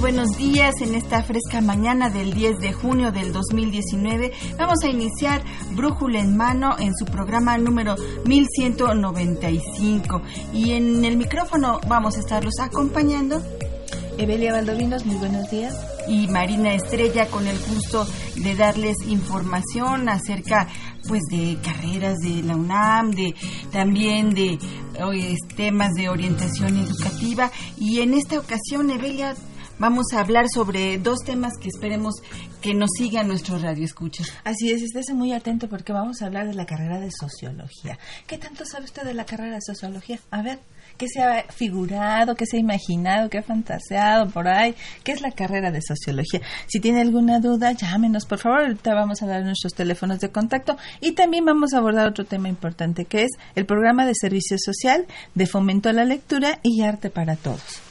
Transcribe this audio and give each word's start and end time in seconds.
Buenos 0.00 0.38
días 0.38 0.80
en 0.80 0.94
esta 0.94 1.22
fresca 1.22 1.60
mañana 1.60 2.08
del 2.08 2.32
10 2.32 2.58
de 2.58 2.72
junio 2.72 3.12
del 3.12 3.34
2019. 3.34 4.32
Vamos 4.56 4.78
a 4.82 4.88
iniciar 4.88 5.42
Brújula 5.72 6.20
en 6.20 6.38
Mano 6.38 6.76
en 6.78 6.94
su 6.96 7.04
programa 7.04 7.58
número 7.58 7.94
1195 8.24 10.22
y 10.54 10.72
en 10.72 11.04
el 11.04 11.18
micrófono 11.18 11.80
vamos 11.86 12.16
a 12.16 12.20
estarlos 12.20 12.54
acompañando. 12.60 13.42
Evelia 14.16 14.54
Valdovinos, 14.54 15.04
muy 15.04 15.16
buenos 15.16 15.50
días. 15.50 15.76
Y 16.08 16.28
Marina 16.28 16.72
Estrella 16.72 17.26
con 17.26 17.46
el 17.46 17.58
gusto 17.58 18.06
de 18.36 18.56
darles 18.56 18.96
información 19.06 20.08
acerca 20.08 20.66
pues 21.06 21.20
de 21.30 21.58
carreras 21.62 22.16
de 22.18 22.42
la 22.42 22.56
UNAM, 22.56 23.10
de 23.10 23.34
también 23.70 24.30
de 24.30 24.58
temas 25.56 25.92
de 25.94 26.08
orientación 26.08 26.78
educativa 26.78 27.50
y 27.78 28.00
en 28.00 28.14
esta 28.14 28.38
ocasión 28.38 28.90
Evelia 28.90 29.36
vamos 29.78 30.06
a 30.12 30.20
hablar 30.20 30.46
sobre 30.52 30.98
dos 30.98 31.20
temas 31.24 31.52
que 31.60 31.68
esperemos 31.68 32.14
que 32.60 32.74
nos 32.74 32.90
sigan 32.96 33.28
nuestro 33.28 33.58
radio 33.58 33.84
escucha. 33.84 34.24
Así 34.44 34.70
es, 34.70 34.82
estése 34.82 35.14
muy 35.14 35.32
atento 35.32 35.68
porque 35.68 35.92
vamos 35.92 36.20
a 36.20 36.26
hablar 36.26 36.46
de 36.46 36.54
la 36.54 36.66
carrera 36.66 36.98
de 37.00 37.10
sociología. 37.10 37.98
¿Qué 38.26 38.38
tanto 38.38 38.64
sabe 38.64 38.84
usted 38.84 39.04
de 39.04 39.14
la 39.14 39.24
carrera 39.24 39.54
de 39.54 39.62
sociología? 39.62 40.18
A 40.30 40.42
ver, 40.42 40.58
¿qué 40.96 41.06
se 41.08 41.22
ha 41.22 41.44
figurado, 41.50 42.34
qué 42.34 42.46
se 42.46 42.56
ha 42.56 42.60
imaginado, 42.60 43.30
qué 43.30 43.38
ha 43.38 43.42
fantaseado 43.42 44.28
por 44.30 44.48
ahí? 44.48 44.74
¿Qué 45.04 45.12
es 45.12 45.20
la 45.20 45.30
carrera 45.30 45.70
de 45.70 45.80
sociología? 45.80 46.40
Si 46.66 46.80
tiene 46.80 47.00
alguna 47.00 47.38
duda, 47.38 47.72
llámenos, 47.72 48.26
por 48.26 48.38
favor. 48.38 48.62
Ahorita 48.62 48.94
vamos 48.94 49.22
a 49.22 49.26
dar 49.26 49.44
nuestros 49.44 49.74
teléfonos 49.74 50.18
de 50.18 50.30
contacto 50.30 50.76
y 51.00 51.12
también 51.12 51.44
vamos 51.44 51.72
a 51.72 51.78
abordar 51.78 52.08
otro 52.08 52.24
tema 52.24 52.48
importante 52.48 53.04
que 53.04 53.22
es 53.22 53.30
el 53.54 53.66
programa 53.66 54.04
de 54.04 54.14
servicio 54.14 54.56
social 54.58 55.06
de 55.34 55.46
fomento 55.46 55.88
a 55.88 55.92
la 55.92 56.04
lectura 56.04 56.58
y 56.62 56.82
arte 56.82 57.10
para 57.10 57.36
todos. 57.36 57.87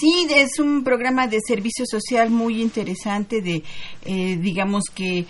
Sí, 0.00 0.26
es 0.34 0.58
un 0.58 0.82
programa 0.82 1.26
de 1.26 1.40
servicio 1.46 1.84
social 1.84 2.30
muy 2.30 2.62
interesante, 2.62 3.42
de 3.42 3.62
eh, 4.06 4.38
digamos 4.40 4.84
que 4.94 5.26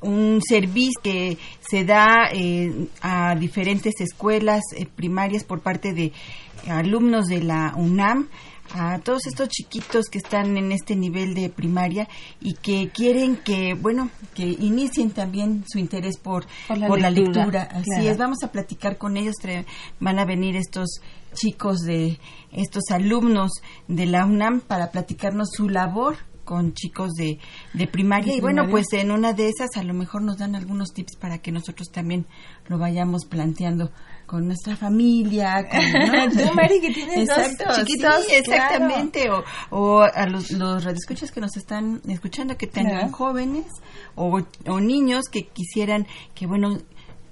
un 0.00 0.40
servicio 0.40 0.98
que 1.02 1.36
se 1.60 1.84
da 1.84 2.30
eh, 2.32 2.72
a 3.02 3.34
diferentes 3.34 4.00
escuelas 4.00 4.62
eh, 4.74 4.86
primarias 4.86 5.44
por 5.44 5.60
parte 5.60 5.92
de 5.92 6.10
alumnos 6.66 7.26
de 7.26 7.42
la 7.42 7.74
UNAM 7.76 8.30
a 8.74 8.98
todos 8.98 9.26
estos 9.26 9.48
chiquitos 9.48 10.06
que 10.06 10.18
están 10.18 10.56
en 10.56 10.72
este 10.72 10.96
nivel 10.96 11.34
de 11.34 11.48
primaria 11.48 12.08
y 12.40 12.54
que 12.54 12.90
quieren 12.92 13.36
que, 13.36 13.74
bueno, 13.74 14.10
que 14.34 14.44
inicien 14.44 15.10
también 15.10 15.64
su 15.68 15.78
interés 15.78 16.18
por, 16.18 16.44
por 16.66 17.00
la, 17.00 17.10
lectura. 17.10 17.68
Así 17.70 18.08
es, 18.08 18.18
vamos 18.18 18.42
a 18.42 18.50
platicar 18.50 18.98
con 18.98 19.16
ellos, 19.16 19.36
van 20.00 20.18
a 20.18 20.24
venir 20.24 20.56
estos 20.56 21.00
chicos 21.34 21.80
de 21.80 22.18
estos 22.50 22.90
alumnos 22.90 23.52
de 23.86 24.06
la 24.06 24.24
UNAM 24.24 24.60
para 24.60 24.90
platicarnos 24.90 25.50
su 25.52 25.68
labor 25.68 26.16
con 26.44 26.74
chicos 26.74 27.12
de, 27.14 27.38
de 27.72 27.86
primaria. 27.86 28.34
Y 28.34 28.40
bueno 28.40 28.68
pues 28.68 28.92
en 28.92 29.10
una 29.10 29.32
de 29.32 29.48
esas 29.48 29.76
a 29.76 29.82
lo 29.82 29.94
mejor 29.94 30.22
nos 30.22 30.38
dan 30.38 30.54
algunos 30.54 30.92
tips 30.92 31.16
para 31.16 31.38
que 31.38 31.52
nosotros 31.52 31.88
también 31.90 32.26
lo 32.68 32.78
vayamos 32.78 33.24
planteando 33.24 33.90
con 34.26 34.46
nuestra 34.46 34.76
familia 34.76 35.66
con 35.68 36.36
¿no? 36.36 36.54
Mari 36.54 36.80
que 36.80 36.92
tienes 36.92 37.28
chiquitos 37.76 38.24
sí, 38.26 38.34
exactamente. 38.34 39.30
O, 39.30 39.44
o, 39.70 40.02
a 40.02 40.26
los, 40.26 40.50
los 40.50 40.84
radioescuchas 40.84 41.30
que 41.30 41.40
nos 41.40 41.56
están 41.56 42.00
escuchando 42.08 42.56
que 42.56 42.66
tengan 42.66 43.10
jóvenes 43.10 43.66
o, 44.14 44.40
o 44.66 44.80
niños 44.80 45.26
que 45.30 45.46
quisieran 45.46 46.06
que 46.34 46.46
bueno 46.46 46.78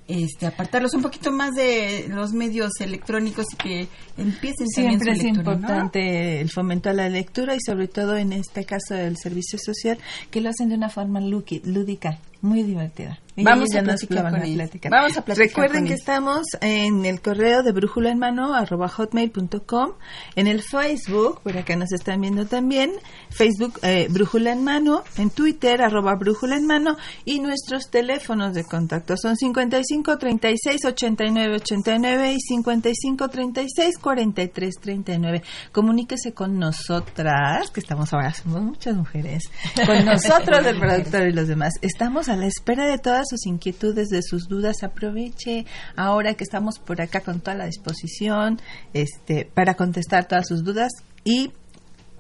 este, 0.09 0.47
apartarlos 0.47 0.95
un 0.95 1.03
poquito 1.03 1.31
más 1.31 1.53
de 1.53 2.07
los 2.09 2.33
medios 2.33 2.73
electrónicos 2.81 3.47
y 3.53 3.57
que 3.57 3.89
empiecen 4.19 4.67
siempre 4.67 5.13
es 5.13 5.25
importante 5.25 6.41
el 6.41 6.51
fomento 6.51 6.91
a 6.91 6.93
la 6.93 7.09
lectura 7.09 7.55
y 7.55 7.61
sobre 7.65 7.89
todo 7.89 8.17
en 8.17 8.33
este 8.33 8.65
caso 8.65 8.95
del 8.95 9.17
servicio 9.17 9.59
social 9.59 9.99
que 10.31 10.41
lo 10.41 10.51
hacen 10.51 10.69
de 10.69 10.75
una 10.75 10.89
forma 10.89 11.21
lúdica 11.21 12.19
muy 12.43 12.63
divertida. 12.63 13.19
Vamos 13.35 13.75
a, 13.75 13.83
platicar 13.83 14.31
con 14.31 14.91
Vamos 14.91 15.17
a 15.17 15.25
Recuerden 15.27 15.87
que 15.87 15.95
estamos 15.95 16.43
en 16.61 17.07
el 17.07 17.23
correo 17.23 17.63
de 17.63 17.73
brújula 17.73 18.11
en 18.11 18.19
mano 18.19 18.55
arroba 18.55 18.89
hotmail.com, 18.89 19.93
en 20.37 20.47
el 20.47 20.63
Facebook, 20.63 21.41
por 21.41 21.57
acá 21.57 21.75
nos 21.77 21.93
están 21.93 22.21
viendo 22.21 22.45
también, 22.45 22.93
Facebook 23.31 23.79
eh, 23.83 24.09
brújula 24.11 24.53
en 24.53 24.65
mano, 24.65 25.03
en 25.17 25.31
Twitter 25.31 25.81
arroba 25.81 26.15
brújula 26.17 26.57
en 26.57 26.67
mano 26.67 26.99
y 27.25 27.41
nuestros 27.41 27.89
teléfonos 27.89 28.53
de 28.53 28.65
contacto 28.65 29.17
son 29.17 29.37
55 29.37 30.19
36 30.19 30.85
89 30.85 31.57
89 31.57 32.33
y 32.35 32.41
55 32.41 33.29
36 33.29 33.99
43 33.99 34.75
39. 34.79 35.43
Comuníquese 35.73 36.35
con 36.35 36.59
nosotras, 36.59 37.71
que 37.71 37.81
estamos 37.81 38.13
ahora, 38.13 38.35
somos 38.35 38.61
muchas 38.61 38.95
mujeres, 38.95 39.45
con 39.87 40.05
nosotros, 40.05 40.67
el 40.67 40.79
productor 40.79 41.29
y 41.29 41.33
los 41.33 41.49
demás. 41.49 41.73
Estamos 41.81 42.29
a 42.33 42.37
la 42.37 42.47
espera 42.47 42.87
de 42.87 42.99
todas 42.99 43.27
sus 43.29 43.47
inquietudes, 43.47 44.09
de 44.09 44.23
sus 44.23 44.49
dudas. 44.49 44.83
Aproveche 44.83 45.67
ahora 45.97 46.35
que 46.35 46.45
estamos 46.45 46.79
por 46.79 47.01
acá 47.03 47.21
con 47.21 47.41
toda 47.41 47.57
la 47.57 47.67
disposición 47.67 48.61
este, 48.95 49.45
para 49.45 49.75
contestar 49.75 50.27
todas 50.27 50.49
sus 50.49 50.65
dudas 50.65 50.93
y 51.25 51.53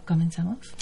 comenzamos. 0.06 0.74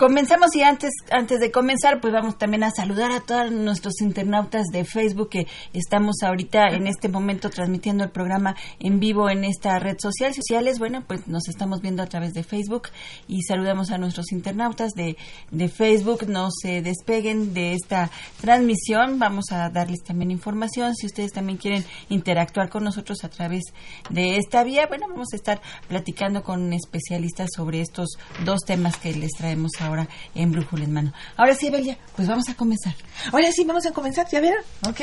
Comenzamos 0.00 0.56
y 0.56 0.62
antes, 0.62 0.92
antes 1.10 1.40
de 1.40 1.50
comenzar, 1.50 2.00
pues 2.00 2.10
vamos 2.10 2.38
también 2.38 2.64
a 2.64 2.70
saludar 2.70 3.12
a 3.12 3.20
todos 3.20 3.52
nuestros 3.52 4.00
internautas 4.00 4.64
de 4.72 4.86
Facebook 4.86 5.28
que 5.28 5.46
estamos 5.74 6.22
ahorita 6.22 6.68
en 6.68 6.86
este 6.86 7.10
momento 7.10 7.50
transmitiendo 7.50 8.02
el 8.04 8.08
programa 8.08 8.56
en 8.78 8.98
vivo 8.98 9.28
en 9.28 9.44
esta 9.44 9.78
red 9.78 9.98
social. 10.00 10.32
Sociales, 10.32 10.78
bueno, 10.78 11.04
pues 11.06 11.28
nos 11.28 11.48
estamos 11.50 11.82
viendo 11.82 12.02
a 12.02 12.06
través 12.06 12.32
de 12.32 12.44
Facebook 12.44 12.88
y 13.28 13.42
saludamos 13.42 13.90
a 13.90 13.98
nuestros 13.98 14.32
internautas 14.32 14.92
de, 14.92 15.18
de 15.50 15.68
Facebook. 15.68 16.26
No 16.26 16.48
se 16.50 16.80
despeguen 16.80 17.52
de 17.52 17.74
esta 17.74 18.10
transmisión. 18.40 19.18
Vamos 19.18 19.52
a 19.52 19.68
darles 19.68 20.02
también 20.02 20.30
información. 20.30 20.96
Si 20.96 21.04
ustedes 21.04 21.32
también 21.32 21.58
quieren 21.58 21.84
interactuar 22.08 22.70
con 22.70 22.84
nosotros 22.84 23.22
a 23.22 23.28
través 23.28 23.64
de 24.08 24.38
esta 24.38 24.64
vía, 24.64 24.86
bueno, 24.86 25.08
vamos 25.10 25.28
a 25.34 25.36
estar 25.36 25.60
platicando 25.88 26.42
con 26.42 26.72
especialistas 26.72 27.50
sobre 27.54 27.82
estos 27.82 28.08
dos 28.46 28.60
temas 28.60 28.96
que 28.96 29.12
les 29.12 29.32
traemos 29.32 29.72
ahora 29.78 29.89
ahora 29.90 30.08
en 30.34 30.52
Brújula 30.52 30.84
en 30.84 30.92
Mano. 30.92 31.12
Ahora 31.36 31.54
sí, 31.54 31.70
Belia, 31.70 31.98
pues 32.16 32.26
vamos 32.28 32.48
a 32.48 32.54
comenzar. 32.54 32.94
Ahora 33.32 33.52
sí, 33.52 33.64
vamos 33.64 33.84
a 33.86 33.92
comenzar, 33.92 34.26
¿ya 34.30 34.40
vieron? 34.40 34.62
Ok. 34.88 35.00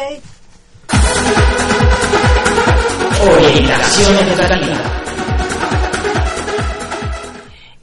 Orientación 3.22 4.16
educativa. 4.30 5.17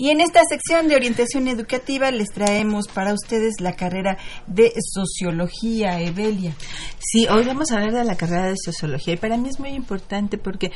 Y 0.04 0.10
en 0.10 0.20
esta 0.20 0.42
sección 0.46 0.86
de 0.86 0.96
orientación 0.96 1.48
educativa 1.48 2.10
les 2.10 2.28
traemos 2.28 2.88
para 2.88 3.14
ustedes 3.14 3.54
la 3.62 3.72
carrera 3.72 4.18
de 4.46 4.70
sociología, 4.78 5.98
Evelia. 5.98 6.54
Sí, 6.98 7.26
hoy 7.26 7.46
vamos 7.46 7.70
a 7.70 7.76
hablar 7.76 7.94
de 7.94 8.04
la 8.04 8.14
carrera 8.14 8.48
de 8.48 8.56
sociología 8.62 9.14
y 9.14 9.16
para 9.16 9.38
mí 9.38 9.48
es 9.48 9.58
muy 9.58 9.70
importante 9.70 10.36
porque, 10.36 10.72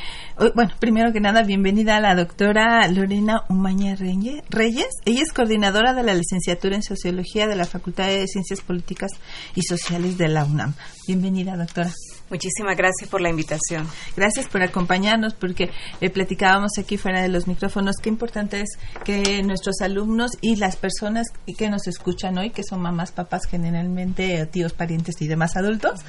bueno, 0.55 0.71
primero 0.79 1.13
que 1.13 1.19
nada, 1.19 1.43
bienvenida 1.43 1.97
a 1.97 2.01
la 2.01 2.15
doctora 2.15 2.87
Lorena 2.87 3.43
Umaña 3.49 3.95
Reyes. 3.95 4.89
Ella 5.05 5.21
es 5.21 5.31
coordinadora 5.31 5.93
de 5.93 6.01
la 6.01 6.15
licenciatura 6.15 6.75
en 6.75 6.81
sociología 6.81 7.45
de 7.45 7.55
la 7.55 7.65
Facultad 7.65 8.07
de 8.07 8.25
Ciencias 8.25 8.61
Políticas 8.61 9.11
y 9.53 9.61
Sociales 9.61 10.17
de 10.17 10.27
la 10.27 10.43
UNAM. 10.43 10.73
Bienvenida, 11.05 11.55
doctora. 11.55 11.91
Muchísimas 12.29 12.77
gracias 12.77 13.09
por 13.09 13.21
la 13.21 13.29
invitación. 13.29 13.87
Gracias 14.15 14.47
por 14.47 14.61
acompañarnos, 14.61 15.33
porque 15.33 15.71
eh, 15.99 16.09
platicábamos 16.09 16.77
aquí 16.77 16.97
fuera 16.97 17.21
de 17.21 17.29
los 17.29 17.47
micrófonos 17.47 17.95
qué 18.01 18.09
importante 18.09 18.61
es 18.61 18.77
que 19.03 19.41
nuestros 19.43 19.81
alumnos 19.81 20.31
y 20.41 20.55
las 20.55 20.75
personas 20.75 21.27
que 21.57 21.69
nos 21.69 21.87
escuchan 21.87 22.37
hoy, 22.37 22.51
que 22.51 22.63
son 22.63 22.81
mamás, 22.81 23.11
papás 23.11 23.47
generalmente, 23.49 24.45
tíos, 24.47 24.73
parientes 24.73 25.21
y 25.21 25.27
demás 25.27 25.57
adultos, 25.57 26.01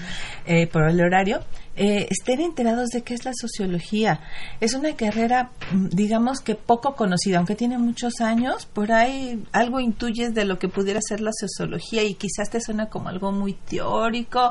eh, 0.45 0.67
por 0.67 0.89
el 0.89 1.01
horario, 1.01 1.41
eh, 1.77 2.07
estén 2.11 2.41
enterados 2.41 2.91
de 2.91 3.03
qué 3.03 3.15
es 3.15 3.25
la 3.25 3.33
sociología. 3.33 4.21
Es 4.61 4.75
una 4.75 4.95
carrera, 4.97 5.53
mm, 5.73 5.89
digamos 5.89 6.41
que 6.41 6.55
poco 6.55 6.95
conocida, 6.95 7.39
aunque 7.39 7.55
tiene 7.55 7.79
muchos 7.79 8.21
años, 8.21 8.67
por 8.67 8.93
ahí 8.93 9.43
algo 9.53 9.81
intuyes 9.81 10.35
de 10.35 10.45
lo 10.45 10.59
que 10.59 10.69
pudiera 10.69 11.01
ser 11.01 11.21
la 11.21 11.33
sociología 11.33 12.03
y 12.03 12.15
quizás 12.15 12.51
te 12.51 12.61
suena 12.61 12.91
como 12.91 13.09
algo 13.09 13.33
muy 13.33 13.55
teórico 13.55 14.51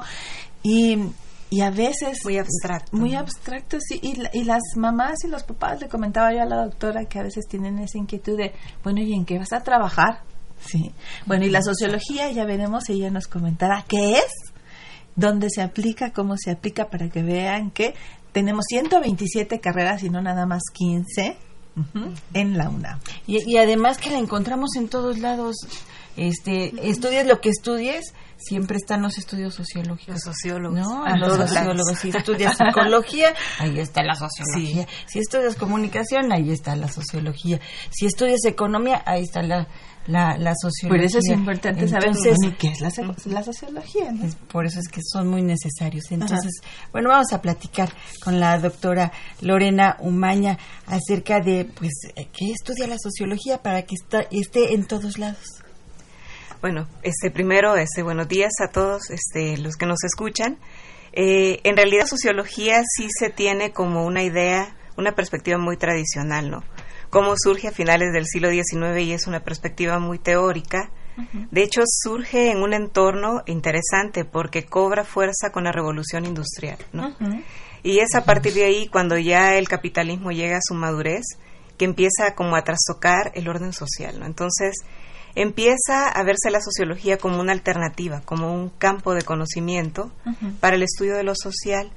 y 0.63 0.97
y 1.49 1.61
a 1.61 1.71
veces 1.71 2.19
muy 2.23 2.37
abstracto. 2.37 2.95
muy 2.95 3.15
abstracto 3.15 3.77
sí 3.79 3.99
y, 4.01 4.21
y, 4.37 4.43
las 4.43 4.61
mamás 4.75 5.23
y 5.23 5.27
los 5.27 5.43
papás 5.43 5.81
le 5.81 5.89
comentaba 5.89 6.33
yo 6.33 6.41
a 6.41 6.45
la 6.45 6.63
doctora 6.63 7.05
que 7.05 7.19
a 7.19 7.23
veces 7.23 7.47
tienen 7.47 7.79
esa 7.79 7.97
inquietud 7.97 8.37
de 8.37 8.53
bueno 8.83 9.01
y 9.01 9.13
en 9.13 9.25
qué 9.25 9.37
vas 9.39 9.53
a 9.53 9.61
trabajar 9.61 10.21
sí. 10.59 10.91
Bueno 11.25 11.45
y 11.45 11.49
la 11.49 11.61
sociología 11.61 12.31
ya 12.31 12.45
veremos 12.45 12.89
ella 12.89 13.09
nos 13.09 13.27
comentará 13.27 13.83
qué 13.87 14.17
es 14.17 14.31
dónde 15.15 15.49
se 15.49 15.61
aplica 15.61 16.11
cómo 16.11 16.35
se 16.37 16.51
aplica 16.51 16.89
para 16.89 17.09
que 17.09 17.23
vean 17.23 17.71
que 17.71 17.95
tenemos 18.31 18.65
127 18.69 19.59
carreras 19.59 20.03
y 20.03 20.09
no 20.09 20.21
nada 20.21 20.45
más 20.45 20.61
15 20.73 21.37
en 22.33 22.57
la 22.57 22.69
UNAM. 22.69 22.99
Y, 23.25 23.49
y 23.49 23.57
además 23.57 23.97
que 23.97 24.09
la 24.09 24.19
encontramos 24.19 24.75
en 24.75 24.89
todos 24.89 25.19
lados. 25.19 25.55
Este 26.17 26.89
estudies 26.89 27.25
lo 27.25 27.39
que 27.39 27.49
estudies 27.49 28.13
siempre 28.39 28.77
están 28.77 29.01
los 29.01 29.17
estudios 29.17 29.53
sociológicos. 29.53 30.15
Los 30.15 30.23
sociólogos. 30.23 30.79
No, 30.79 31.05
los 31.17 31.37
sociólogos. 31.37 31.97
Si 31.99 32.09
estudias 32.15 32.57
psicología, 32.57 33.33
ahí 33.59 33.79
está 33.79 34.01
la 34.03 34.15
sociología. 34.15 34.87
Si 35.05 35.19
estudias 35.19 35.55
comunicación, 35.55 36.31
ahí 36.31 36.51
está 36.51 36.75
la 36.75 36.87
sociología. 36.87 37.59
Si 37.91 38.05
estudias 38.05 38.45
economía, 38.45 39.03
ahí 39.05 39.23
está 39.23 39.41
la, 39.41 39.67
la, 40.07 40.53
sociología. 40.55 40.89
Por 40.89 41.05
eso 41.05 41.19
es 41.19 41.29
importante 41.29 41.87
saber 41.87 42.11
qué 42.57 42.69
es 42.69 42.81
la, 42.81 42.89
la 43.25 43.43
sociología. 43.43 44.11
por 44.51 44.65
eso 44.65 44.79
es 44.79 44.87
que 44.87 45.01
son 45.03 45.27
muy 45.27 45.41
necesarios. 45.41 46.05
Entonces, 46.11 46.61
bueno, 46.91 47.09
vamos 47.09 47.31
a 47.33 47.41
platicar 47.41 47.89
con 48.23 48.39
la 48.39 48.57
doctora 48.57 49.11
Lorena 49.41 49.97
Umaña 49.99 50.57
acerca 50.87 51.39
de, 51.39 51.65
pues, 51.65 51.91
qué 52.15 52.51
estudia 52.51 52.87
la 52.87 52.97
sociología 52.97 53.61
para 53.61 53.83
que 53.83 53.95
está, 53.95 54.21
esté 54.31 54.73
en 54.73 54.85
todos 54.85 55.17
lados. 55.19 55.58
Bueno, 56.61 56.89
este 57.03 57.31
primero, 57.31 57.77
este 57.77 58.03
buenos 58.03 58.27
días 58.27 58.51
a 58.59 58.67
todos 58.67 59.11
este, 59.11 59.57
los 59.57 59.77
que 59.77 59.85
nos 59.85 60.03
escuchan. 60.03 60.57
Eh, 61.13 61.61
en 61.63 61.77
realidad, 61.77 62.05
sociología 62.05 62.81
sí 62.83 63.07
se 63.17 63.29
tiene 63.29 63.71
como 63.71 64.05
una 64.05 64.23
idea, 64.23 64.75
una 64.97 65.13
perspectiva 65.13 65.57
muy 65.57 65.77
tradicional, 65.77 66.51
¿no? 66.51 66.65
Cómo 67.09 67.35
surge 67.37 67.69
a 67.69 67.71
finales 67.71 68.11
del 68.11 68.25
siglo 68.25 68.49
XIX 68.49 68.99
y 68.99 69.13
es 69.13 69.25
una 69.25 69.39
perspectiva 69.39 69.99
muy 69.99 70.19
teórica. 70.19 70.91
De 71.51 71.63
hecho, 71.63 71.81
surge 71.85 72.51
en 72.51 72.61
un 72.61 72.73
entorno 72.73 73.41
interesante 73.45 74.23
porque 74.23 74.65
cobra 74.65 75.03
fuerza 75.03 75.51
con 75.51 75.65
la 75.65 75.71
revolución 75.73 76.25
industrial, 76.25 76.77
¿no? 76.93 77.15
Y 77.83 77.99
es 77.99 78.15
a 78.15 78.23
partir 78.23 78.53
de 78.53 78.65
ahí 78.65 78.87
cuando 78.87 79.17
ya 79.17 79.57
el 79.57 79.67
capitalismo 79.67 80.31
llega 80.31 80.57
a 80.57 80.61
su 80.61 80.75
madurez 80.75 81.25
que 81.77 81.85
empieza 81.85 82.35
como 82.35 82.55
a 82.55 82.63
trastocar 82.63 83.31
el 83.33 83.49
orden 83.49 83.73
social, 83.73 84.19
¿no? 84.19 84.25
Entonces, 84.25 84.75
empieza 85.35 86.09
a 86.09 86.23
verse 86.23 86.51
la 86.51 86.61
sociología 86.61 87.17
como 87.17 87.39
una 87.39 87.53
alternativa, 87.53 88.21
como 88.25 88.53
un 88.53 88.69
campo 88.69 89.13
de 89.13 89.21
conocimiento 89.21 90.11
para 90.59 90.75
el 90.75 90.83
estudio 90.83 91.15
de 91.15 91.23
lo 91.23 91.33
social, 91.35 91.91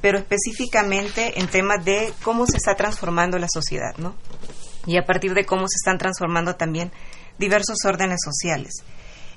pero 0.00 0.18
específicamente 0.18 1.38
en 1.38 1.48
temas 1.48 1.84
de 1.84 2.12
cómo 2.22 2.46
se 2.46 2.56
está 2.56 2.74
transformando 2.74 3.38
la 3.38 3.48
sociedad, 3.52 3.96
¿no? 3.98 4.14
Y 4.86 4.98
a 4.98 5.04
partir 5.04 5.34
de 5.34 5.44
cómo 5.44 5.66
se 5.68 5.76
están 5.76 5.98
transformando 5.98 6.54
también 6.54 6.92
diversos 7.38 7.78
órdenes 7.84 8.20
sociales. 8.24 8.72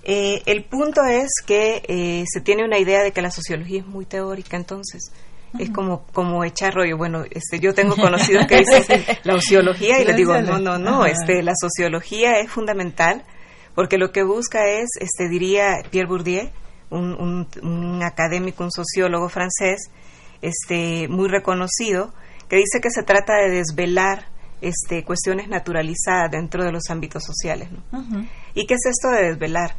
Eh, 0.03 0.41
el 0.45 0.63
punto 0.63 1.03
es 1.03 1.29
que 1.45 1.83
eh, 1.87 2.23
se 2.31 2.39
tiene 2.41 2.63
una 2.63 2.77
idea 2.77 3.03
de 3.03 3.11
que 3.11 3.21
la 3.21 3.31
sociología 3.31 3.81
es 3.81 3.85
muy 3.85 4.05
teórica, 4.05 4.55
entonces 4.55 5.11
es 5.57 5.71
como 5.71 6.05
como 6.13 6.43
echar 6.43 6.73
rollo. 6.73 6.97
Bueno, 6.97 7.23
este, 7.29 7.59
yo 7.59 7.73
tengo 7.73 7.95
conocido 7.97 8.45
que 8.47 8.59
dicen 8.59 9.03
la 9.23 9.33
sociología 9.33 9.99
y 9.99 10.05
les 10.05 10.15
digo 10.15 10.39
no, 10.41 10.59
no, 10.59 10.77
no, 10.77 11.05
este, 11.05 11.41
la 11.43 11.53
sociología 11.59 12.39
es 12.39 12.49
fundamental 12.49 13.25
porque 13.75 13.97
lo 13.97 14.11
que 14.11 14.23
busca 14.23 14.67
es, 14.67 14.89
este, 14.99 15.29
diría 15.29 15.83
Pierre 15.89 16.07
Bourdieu, 16.07 16.49
un, 16.89 18.01
académico, 18.03 18.63
un 18.63 18.71
sociólogo 18.71 19.29
francés, 19.29 19.91
este, 20.41 21.07
muy 21.07 21.27
reconocido, 21.27 22.13
que 22.47 22.57
dice 22.57 22.81
que 22.81 22.89
se 22.89 23.03
trata 23.03 23.35
de 23.35 23.49
desvelar 23.49 24.25
este, 24.61 25.03
cuestiones 25.03 25.47
naturalizadas 25.47 26.31
dentro 26.31 26.63
de 26.63 26.71
los 26.71 26.89
ámbitos 26.89 27.23
sociales. 27.23 27.69
¿Y 28.53 28.65
qué 28.65 28.73
es 28.73 28.85
esto 28.85 29.09
de 29.09 29.29
desvelar? 29.29 29.75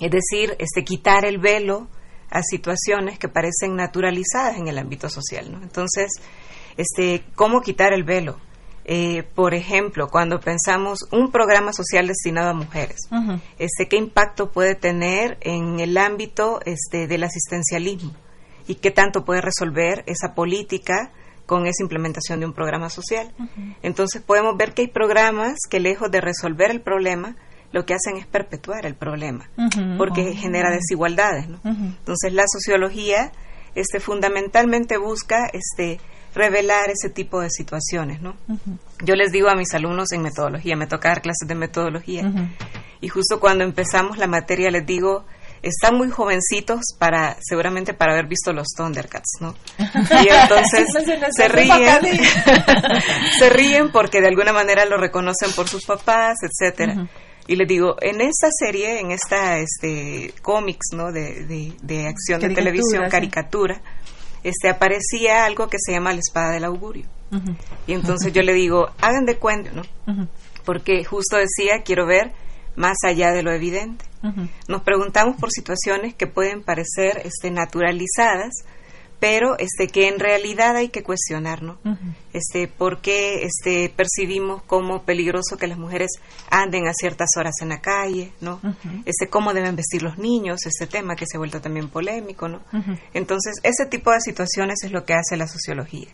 Es 0.00 0.10
decir, 0.10 0.56
este, 0.58 0.84
quitar 0.84 1.24
el 1.24 1.38
velo 1.38 1.88
a 2.30 2.42
situaciones 2.42 3.18
que 3.18 3.28
parecen 3.28 3.76
naturalizadas 3.76 4.58
en 4.58 4.68
el 4.68 4.78
ámbito 4.78 5.08
social. 5.08 5.50
¿no? 5.52 5.62
Entonces, 5.62 6.10
este, 6.76 7.24
¿cómo 7.34 7.60
quitar 7.60 7.92
el 7.92 8.04
velo? 8.04 8.38
Eh, 8.86 9.22
por 9.34 9.54
ejemplo, 9.54 10.08
cuando 10.08 10.40
pensamos 10.40 11.08
un 11.10 11.30
programa 11.30 11.72
social 11.72 12.06
destinado 12.06 12.50
a 12.50 12.54
mujeres, 12.54 13.08
este, 13.58 13.88
¿qué 13.88 13.96
impacto 13.96 14.52
puede 14.52 14.74
tener 14.74 15.38
en 15.40 15.80
el 15.80 15.96
ámbito 15.96 16.60
este, 16.66 17.06
del 17.06 17.24
asistencialismo? 17.24 18.12
¿Y 18.66 18.76
qué 18.76 18.90
tanto 18.90 19.24
puede 19.24 19.40
resolver 19.40 20.04
esa 20.06 20.34
política 20.34 21.12
con 21.46 21.66
esa 21.66 21.82
implementación 21.82 22.40
de 22.40 22.46
un 22.46 22.52
programa 22.52 22.90
social? 22.90 23.32
Entonces 23.82 24.20
podemos 24.20 24.56
ver 24.56 24.74
que 24.74 24.82
hay 24.82 24.88
programas 24.88 25.56
que 25.70 25.80
lejos 25.80 26.10
de 26.10 26.20
resolver 26.20 26.70
el 26.70 26.82
problema, 26.82 27.36
lo 27.72 27.86
que 27.86 27.94
hacen 27.94 28.16
es 28.18 28.26
perpetuar 28.26 28.84
el 28.84 28.94
problema, 28.94 29.48
porque 29.96 30.34
genera 30.34 30.70
desigualdades. 30.70 31.46
Entonces 31.64 32.34
la 32.34 32.44
sociología 32.46 33.32
este, 33.74 33.98
fundamentalmente 33.98 34.98
busca 34.98 35.46
este, 35.52 36.00
revelar 36.34 36.90
ese 36.90 37.10
tipo 37.10 37.40
de 37.40 37.50
situaciones, 37.50 38.20
¿no? 38.20 38.36
Yo 39.04 39.14
les 39.14 39.32
digo 39.32 39.48
a 39.48 39.54
mis 39.54 39.72
alumnos 39.74 40.12
en 40.12 40.22
metodología, 40.22 40.76
me 40.76 40.86
toca 40.86 41.08
dar 41.08 41.22
clases 41.22 41.46
de 41.46 41.54
metodología, 41.54 42.24
y 43.00 43.08
justo 43.08 43.40
cuando 43.40 43.64
empezamos 43.64 44.18
la 44.18 44.26
materia 44.26 44.70
les 44.70 44.86
digo, 44.86 45.24
están 45.64 45.96
muy 45.96 46.10
jovencitos 46.10 46.80
para, 46.98 47.36
seguramente 47.40 47.94
para 47.94 48.12
haber 48.12 48.26
visto 48.26 48.52
los 48.52 48.68
Thundercats, 48.76 49.38
¿no? 49.40 49.54
Y 49.78 50.28
entonces 50.28 50.86
se 51.34 51.48
ríen, 51.48 52.00
se 53.38 53.50
ríen 53.50 53.90
porque 53.90 54.20
de 54.20 54.28
alguna 54.28 54.52
manera 54.52 54.84
lo 54.84 54.96
reconocen 54.96 55.52
por 55.52 55.68
sus 55.68 55.84
papás, 55.84 56.36
etcétera. 56.42 57.08
Y 57.46 57.56
les 57.56 57.68
digo, 57.68 57.96
en 58.00 58.22
esta 58.22 58.48
serie, 58.50 59.00
en 59.00 59.10
esta 59.10 59.58
este 59.58 60.32
cómics, 60.40 60.88
¿no? 60.92 61.12
De, 61.12 61.74
de, 61.82 62.06
acción 62.06 62.40
de 62.40 62.54
televisión, 62.54 63.04
caricatura, 63.10 63.82
este, 64.44 64.68
aparecía 64.68 65.44
algo 65.44 65.68
que 65.68 65.78
se 65.84 65.92
llama 65.92 66.12
la 66.12 66.20
espada 66.20 66.52
del 66.52 66.64
augurio. 66.64 67.06
Y 67.88 67.94
entonces 67.94 68.32
yo 68.32 68.42
le 68.42 68.52
digo, 68.52 68.90
hagan 69.00 69.24
de 69.24 69.38
cuenta, 69.38 69.72
¿no? 69.72 69.82
Porque 70.64 71.04
justo 71.04 71.36
decía, 71.36 71.82
quiero 71.84 72.06
ver 72.06 72.32
más 72.76 72.98
allá 73.04 73.32
de 73.32 73.42
lo 73.42 73.52
evidente. 73.52 74.04
Nos 74.68 74.82
preguntamos 74.82 75.36
por 75.36 75.50
situaciones 75.50 76.14
que 76.14 76.26
pueden 76.26 76.62
parecer 76.62 77.22
este, 77.24 77.50
naturalizadas, 77.50 78.64
pero 79.20 79.56
este 79.58 79.88
que 79.88 80.08
en 80.08 80.18
realidad 80.18 80.76
hay 80.76 80.88
que 80.88 81.02
cuestionar, 81.02 81.62
¿no? 81.62 81.78
Este, 82.32 82.68
¿por 82.68 83.00
qué 83.00 83.44
este 83.44 83.92
percibimos 83.94 84.62
como 84.62 85.04
peligroso 85.04 85.56
que 85.56 85.66
las 85.66 85.78
mujeres 85.78 86.10
anden 86.50 86.86
a 86.86 86.92
ciertas 86.92 87.30
horas 87.36 87.54
en 87.62 87.70
la 87.70 87.80
calle, 87.80 88.32
¿no? 88.40 88.60
Este 89.06 89.28
cómo 89.28 89.54
deben 89.54 89.76
vestir 89.76 90.02
los 90.02 90.18
niños, 90.18 90.66
este 90.66 90.86
tema 90.86 91.16
que 91.16 91.26
se 91.26 91.36
ha 91.36 91.38
vuelto 91.38 91.60
también 91.60 91.88
polémico, 91.88 92.48
¿no? 92.48 92.60
Entonces, 93.14 93.54
ese 93.62 93.86
tipo 93.86 94.10
de 94.10 94.20
situaciones 94.20 94.84
es 94.84 94.92
lo 94.92 95.04
que 95.04 95.14
hace 95.14 95.36
la 95.36 95.48
sociología. 95.48 96.08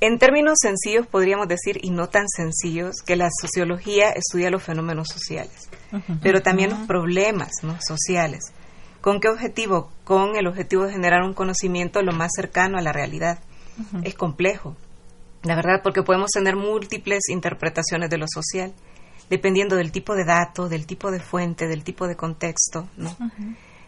En 0.00 0.18
términos 0.18 0.58
sencillos 0.60 1.06
podríamos 1.06 1.48
decir, 1.48 1.78
y 1.82 1.90
no 1.90 2.08
tan 2.08 2.28
sencillos, 2.28 2.96
que 3.04 3.16
la 3.16 3.28
sociología 3.40 4.10
estudia 4.10 4.50
los 4.50 4.62
fenómenos 4.62 5.08
sociales, 5.08 5.68
pero 6.22 6.42
también 6.42 6.70
los 6.70 6.86
problemas 6.86 7.50
¿no? 7.62 7.78
sociales. 7.80 8.52
¿Con 9.06 9.20
qué 9.20 9.28
objetivo? 9.28 9.92
Con 10.02 10.34
el 10.34 10.48
objetivo 10.48 10.84
de 10.84 10.90
generar 10.90 11.22
un 11.22 11.32
conocimiento 11.32 12.02
lo 12.02 12.10
más 12.10 12.32
cercano 12.34 12.76
a 12.76 12.82
la 12.82 12.92
realidad. 12.92 13.38
Es 14.02 14.16
complejo, 14.16 14.74
la 15.44 15.54
verdad, 15.54 15.80
porque 15.84 16.02
podemos 16.02 16.32
tener 16.32 16.56
múltiples 16.56 17.28
interpretaciones 17.28 18.10
de 18.10 18.18
lo 18.18 18.26
social, 18.26 18.72
dependiendo 19.30 19.76
del 19.76 19.92
tipo 19.92 20.16
de 20.16 20.24
dato, 20.24 20.68
del 20.68 20.86
tipo 20.86 21.12
de 21.12 21.20
fuente, 21.20 21.68
del 21.68 21.84
tipo 21.84 22.08
de 22.08 22.16
contexto, 22.16 22.88
¿no? 22.96 23.16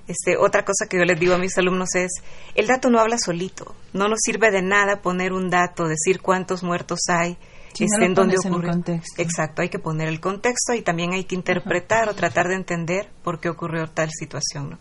Este, 0.06 0.36
otra 0.36 0.64
cosa 0.64 0.86
que 0.88 0.98
yo 0.98 1.04
les 1.04 1.18
digo 1.18 1.34
a 1.34 1.38
mis 1.38 1.58
alumnos 1.58 1.96
es, 1.96 2.22
el 2.54 2.68
dato 2.68 2.88
no 2.88 3.00
habla 3.00 3.18
solito, 3.18 3.74
no 3.92 4.06
nos 4.06 4.20
sirve 4.20 4.52
de 4.52 4.62
nada 4.62 5.02
poner 5.02 5.32
un 5.32 5.50
dato, 5.50 5.88
decir 5.88 6.20
cuántos 6.20 6.62
muertos 6.62 7.00
hay, 7.08 7.36
este, 7.84 8.04
en 8.04 8.14
dónde 8.14 8.36
ocurre. 8.38 8.70
Exacto, 9.16 9.62
hay 9.62 9.68
que 9.68 9.78
poner 9.78 10.08
el 10.08 10.20
contexto 10.20 10.74
y 10.74 10.82
también 10.82 11.12
hay 11.12 11.24
que 11.24 11.34
interpretar 11.34 12.08
o 12.08 12.14
tratar 12.14 12.48
de 12.48 12.54
entender 12.54 13.10
por 13.22 13.40
qué 13.40 13.48
ocurrió 13.48 13.86
tal 13.88 14.10
situación. 14.10 14.78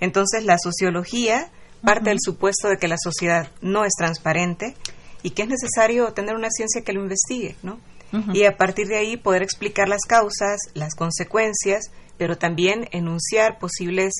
Entonces, 0.00 0.44
la 0.44 0.56
sociología 0.58 1.50
parte 1.82 2.10
del 2.10 2.18
supuesto 2.20 2.68
de 2.68 2.76
que 2.76 2.88
la 2.88 2.96
sociedad 2.96 3.48
no 3.60 3.84
es 3.84 3.92
transparente 3.98 4.76
y 5.22 5.30
que 5.30 5.42
es 5.42 5.48
necesario 5.48 6.12
tener 6.12 6.34
una 6.34 6.48
ciencia 6.50 6.82
que 6.82 6.92
lo 6.92 7.02
investigue, 7.02 7.56
¿no? 7.62 7.78
Y 8.34 8.44
a 8.44 8.58
partir 8.58 8.88
de 8.88 8.98
ahí 8.98 9.16
poder 9.16 9.42
explicar 9.42 9.88
las 9.88 10.02
causas, 10.02 10.58
las 10.74 10.94
consecuencias, 10.94 11.90
pero 12.18 12.36
también 12.36 12.86
enunciar 12.92 13.58
posibles 13.58 14.12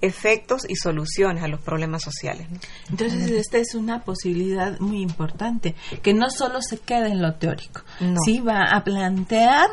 efectos 0.00 0.62
y 0.68 0.76
soluciones 0.76 1.42
a 1.42 1.48
los 1.48 1.60
problemas 1.60 2.02
sociales. 2.02 2.46
Entonces, 2.90 3.30
esta 3.30 3.58
es 3.58 3.74
una 3.74 4.02
posibilidad 4.02 4.78
muy 4.80 5.02
importante, 5.02 5.74
que 6.02 6.14
no 6.14 6.30
solo 6.30 6.60
se 6.62 6.78
queda 6.78 7.08
en 7.08 7.20
lo 7.22 7.34
teórico, 7.34 7.82
sí 8.24 8.40
va 8.40 8.64
a 8.70 8.82
plantear 8.84 9.68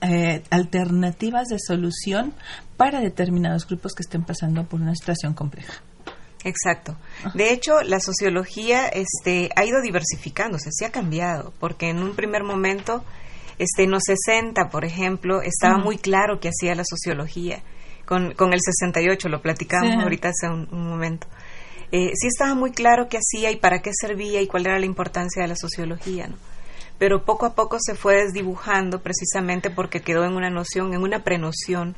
eh, 0.00 0.42
alternativas 0.50 1.48
de 1.48 1.58
solución 1.58 2.34
para 2.76 3.00
determinados 3.00 3.66
grupos 3.66 3.94
que 3.94 4.02
estén 4.02 4.24
pasando 4.24 4.64
por 4.64 4.80
una 4.80 4.94
situación 4.94 5.34
compleja. 5.34 5.82
Exacto. 6.44 6.96
De 7.34 7.52
hecho, 7.52 7.82
la 7.82 7.98
sociología 7.98 8.86
este, 8.86 9.50
ha 9.56 9.64
ido 9.64 9.80
diversificándose, 9.82 10.70
se 10.70 10.86
ha 10.86 10.92
cambiado, 10.92 11.52
porque 11.58 11.88
en 11.88 11.98
un 11.98 12.14
primer 12.14 12.44
momento, 12.44 13.04
este, 13.58 13.84
en 13.84 13.90
los 13.90 14.02
60, 14.06 14.68
por 14.68 14.84
ejemplo, 14.84 15.42
estaba 15.42 15.78
muy 15.78 15.98
claro 15.98 16.38
que 16.38 16.50
hacía 16.50 16.76
la 16.76 16.84
sociología 16.84 17.62
con, 18.06 18.32
con 18.34 18.52
el 18.52 18.60
68, 18.60 19.28
lo 19.28 19.42
platicábamos 19.42 20.02
ahorita 20.02 20.28
hace 20.28 20.48
un, 20.48 20.88
momento. 20.88 21.26
Eh, 21.92 22.12
sí 22.14 22.28
estaba 22.28 22.54
muy 22.54 22.72
claro 22.72 23.08
qué 23.08 23.18
hacía 23.18 23.50
y 23.50 23.56
para 23.56 23.80
qué 23.80 23.90
servía 23.92 24.40
y 24.40 24.46
cuál 24.46 24.66
era 24.66 24.78
la 24.78 24.86
importancia 24.86 25.42
de 25.42 25.48
la 25.48 25.56
sociología, 25.56 26.28
¿no? 26.28 26.36
Pero 26.98 27.24
poco 27.24 27.44
a 27.44 27.54
poco 27.54 27.76
se 27.78 27.94
fue 27.94 28.24
desdibujando 28.24 29.02
precisamente 29.02 29.70
porque 29.70 30.00
quedó 30.00 30.24
en 30.24 30.34
una 30.34 30.48
noción, 30.48 30.94
en 30.94 31.02
una 31.02 31.22
prenoción 31.22 31.94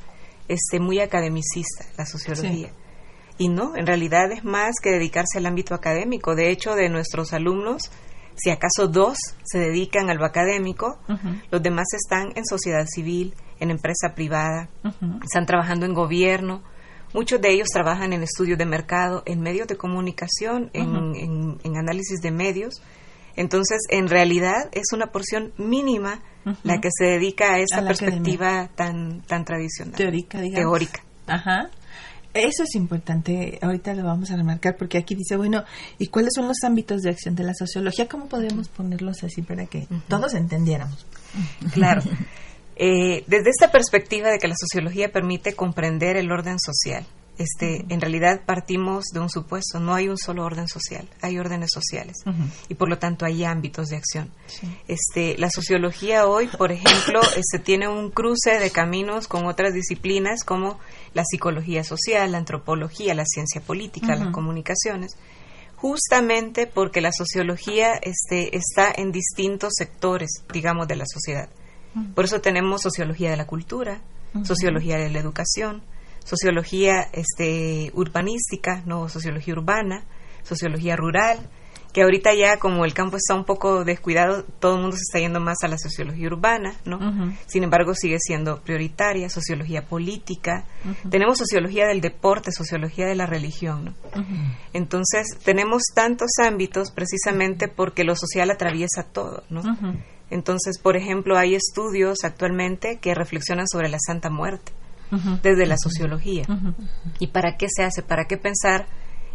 este, 0.48 0.80
muy 0.80 0.98
academicista, 0.98 1.84
la 1.96 2.04
sociología. 2.04 2.72
Y 3.38 3.48
no, 3.48 3.76
en 3.76 3.86
realidad 3.86 4.32
es 4.32 4.44
más 4.44 4.74
que 4.82 4.90
dedicarse 4.90 5.38
al 5.38 5.46
ámbito 5.46 5.74
académico. 5.74 6.34
De 6.34 6.50
hecho, 6.50 6.74
de 6.74 6.88
nuestros 6.88 7.32
alumnos, 7.32 7.92
si 8.38 8.50
acaso 8.50 8.88
dos 8.88 9.18
se 9.44 9.58
dedican 9.58 10.10
a 10.10 10.14
lo 10.14 10.24
académico, 10.24 10.98
los 11.50 11.62
demás 11.62 11.86
están 11.92 12.32
en 12.36 12.44
sociedad 12.44 12.86
civil, 12.86 13.34
en 13.60 13.70
empresa 13.70 14.14
privada, 14.14 14.68
están 15.22 15.46
trabajando 15.46 15.86
en 15.86 15.94
gobierno. 15.94 16.62
Muchos 17.14 17.40
de 17.40 17.52
ellos 17.52 17.68
trabajan 17.72 18.12
en 18.12 18.22
estudios 18.22 18.58
de 18.58 18.66
mercado, 18.66 19.22
en 19.26 19.40
medios 19.40 19.66
de 19.66 19.76
comunicación, 19.76 20.70
en, 20.72 21.76
análisis 21.76 22.20
de 22.20 22.30
medios. 22.30 22.82
Entonces, 23.36 23.78
en 23.90 24.08
realidad 24.08 24.68
es 24.72 24.92
una 24.92 25.06
porción 25.06 25.52
mínima 25.56 26.22
la 26.64 26.80
que 26.80 26.88
se 26.90 27.04
dedica 27.04 27.54
a 27.54 27.58
esa 27.58 27.82
perspectiva 27.82 28.68
tan, 28.74 29.22
tan 29.22 29.44
tradicional. 29.44 29.94
Teórica, 29.94 30.40
digamos. 30.40 30.64
Teórica. 30.64 31.02
Ajá. 31.26 31.70
Eso 32.34 32.62
es 32.62 32.74
importante, 32.74 33.58
ahorita 33.62 33.94
lo 33.94 34.04
vamos 34.04 34.30
a 34.30 34.36
remarcar 34.36 34.76
porque 34.76 34.98
aquí 34.98 35.14
dice, 35.14 35.36
bueno, 35.36 35.64
¿y 35.98 36.08
cuáles 36.08 36.32
son 36.34 36.46
los 36.46 36.62
ámbitos 36.62 37.02
de 37.02 37.10
acción 37.10 37.34
de 37.34 37.42
la 37.42 37.54
sociología? 37.54 38.06
¿Cómo 38.06 38.26
podemos 38.26 38.68
ponerlos 38.68 39.24
así 39.24 39.42
para 39.42 39.66
que 39.66 39.86
todos 40.08 40.34
entendiéramos? 40.34 41.06
Claro. 41.72 42.02
Eh, 42.80 43.24
desde 43.26 43.50
esta 43.50 43.72
perspectiva 43.72 44.30
de 44.30 44.38
que 44.38 44.46
la 44.46 44.54
sociología 44.56 45.10
permite 45.10 45.54
comprender 45.54 46.16
el 46.16 46.30
orden 46.30 46.60
social, 46.60 47.04
este, 47.38 47.84
en 47.88 48.00
realidad 48.00 48.42
partimos 48.44 49.06
de 49.12 49.20
un 49.20 49.30
supuesto, 49.30 49.78
no 49.78 49.94
hay 49.94 50.08
un 50.08 50.18
solo 50.18 50.44
orden 50.44 50.66
social, 50.66 51.08
hay 51.22 51.38
órdenes 51.38 51.70
sociales 51.72 52.16
y 52.68 52.74
por 52.74 52.88
lo 52.88 52.98
tanto 52.98 53.24
hay 53.24 53.44
ámbitos 53.44 53.88
de 53.88 53.96
acción. 53.96 54.30
Este, 54.88 55.38
la 55.38 55.48
sociología 55.48 56.26
hoy, 56.26 56.48
por 56.48 56.72
ejemplo, 56.72 57.20
este, 57.36 57.58
tiene 57.58 57.88
un 57.88 58.10
cruce 58.10 58.58
de 58.58 58.70
caminos 58.70 59.28
con 59.28 59.46
otras 59.46 59.72
disciplinas 59.72 60.42
como 60.42 60.80
la 61.14 61.24
psicología 61.24 61.84
social, 61.84 62.32
la 62.32 62.38
antropología, 62.38 63.14
la 63.14 63.24
ciencia 63.24 63.60
política, 63.60 64.16
las 64.16 64.32
comunicaciones, 64.32 65.16
justamente 65.76 66.66
porque 66.66 67.00
la 67.00 67.12
sociología 67.12 67.94
este, 67.94 68.56
está 68.56 68.92
en 68.94 69.12
distintos 69.12 69.74
sectores, 69.76 70.42
digamos, 70.52 70.88
de 70.88 70.96
la 70.96 71.04
sociedad. 71.06 71.48
Por 72.14 72.24
eso 72.24 72.40
tenemos 72.40 72.82
sociología 72.82 73.30
de 73.30 73.36
la 73.36 73.46
cultura, 73.46 74.02
sociología 74.44 74.98
de 74.98 75.10
la 75.10 75.18
educación, 75.18 75.82
sociología 76.28 77.08
este, 77.12 77.90
urbanística, 77.94 78.82
no 78.84 79.08
sociología 79.08 79.54
urbana, 79.54 80.04
sociología 80.42 80.94
rural, 80.94 81.38
que 81.92 82.02
ahorita 82.02 82.34
ya 82.34 82.58
como 82.58 82.84
el 82.84 82.92
campo 82.92 83.16
está 83.16 83.34
un 83.34 83.44
poco 83.44 83.82
descuidado, 83.82 84.44
todo 84.60 84.74
el 84.74 84.82
mundo 84.82 84.96
se 84.96 85.02
está 85.08 85.20
yendo 85.20 85.40
más 85.40 85.56
a 85.62 85.68
la 85.68 85.78
sociología 85.78 86.26
urbana, 86.26 86.74
¿no? 86.84 86.98
Sin 87.46 87.64
embargo, 87.64 87.94
sigue 87.94 88.18
siendo 88.20 88.60
prioritaria, 88.60 89.30
sociología 89.30 89.86
política, 89.86 90.66
tenemos 91.10 91.38
sociología 91.38 91.86
del 91.86 92.02
deporte, 92.02 92.52
sociología 92.52 93.06
de 93.06 93.14
la 93.14 93.24
religión, 93.24 93.86
¿no? 93.86 93.94
Entonces, 94.74 95.38
tenemos 95.42 95.82
tantos 95.94 96.30
ámbitos 96.44 96.90
precisamente 96.90 97.68
porque 97.68 98.04
lo 98.04 98.14
social 98.16 98.50
atraviesa 98.50 99.04
todo, 99.04 99.44
¿no? 99.48 99.62
Entonces, 100.30 100.78
por 100.78 100.94
ejemplo, 100.94 101.38
hay 101.38 101.54
estudios 101.54 102.18
actualmente 102.22 102.98
que 103.00 103.14
reflexionan 103.14 103.66
sobre 103.66 103.88
la 103.88 103.98
Santa 103.98 104.28
Muerte 104.28 104.72
desde 105.42 105.66
la 105.66 105.76
sociología. 105.76 106.44
¿Y 107.18 107.28
para 107.28 107.56
qué 107.56 107.66
se 107.68 107.84
hace? 107.84 108.02
¿Para 108.02 108.26
qué 108.26 108.36
pensar 108.36 108.86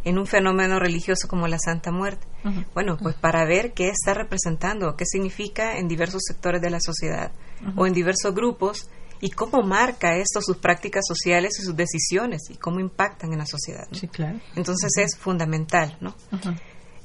en 0.03 0.17
un 0.17 0.27
fenómeno 0.27 0.79
religioso 0.79 1.27
como 1.27 1.47
la 1.47 1.57
Santa 1.59 1.91
Muerte? 1.91 2.27
Bueno, 2.73 2.97
pues 2.97 3.15
para 3.15 3.45
ver 3.45 3.73
qué 3.73 3.89
está 3.89 4.13
representando, 4.13 4.95
qué 4.95 5.05
significa 5.05 5.77
en 5.77 5.87
diversos 5.87 6.21
sectores 6.27 6.61
de 6.61 6.69
la 6.69 6.79
sociedad 6.79 7.31
o 7.75 7.87
en 7.87 7.93
diversos 7.93 8.33
grupos 8.33 8.89
y 9.21 9.29
cómo 9.29 9.63
marca 9.63 10.17
esto 10.17 10.41
sus 10.41 10.57
prácticas 10.57 11.05
sociales 11.07 11.53
y 11.57 11.63
sus 11.63 11.75
decisiones 11.77 12.41
y 12.49 12.57
cómo 12.57 12.81
impactan 12.81 13.31
en 13.31 13.39
la 13.39 13.45
sociedad. 13.45 13.87
Sí, 13.91 14.09
claro. 14.09 14.39
Entonces 14.55 14.91
es 14.97 15.15
fundamental, 15.17 15.97
¿no? 16.01 16.13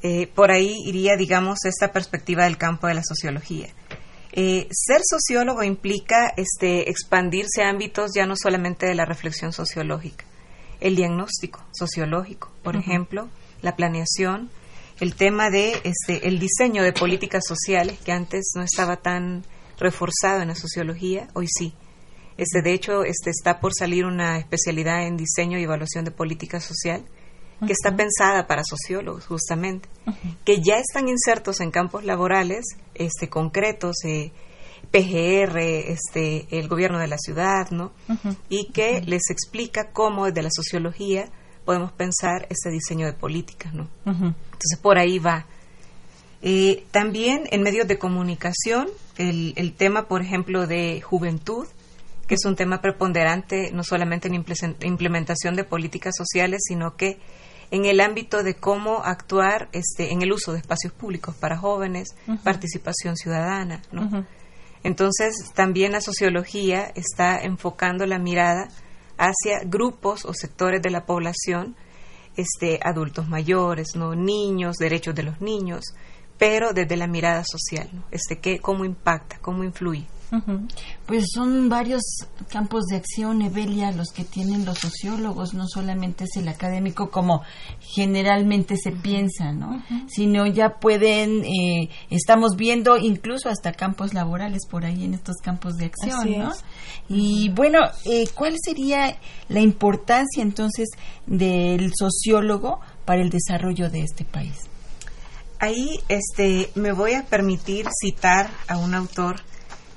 Eh, 0.02 0.26
por 0.26 0.50
ahí 0.50 0.74
iría, 0.84 1.16
digamos, 1.16 1.64
esta 1.64 1.92
perspectiva 1.92 2.44
del 2.44 2.56
campo 2.56 2.88
de 2.88 2.94
la 2.94 3.02
sociología. 3.04 3.68
Eh, 4.32 4.68
ser 4.70 5.00
sociólogo 5.08 5.62
implica 5.62 6.32
este, 6.36 6.90
expandirse 6.90 7.62
a 7.62 7.70
ámbitos 7.70 8.12
ya 8.14 8.26
no 8.26 8.36
solamente 8.36 8.86
de 8.86 8.94
la 8.94 9.04
reflexión 9.04 9.52
sociológica, 9.52 10.24
el 10.80 10.96
diagnóstico 10.96 11.64
sociológico, 11.72 12.52
por 12.62 12.76
ejemplo, 12.76 13.28
la 13.62 13.74
planeación, 13.74 14.50
el 15.00 15.14
tema 15.14 15.50
de 15.50 15.80
este, 15.84 16.28
el 16.28 16.38
diseño 16.38 16.82
de 16.82 16.92
políticas 16.92 17.44
sociales 17.46 17.98
que 18.04 18.12
antes 18.12 18.52
no 18.54 18.62
estaba 18.62 18.96
tan 18.96 19.44
reforzado 19.78 20.42
en 20.42 20.48
la 20.48 20.54
sociología, 20.54 21.28
hoy 21.34 21.46
sí. 21.48 21.72
Este, 22.36 22.62
de 22.62 22.72
hecho, 22.72 23.04
este, 23.04 23.30
está 23.30 23.60
por 23.60 23.72
salir 23.74 24.04
una 24.04 24.38
especialidad 24.38 25.06
en 25.06 25.16
diseño 25.16 25.58
y 25.58 25.64
evaluación 25.64 26.04
de 26.04 26.10
política 26.10 26.60
social 26.60 27.04
que 27.66 27.72
está 27.72 27.96
pensada 27.96 28.46
para 28.46 28.62
sociólogos 28.64 29.26
justamente, 29.26 29.88
que 30.44 30.60
ya 30.60 30.76
están 30.76 31.08
insertos 31.08 31.60
en 31.60 31.70
campos 31.70 32.04
laborales 32.04 32.64
este, 32.94 33.28
concretos, 33.28 33.96
eh, 34.04 34.30
PGR, 34.90 35.58
este, 35.58 36.46
el 36.50 36.68
gobierno 36.68 36.98
de 36.98 37.08
la 37.08 37.18
ciudad, 37.18 37.70
¿no? 37.70 37.92
Y 38.48 38.68
que 38.72 39.02
les 39.02 39.30
explica 39.30 39.90
cómo 39.92 40.26
desde 40.26 40.42
la 40.42 40.50
sociología 40.50 41.28
podemos 41.64 41.92
pensar 41.92 42.46
ese 42.48 42.70
diseño 42.70 43.06
de 43.06 43.12
políticas, 43.12 43.74
¿no? 43.74 43.88
Entonces 44.06 44.78
por 44.80 44.98
ahí 44.98 45.18
va. 45.18 45.46
Eh, 46.40 46.84
también 46.92 47.42
en 47.50 47.62
medios 47.62 47.88
de 47.88 47.98
comunicación, 47.98 48.88
el, 49.16 49.52
el 49.56 49.74
tema, 49.74 50.06
por 50.06 50.22
ejemplo, 50.22 50.68
de 50.68 51.00
juventud, 51.00 51.66
que 52.28 52.34
es 52.34 52.44
un 52.44 52.54
tema 52.54 52.80
preponderante 52.80 53.72
no 53.72 53.82
solamente 53.82 54.28
en 54.28 54.34
implementación 54.82 55.56
de 55.56 55.64
políticas 55.64 56.14
sociales, 56.16 56.60
sino 56.68 56.94
que 56.94 57.18
en 57.70 57.84
el 57.84 58.00
ámbito 58.00 58.42
de 58.42 58.54
cómo 58.54 59.02
actuar 59.04 59.68
este, 59.72 60.12
en 60.12 60.22
el 60.22 60.32
uso 60.32 60.52
de 60.52 60.58
espacios 60.58 60.92
públicos 60.92 61.34
para 61.34 61.58
jóvenes, 61.58 62.08
participación 62.42 63.16
ciudadana. 63.16 63.82
¿no? 63.92 64.26
Entonces, 64.82 65.52
también 65.54 65.92
la 65.92 66.00
sociología 66.00 66.90
está 66.94 67.40
enfocando 67.40 68.06
la 68.06 68.18
mirada 68.18 68.68
hacia 69.18 69.60
grupos 69.64 70.24
o 70.24 70.32
sectores 70.32 70.80
de 70.80 70.90
la 70.90 71.04
población, 71.04 71.76
este, 72.36 72.78
adultos 72.82 73.28
mayores, 73.28 73.88
no 73.96 74.14
niños, 74.14 74.76
derechos 74.76 75.14
de 75.14 75.24
los 75.24 75.40
niños, 75.40 75.84
pero 76.38 76.72
desde 76.72 76.96
la 76.96 77.08
mirada 77.08 77.42
social, 77.44 77.90
¿no? 77.92 78.04
este, 78.12 78.38
¿qué, 78.38 78.60
cómo 78.60 78.84
impacta, 78.84 79.38
cómo 79.40 79.64
influye. 79.64 80.06
Pues 81.06 81.26
son 81.32 81.68
varios 81.68 82.02
campos 82.50 82.84
de 82.86 82.96
acción, 82.96 83.40
Evelia, 83.40 83.92
los 83.92 84.08
que 84.08 84.24
tienen 84.24 84.64
los 84.64 84.78
sociólogos, 84.78 85.54
no 85.54 85.66
solamente 85.66 86.24
es 86.24 86.36
el 86.36 86.48
académico 86.48 87.10
como 87.10 87.42
generalmente 87.80 88.76
se 88.76 88.92
piensa, 88.92 89.52
¿no? 89.52 89.82
Sino 90.08 90.46
ya 90.46 90.80
pueden, 90.80 91.44
eh, 91.44 91.88
estamos 92.10 92.56
viendo 92.56 92.98
incluso 92.98 93.48
hasta 93.48 93.72
campos 93.72 94.12
laborales 94.12 94.66
por 94.70 94.84
ahí 94.84 95.04
en 95.04 95.14
estos 95.14 95.36
campos 95.42 95.76
de 95.76 95.86
acción, 95.86 96.38
¿no? 96.38 96.52
Y 97.08 97.48
bueno, 97.50 97.78
eh, 98.04 98.26
¿cuál 98.34 98.54
sería 98.62 99.16
la 99.48 99.60
importancia 99.60 100.42
entonces 100.42 100.88
del 101.26 101.92
sociólogo 101.98 102.80
para 103.06 103.22
el 103.22 103.30
desarrollo 103.30 103.88
de 103.88 104.02
este 104.02 104.24
país? 104.24 104.58
Ahí 105.60 105.98
este, 106.08 106.70
me 106.74 106.92
voy 106.92 107.14
a 107.14 107.24
permitir 107.24 107.86
citar 108.00 108.50
a 108.68 108.78
un 108.78 108.94
autor 108.94 109.40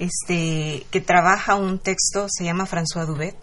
este, 0.01 0.87
que 0.89 0.99
trabaja 0.99 1.55
un 1.55 1.77
texto, 1.77 2.25
se 2.27 2.43
llama 2.43 2.65
François 2.65 3.05
Dubet. 3.05 3.35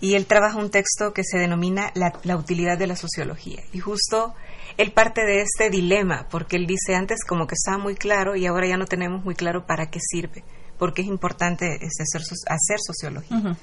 y 0.00 0.14
él 0.14 0.26
trabaja 0.26 0.58
un 0.58 0.70
texto 0.70 1.12
que 1.14 1.22
se 1.22 1.38
denomina 1.38 1.92
la, 1.94 2.12
la, 2.24 2.36
utilidad 2.36 2.76
de 2.76 2.88
la 2.88 2.96
sociología. 2.96 3.62
Y 3.72 3.78
justo 3.78 4.34
él 4.76 4.92
parte 4.92 5.22
de 5.22 5.40
este 5.40 5.70
dilema, 5.70 6.26
porque 6.30 6.56
él 6.56 6.66
dice 6.66 6.96
antes 6.96 7.24
como 7.24 7.46
que 7.46 7.54
estaba 7.54 7.78
muy 7.78 7.94
claro 7.94 8.34
y 8.34 8.44
ahora 8.44 8.66
ya 8.66 8.76
no 8.76 8.86
tenemos 8.86 9.24
muy 9.24 9.36
claro 9.36 9.66
para 9.66 9.90
qué 9.90 10.00
sirve, 10.00 10.42
porque 10.78 11.02
es 11.02 11.08
importante 11.08 11.78
este, 11.80 12.02
hacer, 12.02 12.22
hacer, 12.48 12.78
sociología. 12.84 13.56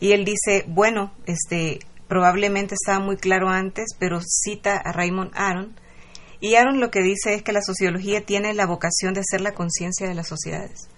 Y 0.00 0.12
él 0.12 0.26
dice, 0.26 0.66
bueno, 0.68 1.12
este, 1.24 1.78
probablemente 2.08 2.74
estaba 2.74 3.02
muy 3.02 3.16
claro 3.16 3.48
antes, 3.48 3.96
pero 3.98 4.20
cita 4.20 4.76
a 4.76 4.92
Raymond 4.92 5.32
Aron, 5.34 5.74
y 6.44 6.56
Aaron 6.56 6.78
lo 6.78 6.90
que 6.90 7.00
dice 7.00 7.32
es 7.32 7.42
que 7.42 7.52
la 7.52 7.62
sociología 7.62 8.20
tiene 8.20 8.52
la 8.52 8.66
vocación 8.66 9.14
de 9.14 9.22
ser 9.24 9.40
la 9.40 9.54
conciencia 9.54 10.06
de 10.06 10.14
las 10.14 10.28
sociedades. 10.28 10.90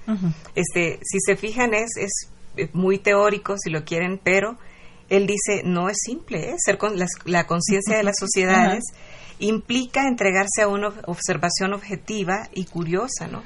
este, 0.57 0.99
si 1.05 1.21
se 1.21 1.37
fijan, 1.37 1.73
es, 1.73 1.91
es 1.97 2.75
muy 2.75 2.99
teórico, 2.99 3.55
si 3.57 3.71
lo 3.71 3.85
quieren, 3.85 4.21
pero 4.21 4.59
él 5.09 5.29
dice, 5.29 5.63
no 5.65 5.89
es 5.89 5.99
simple, 6.05 6.51
¿eh? 6.51 6.55
ser 6.59 6.79
con 6.79 6.95
la, 6.99 7.47
conciencia 7.47 7.97
de 7.97 8.03
las 8.03 8.17
sociedades 8.19 8.83
implica 9.39 10.09
entregarse 10.09 10.63
a 10.63 10.67
una 10.67 10.89
observación 11.07 11.75
objetiva 11.75 12.49
y 12.53 12.65
curiosa, 12.65 13.29
¿no? 13.29 13.45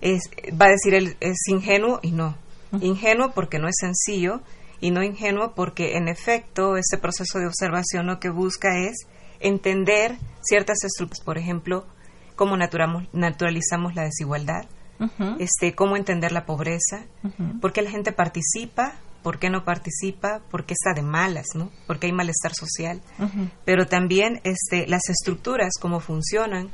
Es, 0.00 0.22
va 0.60 0.66
a 0.66 0.70
decir 0.70 0.94
él, 0.94 1.16
es 1.20 1.38
ingenuo 1.46 2.00
y 2.02 2.10
no. 2.10 2.36
Ingenuo 2.80 3.30
porque 3.34 3.60
no 3.60 3.68
es 3.68 3.76
sencillo 3.78 4.40
y 4.80 4.90
no 4.90 5.04
ingenuo 5.04 5.54
porque 5.54 5.96
en 5.96 6.08
efecto 6.08 6.76
ese 6.76 6.98
proceso 6.98 7.38
de 7.38 7.46
observación 7.46 8.08
lo 8.08 8.18
que 8.18 8.30
busca 8.30 8.80
es 8.80 9.06
entender 9.40 10.16
ciertas 10.42 10.84
estructuras, 10.84 11.24
por 11.24 11.38
ejemplo, 11.38 11.86
cómo 12.36 12.56
naturalizamos 12.56 13.94
la 13.94 14.04
desigualdad, 14.04 14.66
este, 15.38 15.74
cómo 15.74 15.96
entender 15.96 16.32
la 16.32 16.44
pobreza, 16.44 17.04
por 17.60 17.72
qué 17.72 17.82
la 17.82 17.90
gente 17.90 18.12
participa, 18.12 18.94
por 19.22 19.38
qué 19.38 19.50
no 19.50 19.64
participa, 19.64 20.40
por 20.50 20.64
qué 20.64 20.74
está 20.74 20.94
de 20.94 21.02
malas, 21.02 21.48
¿no? 21.54 21.70
Porque 21.86 22.06
hay 22.06 22.12
malestar 22.12 22.52
social, 22.54 23.02
pero 23.64 23.86
también 23.86 24.40
este, 24.44 24.86
las 24.86 25.08
estructuras, 25.08 25.74
cómo 25.80 26.00
funcionan, 26.00 26.70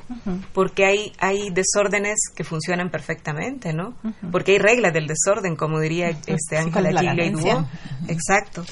porque 0.52 0.84
hay, 0.84 1.12
hay 1.18 1.50
desórdenes 1.50 2.16
que 2.34 2.44
funcionan 2.44 2.90
perfectamente, 2.90 3.72
¿no? 3.72 3.94
Porque 4.30 4.52
hay 4.52 4.58
reglas 4.58 4.92
del 4.92 5.06
desorden, 5.06 5.56
como 5.56 5.80
diría 5.80 6.10
este 6.26 6.58
Ángela 6.58 6.90
Giglia 7.00 7.66
Exacto. 8.08 8.64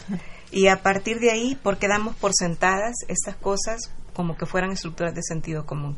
Y 0.55 0.69
a 0.69 0.83
partir 0.83 1.19
de 1.19 1.33
ahí, 1.33 1.57
¿por 1.57 1.79
qué 1.79 1.89
damos 1.89 2.15
por 2.15 2.31
sentadas 2.33 2.95
estas 3.09 3.35
cosas 3.35 3.91
como 4.15 4.37
que 4.37 4.47
fueran 4.47 4.71
estructuras 4.71 5.13
de 5.13 5.23
sentido 5.23 5.67
común? 5.67 5.97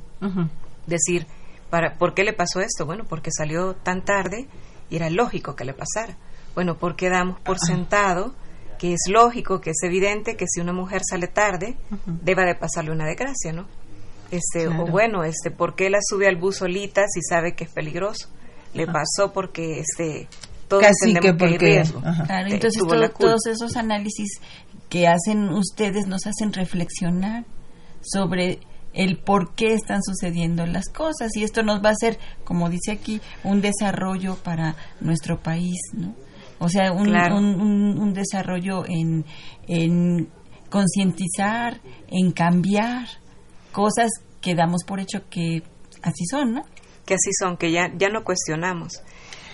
Decir, 0.86 1.26
para, 1.68 1.98
¿por 1.98 2.14
qué 2.14 2.24
le 2.24 2.32
pasó 2.32 2.60
esto? 2.60 2.86
Bueno, 2.86 3.04
porque 3.06 3.30
salió 3.30 3.74
tan 3.74 4.02
tarde 4.02 4.48
y 4.88 4.96
era 4.96 5.10
lógico 5.10 5.54
que 5.54 5.66
le 5.66 5.74
pasara. 5.74 6.16
Bueno, 6.54 6.78
¿por 6.78 6.96
qué 6.96 7.10
damos 7.10 7.38
por 7.40 7.58
sentado 7.58 8.34
que 8.78 8.94
es 8.94 9.00
lógico, 9.10 9.60
que 9.60 9.70
es 9.70 9.82
evidente 9.82 10.36
que 10.36 10.46
si 10.48 10.60
una 10.60 10.72
mujer 10.72 11.02
sale 11.06 11.28
tarde, 11.28 11.76
deba 12.06 12.44
de 12.44 12.54
pasarle 12.54 12.92
una 12.92 13.04
desgracia, 13.04 13.52
¿no? 13.52 13.66
Este, 14.30 14.68
o 14.68 14.86
bueno, 14.86 15.22
este, 15.22 15.50
¿por 15.50 15.74
qué 15.74 15.90
la 15.90 15.98
sube 16.02 16.26
al 16.28 16.36
bus 16.36 16.56
solita 16.56 17.04
si 17.08 17.20
sabe 17.20 17.54
que 17.54 17.64
es 17.64 17.70
peligroso? 17.70 18.30
Le 18.72 18.86
pasó 18.86 19.32
porque 19.34 19.80
este 19.80 20.28
todos 20.68 20.82
Casi 20.82 21.14
que 21.14 21.34
porque, 21.34 21.82
Claro, 22.26 22.48
entonces 22.50 22.82
todos 23.18 23.46
esos 23.46 23.76
análisis 23.76 24.40
que 24.88 25.06
hacen 25.06 25.48
ustedes 25.50 26.06
nos 26.06 26.26
hacen 26.26 26.52
reflexionar 26.52 27.44
sobre 28.00 28.60
el 28.92 29.18
por 29.18 29.54
qué 29.54 29.74
están 29.74 30.02
sucediendo 30.02 30.64
las 30.66 30.88
cosas 30.88 31.36
y 31.36 31.44
esto 31.44 31.62
nos 31.62 31.84
va 31.84 31.90
a 31.90 31.92
hacer, 31.92 32.18
como 32.44 32.70
dice 32.70 32.92
aquí, 32.92 33.20
un 33.44 33.60
desarrollo 33.60 34.36
para 34.36 34.76
nuestro 35.00 35.40
país, 35.42 35.78
¿no? 35.92 36.14
O 36.58 36.70
sea, 36.70 36.92
un, 36.92 37.14
un, 37.14 37.98
un, 37.98 38.14
desarrollo 38.14 38.84
en, 38.86 39.26
en 39.68 40.30
concientizar, 40.70 41.82
en 42.08 42.32
cambiar 42.32 43.06
cosas 43.72 44.10
que 44.40 44.54
damos 44.54 44.84
por 44.84 45.00
hecho 45.00 45.28
que 45.28 45.62
así 46.02 46.24
son, 46.30 46.54
¿no? 46.54 46.62
Que 47.04 47.14
así 47.14 47.30
son, 47.38 47.58
que 47.58 47.70
ya, 47.70 47.92
ya 47.98 48.08
no 48.08 48.24
cuestionamos. 48.24 49.02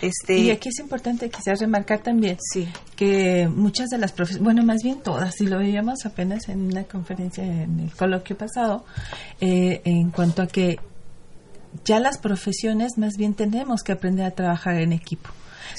Este, 0.03 0.37
y 0.37 0.51
aquí 0.51 0.69
es 0.69 0.81
importante 0.81 1.31
quizás 1.31 1.61
remarcar 1.61 2.03
también 2.03 2.37
sí. 2.41 2.69
que 2.97 3.49
muchas 3.49 3.89
de 3.89 3.99
las 3.99 4.11
profesiones, 4.13 4.45
bueno, 4.45 4.65
más 4.65 4.83
bien 4.83 5.01
todas, 5.01 5.41
y 5.41 5.47
lo 5.47 5.59
veíamos 5.59 6.05
apenas 6.05 6.49
en 6.49 6.63
una 6.63 6.83
conferencia 6.85 7.45
en 7.45 7.79
el 7.79 7.93
coloquio 7.93 8.37
pasado, 8.37 8.85
eh, 9.41 9.81
en 9.85 10.11
cuanto 10.11 10.43
a 10.43 10.49
que 10.49 10.81
ya 11.85 12.01
las 12.01 12.19
profesiones 12.19 12.99
más 12.99 13.17
bien 13.17 13.35
tenemos 13.35 13.83
que 13.83 13.93
aprender 13.93 14.27
a 14.27 14.33
trabajar 14.33 14.75
en 14.75 14.93
equipo 14.93 15.31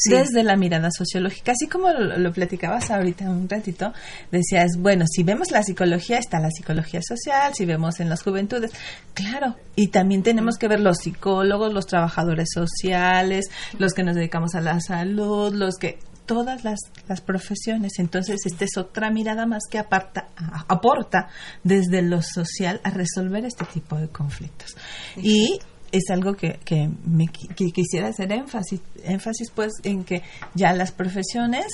desde 0.10 0.43
la 0.43 0.56
mirada 0.56 0.89
sociológica. 0.91 1.54
Así 1.54 1.67
como 1.67 1.89
lo, 1.89 2.32
platicabas 2.34 2.91
ahorita 2.91 3.30
un 3.30 3.48
ratito, 3.50 3.93
decías, 4.32 4.78
bueno, 4.78 5.06
si 5.08 5.24
vemos 5.24 5.52
la 5.52 5.63
psicología, 5.63 6.17
está 6.17 6.39
la 6.39 6.52
psicología 6.52 7.02
social, 7.02 7.54
si 7.54 7.65
vemos 7.65 8.00
en 8.00 8.10
las 8.10 8.24
juventudes, 8.24 8.72
claro, 9.13 9.56
y 9.76 9.88
también 9.88 10.24
tenemos 10.24 10.58
que 10.58 10.67
ver 10.67 10.80
los 10.80 11.00
psicólogos, 11.00 11.74
los 11.74 11.88
trabajadores 11.88 12.50
sociales, 12.54 13.46
los 13.78 13.93
que 13.93 14.04
nos 14.04 14.15
dedicamos 14.15 14.56
a 14.56 14.62
la 14.62 14.80
salud, 14.80 15.54
los 15.54 15.76
que 15.76 16.00
todas 16.26 16.63
las, 16.63 16.80
las 17.08 17.22
profesiones. 17.22 17.93
Entonces, 18.00 18.46
esta 18.46 18.65
es 18.65 18.78
otra 18.78 19.12
mirada 19.12 19.46
más 19.46 19.63
que 19.69 19.80
aparta, 19.80 20.30
aporta 20.67 21.30
desde 21.63 22.02
lo 22.02 22.22
social 22.22 22.82
a 22.84 22.89
resolver 22.91 23.46
este 23.46 23.65
tipo 23.65 23.98
de 23.98 24.10
conflictos. 24.10 24.76
Y 25.17 25.60
es 25.94 26.10
algo 26.10 26.34
que, 26.34 26.60
que, 26.66 26.90
me, 27.06 27.28
quisiera 27.28 28.08
hacer 28.08 28.32
énfasis, 28.32 28.82
énfasis 29.04 29.52
pues 29.52 29.74
en 29.84 30.04
que 30.04 30.24
ya 30.56 30.74
las 30.74 30.92
profesiones 30.92 31.68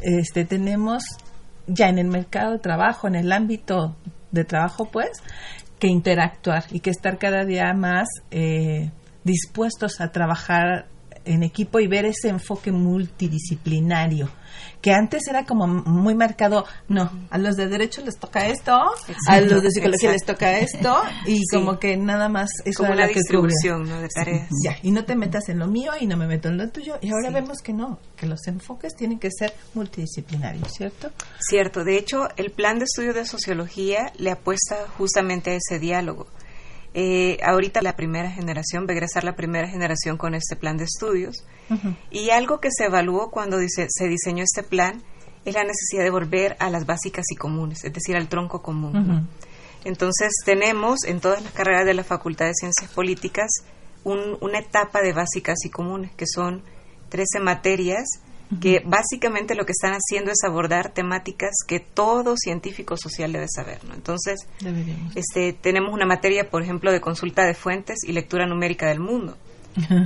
este, 0.00 0.46
tenemos 0.46 1.04
ya 1.66 1.90
en 1.90 1.98
el 1.98 2.08
mercado 2.08 2.52
de 2.52 2.58
trabajo, 2.58 3.06
en 3.06 3.16
el 3.16 3.30
ámbito 3.30 3.96
de 4.32 4.44
trabajo 4.44 4.86
pues, 4.90 5.10
que 5.78 5.88
interactuar 5.88 6.64
y 6.70 6.80
que 6.80 6.88
estar 6.88 7.18
cada 7.18 7.44
día 7.44 7.74
más 7.74 8.08
eh, 8.30 8.90
dispuestos 9.24 10.00
a 10.00 10.10
trabajar 10.10 10.86
en 11.26 11.42
equipo 11.42 11.80
y 11.80 11.86
ver 11.86 12.06
ese 12.06 12.30
enfoque 12.30 12.72
multidisciplinario 12.72 14.30
que 14.80 14.92
antes 14.92 15.26
era 15.28 15.44
como 15.44 15.66
muy 15.66 16.14
marcado, 16.14 16.64
no, 16.88 17.10
a 17.30 17.38
los 17.38 17.56
de 17.56 17.68
derecho 17.68 18.02
les 18.04 18.18
toca 18.18 18.46
esto, 18.48 18.78
a 19.28 19.40
los 19.40 19.62
de 19.62 19.70
psicología 19.70 20.12
les 20.12 20.24
toca 20.24 20.58
esto, 20.58 21.02
y 21.26 21.42
como 21.52 21.78
que 21.78 21.96
nada 21.96 22.28
más 22.28 22.50
es 22.64 22.76
como 22.76 22.92
una 22.92 23.06
distribución 23.06 23.84
de 23.84 24.08
tareas. 24.08 24.48
Ya, 24.64 24.76
y 24.82 24.90
no 24.90 25.04
te 25.04 25.16
metas 25.16 25.48
en 25.48 25.58
lo 25.58 25.66
mío 25.66 25.92
y 26.00 26.06
no 26.06 26.16
me 26.16 26.26
meto 26.26 26.48
en 26.48 26.58
lo 26.58 26.68
tuyo, 26.70 26.98
y 27.00 27.10
ahora 27.10 27.30
vemos 27.30 27.58
que 27.62 27.72
no, 27.72 27.98
que 28.16 28.26
los 28.26 28.46
enfoques 28.46 28.94
tienen 28.94 29.18
que 29.18 29.30
ser 29.30 29.52
multidisciplinarios, 29.74 30.72
¿cierto? 30.72 31.10
Cierto, 31.40 31.84
de 31.84 31.98
hecho, 31.98 32.28
el 32.36 32.50
plan 32.50 32.78
de 32.78 32.84
estudio 32.84 33.12
de 33.12 33.24
sociología 33.24 34.12
le 34.16 34.30
apuesta 34.30 34.76
justamente 34.96 35.50
a 35.50 35.54
ese 35.54 35.78
diálogo. 35.78 36.26
Eh, 36.92 37.38
ahorita 37.44 37.82
la 37.82 37.94
primera 37.94 38.30
generación, 38.30 38.84
va 38.84 38.90
a 38.90 38.94
egresar 38.94 39.22
la 39.22 39.36
primera 39.36 39.68
generación 39.68 40.16
con 40.16 40.34
este 40.34 40.56
plan 40.56 40.76
de 40.76 40.84
estudios. 40.84 41.44
Y 42.10 42.30
algo 42.30 42.58
que 42.58 42.70
se 42.72 42.86
evaluó 42.86 43.30
cuando 43.30 43.58
dice, 43.58 43.86
se 43.88 44.08
diseñó 44.08 44.42
este 44.42 44.64
plan 44.64 45.02
es 45.44 45.54
la 45.54 45.62
necesidad 45.62 46.02
de 46.02 46.10
volver 46.10 46.56
a 46.58 46.68
las 46.68 46.86
básicas 46.86 47.24
y 47.30 47.36
comunes, 47.36 47.84
es 47.84 47.92
decir, 47.92 48.16
al 48.16 48.28
tronco 48.28 48.60
común. 48.60 49.28
Entonces 49.84 50.32
tenemos 50.44 51.04
en 51.04 51.20
todas 51.20 51.42
las 51.42 51.52
carreras 51.52 51.86
de 51.86 51.94
la 51.94 52.04
Facultad 52.04 52.46
de 52.46 52.54
Ciencias 52.54 52.90
Políticas 52.90 53.50
una 54.04 54.58
etapa 54.58 55.00
de 55.02 55.12
básicas 55.12 55.58
y 55.64 55.70
comunes, 55.70 56.12
que 56.16 56.26
son 56.26 56.62
13 57.10 57.40
materias 57.40 58.04
que 58.58 58.82
básicamente 58.84 59.54
lo 59.54 59.64
que 59.64 59.72
están 59.72 59.92
haciendo 59.92 60.32
es 60.32 60.38
abordar 60.44 60.92
temáticas 60.92 61.50
que 61.66 61.78
todo 61.78 62.34
científico 62.36 62.96
social 62.96 63.32
debe 63.32 63.46
saber. 63.48 63.84
¿no? 63.84 63.94
Entonces, 63.94 64.40
este, 65.14 65.52
tenemos 65.52 65.92
una 65.92 66.06
materia, 66.06 66.50
por 66.50 66.62
ejemplo, 66.62 66.90
de 66.90 67.00
consulta 67.00 67.44
de 67.44 67.54
fuentes 67.54 67.98
y 68.04 68.12
lectura 68.12 68.46
numérica 68.46 68.88
del 68.88 68.98
mundo, 68.98 69.36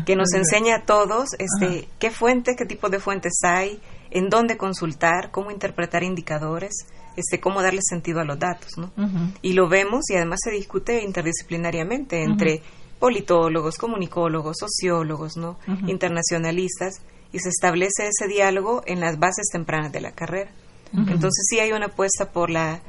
que 0.04 0.14
nos 0.14 0.34
enseña 0.34 0.76
a 0.76 0.82
todos 0.82 1.30
este, 1.38 1.88
qué 1.98 2.10
fuentes, 2.10 2.56
qué 2.58 2.66
tipo 2.66 2.90
de 2.90 3.00
fuentes 3.00 3.32
hay, 3.42 3.80
en 4.10 4.28
dónde 4.28 4.58
consultar, 4.58 5.30
cómo 5.30 5.50
interpretar 5.50 6.02
indicadores, 6.02 6.86
este, 7.16 7.40
cómo 7.40 7.62
darle 7.62 7.80
sentido 7.82 8.20
a 8.20 8.24
los 8.24 8.38
datos. 8.38 8.72
¿no? 8.76 8.92
Y 9.40 9.54
lo 9.54 9.68
vemos 9.68 10.10
y 10.10 10.16
además 10.16 10.40
se 10.44 10.50
discute 10.50 11.02
interdisciplinariamente 11.02 12.22
entre 12.22 12.60
politólogos, 12.98 13.78
comunicólogos, 13.78 14.58
sociólogos, 14.58 15.38
¿no? 15.38 15.58
internacionalistas 15.86 17.00
y 17.34 17.40
se 17.40 17.48
establece 17.48 18.08
ese 18.08 18.28
diálogo 18.28 18.82
en 18.86 19.00
las 19.00 19.18
bases 19.18 19.48
tempranas 19.52 19.92
de 19.92 20.00
la 20.00 20.12
carrera. 20.12 20.50
Entonces 20.92 21.44
sí 21.50 21.58
hay 21.58 21.72
una 21.72 21.86
apuesta 21.86 22.30
por 22.30 22.50
la 22.50 22.80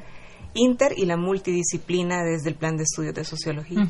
inter 0.54 0.94
y 0.96 1.04
la 1.04 1.16
multidisciplina 1.16 2.22
desde 2.22 2.50
el 2.50 2.54
plan 2.54 2.76
de 2.76 2.84
estudios 2.84 3.12
de 3.14 3.24
sociología. 3.24 3.88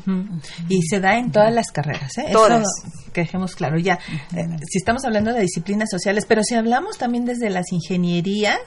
Y 0.67 0.81
se 0.81 0.99
da 0.99 1.19
en 1.19 1.31
todas 1.31 1.53
las 1.53 1.71
carreras, 1.71 2.17
¿eh? 2.17 2.25
Todas. 2.31 2.67
que 3.13 3.21
dejemos 3.21 3.55
claro, 3.55 3.77
ya, 3.77 3.99
eh, 4.35 4.47
si 4.67 4.79
estamos 4.79 5.05
hablando 5.05 5.31
de 5.31 5.41
disciplinas 5.41 5.89
sociales, 5.91 6.25
pero 6.27 6.41
si 6.43 6.55
hablamos 6.55 6.97
también 6.97 7.25
desde 7.25 7.51
las 7.51 7.71
ingenierías, 7.71 8.59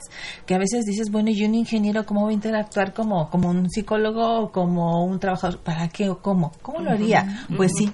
que 0.45 0.55
a 0.55 0.57
veces 0.57 0.85
dices, 0.85 1.11
bueno, 1.11 1.29
¿y 1.29 1.43
un 1.43 1.55
ingeniero 1.55 2.05
cómo 2.05 2.23
va 2.23 2.29
a 2.29 2.33
interactuar 2.33 2.93
como, 2.93 3.29
como 3.29 3.49
un 3.49 3.69
psicólogo 3.69 4.39
o 4.39 4.51
como 4.51 5.05
un 5.05 5.19
trabajador? 5.19 5.59
¿Para 5.59 5.89
qué 5.89 6.09
o 6.09 6.21
cómo? 6.21 6.53
¿Cómo 6.61 6.79
lo 6.79 6.91
haría? 6.91 7.45
Pues 7.57 7.73
sí, 7.77 7.91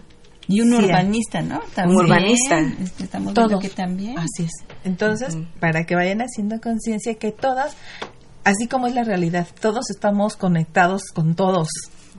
Y 0.47 0.61
un 0.61 0.73
urbanista, 0.73 1.41
¿no? 1.41 1.59
También, 1.75 1.99
un 1.99 2.05
urbanista. 2.05 2.59
Este, 2.59 3.03
estamos 3.03 3.33
Todo. 3.33 3.59
que 3.59 3.69
también. 3.69 4.17
Así 4.17 4.43
es. 4.43 4.51
Entonces, 4.83 5.37
para 5.59 5.85
que 5.85 5.95
vayan 5.95 6.21
haciendo 6.21 6.61
conciencia 6.61 7.15
que 7.15 7.31
todas, 7.31 7.75
así 8.43 8.67
como 8.67 8.87
es 8.87 8.95
la 8.95 9.03
realidad, 9.03 9.47
todos 9.59 9.89
estamos 9.89 10.37
conectados 10.37 11.03
con 11.13 11.35
todos 11.35 11.67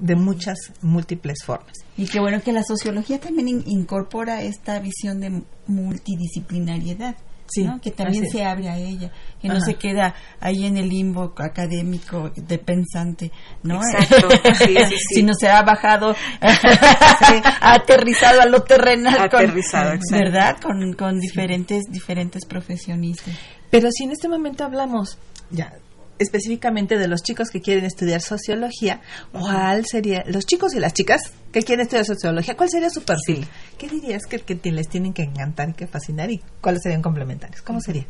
de 0.01 0.14
muchas 0.14 0.59
múltiples 0.83 1.38
formas. 1.45 1.73
Y 1.97 2.07
qué 2.07 2.21
bueno 2.21 2.41
que 2.43 2.53
la 2.53 2.62
sociología 2.62 3.19
también 3.19 3.62
incorpora 3.67 4.43
esta 4.43 4.79
visión 4.79 5.21
de 5.21 5.43
multidisciplinariedad. 5.67 7.17
Sí, 7.51 7.67
que 7.83 7.91
también 7.91 8.29
se 8.31 8.45
abre 8.45 8.69
a 8.69 8.77
ella, 8.77 9.11
que 9.41 9.49
no 9.49 9.61
se 9.61 9.75
queda 9.75 10.15
ahí 10.41 10.67
en 10.67 10.77
el 10.77 10.89
limbo 10.89 11.33
académico 11.39 12.31
de 12.37 12.59
pensante, 12.59 13.33
¿no? 13.63 13.81
Exacto, 13.81 14.29
sí, 14.59 14.77
sí, 14.89 14.97
sino 15.15 15.33
se 15.35 15.49
ha 15.49 15.63
bajado, 15.63 16.15
ha 16.41 17.75
aterrizado 17.75 18.43
a 18.43 18.47
lo 18.47 18.63
terrenal, 18.63 19.23
aterrizado, 19.23 19.99
con, 19.99 20.19
¿verdad? 20.19 20.59
Con, 20.61 20.93
con 20.93 21.19
diferentes, 21.19 21.85
diferentes 21.91 22.45
profesionistas. 22.45 23.35
Pero 23.71 23.91
si 23.91 24.05
en 24.05 24.13
este 24.13 24.29
momento 24.29 24.65
hablamos, 24.65 25.19
ya, 25.51 25.73
específicamente 26.19 26.99
de 26.99 27.09
los 27.09 27.23
chicos 27.23 27.51
que 27.51 27.61
quieren 27.61 27.85
estudiar 27.85 28.21
sociología, 28.21 29.01
¿cuál 29.33 29.87
sería, 29.87 30.25
los 30.27 30.45
chicos 30.45 30.75
y 30.75 30.81
las 30.81 30.93
chicas 30.93 31.33
que 31.53 31.63
quieren 31.63 31.85
estudiar 31.85 32.05
sociología, 32.05 32.57
cuál 32.57 32.69
sería 32.69 32.91
su 32.91 33.03
perfil? 33.03 33.47
¿Qué 33.79 33.88
dirías 33.88 34.27
que, 34.27 34.41
que, 34.41 34.73
les 34.73 34.88
tienen 34.88 35.12
que 35.12 35.23
encantar 35.23 35.71
y 35.71 35.75
que 35.75 35.87
fascinar 35.87 36.31
y 36.31 36.43
cuáles 36.61 36.83
serían 36.83 37.01
complementarios? 37.01 37.62
¿Cómo 37.62 37.81
sería? 37.81 38.07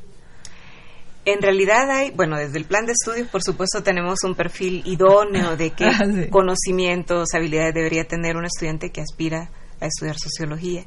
En 1.26 1.42
realidad 1.42 1.90
hay, 1.90 2.10
bueno, 2.10 2.38
desde 2.38 2.56
el 2.56 2.64
plan 2.64 2.86
de 2.86 2.92
estudios, 2.92 3.28
por 3.28 3.42
supuesto, 3.42 3.82
tenemos 3.82 4.24
un 4.24 4.34
perfil 4.34 4.82
idóneo 4.86 5.56
de 5.56 5.72
qué 5.72 5.84
ah, 5.86 6.06
conocimientos, 6.30 7.34
habilidades 7.34 7.74
debería 7.74 8.04
tener 8.04 8.36
un 8.36 8.46
estudiante 8.46 8.90
que 8.90 9.02
aspira 9.02 9.50
a 9.78 9.86
estudiar 9.86 10.16
sociología. 10.18 10.84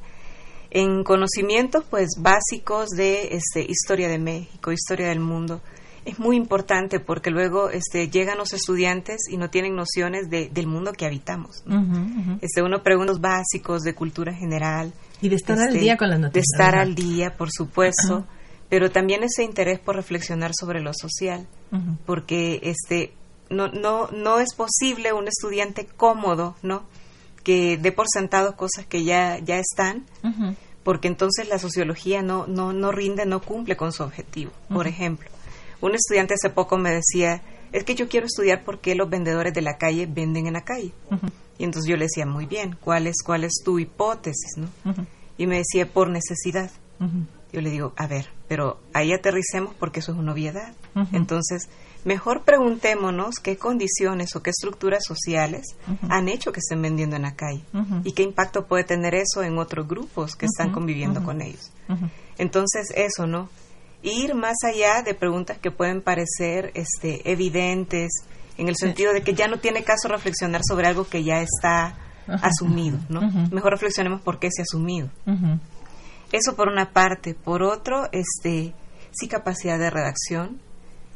En 0.72 1.04
conocimientos, 1.04 1.86
pues, 1.88 2.10
básicos 2.18 2.90
de 2.90 3.36
este, 3.36 3.62
historia 3.62 4.08
de 4.08 4.18
México, 4.18 4.72
historia 4.72 5.10
del 5.10 5.20
mundo, 5.20 5.62
es 6.06 6.20
muy 6.20 6.36
importante 6.36 7.00
porque 7.00 7.30
luego 7.30 7.70
este, 7.70 8.10
llegan 8.10 8.38
los 8.38 8.54
estudiantes 8.54 9.22
y 9.30 9.38
no 9.38 9.50
tienen 9.50 9.76
nociones 9.76 10.30
de, 10.30 10.50
del 10.50 10.68
mundo 10.68 10.94
que 10.94 11.06
habitamos. 11.06 11.64
Este, 12.42 12.62
uno 12.62 12.82
pregunta 12.82 13.14
básicos 13.20 13.82
de 13.82 13.94
cultura 13.94 14.34
general. 14.34 14.94
Y 15.22 15.30
de 15.30 15.36
estar 15.36 15.60
al 15.60 15.70
este, 15.70 15.80
día 15.80 15.98
con 15.98 16.10
las 16.10 16.20
noticias. 16.20 16.46
De 16.46 16.64
estar 16.64 16.76
al 16.76 16.96
día, 16.96 17.36
por 17.36 17.50
supuesto, 17.52 18.26
pero 18.70 18.92
también 18.92 19.24
ese 19.24 19.44
interés 19.44 19.80
por 19.80 19.96
reflexionar 19.96 20.52
sobre 20.58 20.82
lo 20.82 20.94
social, 20.94 21.48
porque 22.06 22.60
este, 22.64 23.14
no, 23.50 23.68
no, 23.68 24.08
no 24.12 24.40
es 24.40 24.56
posible 24.56 25.14
un 25.14 25.28
estudiante 25.28 25.86
cómodo, 25.86 26.56
¿no? 26.64 26.84
Que 27.44 27.78
dé 27.78 27.92
por 27.92 28.06
sentado 28.12 28.56
cosas 28.56 28.86
que 28.86 29.04
ya, 29.04 29.40
ya 29.40 29.58
están, 29.58 30.06
porque 30.84 31.08
entonces 31.08 31.48
la 31.50 31.60
sociología 31.60 32.22
no, 32.22 32.48
no, 32.48 32.74
no 32.74 32.92
rinde, 32.92 33.26
no 33.26 33.42
cumple 33.42 33.76
con 33.76 33.92
su 33.92 34.04
objetivo, 34.04 34.52
por 34.70 34.88
ejemplo. 34.88 35.31
Un 35.82 35.96
estudiante 35.96 36.36
hace 36.36 36.50
poco 36.50 36.78
me 36.78 36.92
decía, 36.92 37.42
es 37.72 37.84
que 37.84 37.96
yo 37.96 38.08
quiero 38.08 38.26
estudiar 38.28 38.64
por 38.64 38.80
qué 38.80 38.96
los 38.96 39.10
vendedores 39.10 39.54
de 39.54 39.62
la 39.62 39.78
calle 39.78 40.06
venden 40.06 40.48
en 40.48 40.54
la 40.54 40.62
calle. 40.64 40.94
Y 41.58 41.64
entonces 41.64 41.90
yo 41.90 41.98
le 41.98 42.06
decía, 42.06 42.26
muy 42.26 42.46
bien, 42.46 42.78
¿cuál 42.80 43.08
es, 43.08 43.22
cuál 43.24 43.44
es 43.44 43.62
tu 43.64 43.80
hipótesis? 43.80 44.58
¿no? 44.58 44.68
Y 45.38 45.48
me 45.48 45.58
decía, 45.58 45.88
por 45.92 46.10
necesidad. 46.10 46.72
Yo 47.54 47.60
le 47.60 47.70
digo, 47.70 47.94
a 47.98 48.08
ver, 48.08 48.30
pero 48.48 48.80
ahí 48.94 49.12
aterricemos 49.12 49.74
porque 49.76 50.00
eso 50.00 50.12
es 50.12 50.18
una 50.18 50.34
obviedad. 50.34 50.74
Entonces, 51.12 51.68
mejor 52.06 52.44
preguntémonos 52.44 53.36
qué 53.36 53.58
condiciones 53.58 54.36
o 54.36 54.44
qué 54.44 54.52
estructuras 54.52 55.04
sociales 55.06 55.66
han 56.10 56.30
hecho 56.30 56.52
que 56.52 56.60
estén 56.60 56.82
vendiendo 56.82 57.16
en 57.16 57.24
la 57.24 57.36
calle 57.36 57.64
y 58.04 58.12
qué 58.14 58.24
impacto 58.24 58.68
puede 58.68 58.84
tener 58.84 59.16
eso 59.16 59.44
en 59.44 59.58
otros 59.58 59.88
grupos 59.88 60.36
que 60.36 60.46
están 60.46 60.72
conviviendo 60.72 61.24
con 61.24 61.42
ellos. 61.42 61.72
Entonces, 62.38 62.92
eso, 62.96 63.28
¿no? 63.28 63.50
Ir 64.04 64.36
más 64.36 64.58
allá 64.64 65.04
de 65.04 65.14
preguntas 65.14 65.58
que 65.58 65.72
pueden 65.72 66.02
parecer 66.02 66.72
este, 66.74 67.32
evidentes, 67.32 68.12
en 68.58 68.68
el 68.68 68.76
sentido 68.76 69.14
de 69.14 69.22
que 69.22 69.34
ya 69.34 69.48
no 69.48 69.60
tiene 69.60 69.84
caso 69.84 70.08
reflexionar 70.08 70.62
sobre 70.68 70.88
algo 70.88 71.06
que 71.06 71.24
ya 71.24 71.42
está 71.42 71.96
asumido, 72.28 73.00
¿no? 73.10 73.22
Mejor 73.52 73.72
reflexionemos 73.72 74.22
por 74.22 74.40
qué 74.40 74.50
se 74.52 74.62
ha 74.62 74.64
asumido. 74.64 75.10
Eso 76.32 76.56
por 76.56 76.70
una 76.70 76.92
parte. 76.92 77.34
Por 77.34 77.64
otro, 77.64 78.08
este, 78.12 78.74
sí 79.12 79.28
capacidad 79.28 79.78
de 79.80 79.90
redacción. 79.90 80.62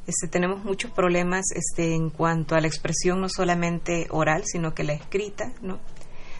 Este, 0.07 0.27
tenemos 0.27 0.63
muchos 0.63 0.91
problemas 0.91 1.45
este, 1.55 1.95
en 1.95 2.09
cuanto 2.09 2.55
a 2.55 2.61
la 2.61 2.67
expresión 2.67 3.21
no 3.21 3.29
solamente 3.29 4.07
oral, 4.11 4.43
sino 4.45 4.73
que 4.73 4.83
la 4.83 4.93
escrita, 4.93 5.51
¿no? 5.61 5.79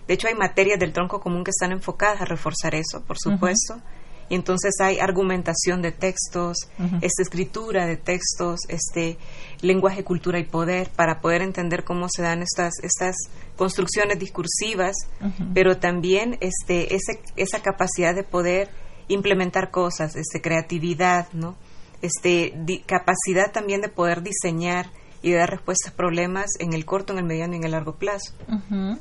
De 0.07 0.13
hecho, 0.13 0.27
hay 0.27 0.35
materias 0.35 0.79
del 0.79 0.93
tronco 0.93 1.19
común 1.19 1.43
que 1.43 1.51
están 1.51 1.71
enfocadas 1.71 2.21
a 2.21 2.25
reforzar 2.25 2.75
eso, 2.75 3.03
por 3.05 3.17
supuesto 3.17 3.81
y 4.29 4.35
entonces 4.35 4.73
hay 4.81 4.99
argumentación 4.99 5.81
de 5.81 5.91
textos, 5.91 6.57
esta 7.01 7.21
escritura 7.21 7.85
de 7.85 7.97
textos, 7.97 8.61
este 8.69 9.17
lenguaje, 9.61 10.03
cultura 10.03 10.39
y 10.39 10.45
poder 10.45 10.89
para 10.89 11.21
poder 11.21 11.41
entender 11.41 11.83
cómo 11.83 12.07
se 12.09 12.23
dan 12.23 12.41
estas 12.41 12.73
estas 12.81 13.15
construcciones 13.55 14.17
discursivas, 14.19 14.95
pero 15.53 15.77
también 15.77 16.37
este 16.41 16.95
ese, 16.95 17.21
esa 17.35 17.61
capacidad 17.61 18.15
de 18.15 18.23
poder 18.23 18.69
implementar 19.07 19.69
cosas, 19.69 20.15
este 20.15 20.41
creatividad, 20.41 21.31
¿no? 21.33 21.55
Este 22.01 22.53
capacidad 22.85 23.51
también 23.51 23.81
de 23.81 23.89
poder 23.89 24.23
diseñar 24.23 24.89
y 25.25 25.33
dar 25.33 25.49
respuestas 25.49 25.91
a 25.91 25.95
problemas 25.95 26.51
en 26.59 26.73
el 26.73 26.85
corto, 26.85 27.11
en 27.13 27.17
el 27.17 27.25
mediano 27.25 27.53
y 27.55 27.57
en 27.57 27.63
el 27.63 27.71
largo 27.71 27.95
plazo. 27.95 28.33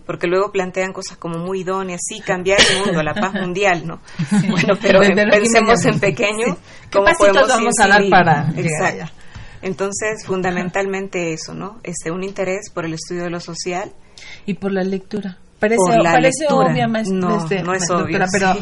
Porque 0.07 0.27
luego 0.27 0.53
plantean 0.53 0.95
cosas 0.95 1.19
como 1.19 1.37
muy 1.37 1.61
idóneas, 1.61 2.01
sí, 2.03 2.21
cambiar 2.21 2.59
el 2.63 2.87
mundo, 2.87 3.03
la 3.03 3.13
paz 3.13 3.35
mundial, 3.43 3.87
¿no? 3.87 4.01
Bueno, 4.49 4.73
pero 4.81 5.01
pensemos 5.01 5.85
en 5.85 6.01
pequeño, 6.01 6.57
¿cómo 6.91 7.09
podemos 7.19 7.47
vamos 7.47 7.75
a 7.79 7.89
dar 7.89 8.09
para 8.09 8.49
Exacto. 8.57 9.13
Entonces, 9.61 10.25
fundamentalmente 10.25 11.35
eso, 11.35 11.53
¿no? 11.53 11.79
Este, 11.83 12.11
un 12.11 12.25
interés 12.25 12.71
por 12.73 12.87
el 12.87 12.95
estudio 12.95 13.25
de 13.25 13.31
lo 13.31 13.41
social. 13.41 13.93
Y 14.47 14.55
por 14.55 14.73
la 14.73 14.83
lectura. 14.83 15.37
Parece, 15.59 15.79
parece 16.03 16.47
obvia, 16.51 16.87
más, 16.88 17.09
no, 17.09 17.38
este, 17.38 17.62
no 17.62 17.75
es 17.75 17.88
obvio, 17.88 18.19
pero 18.31 18.55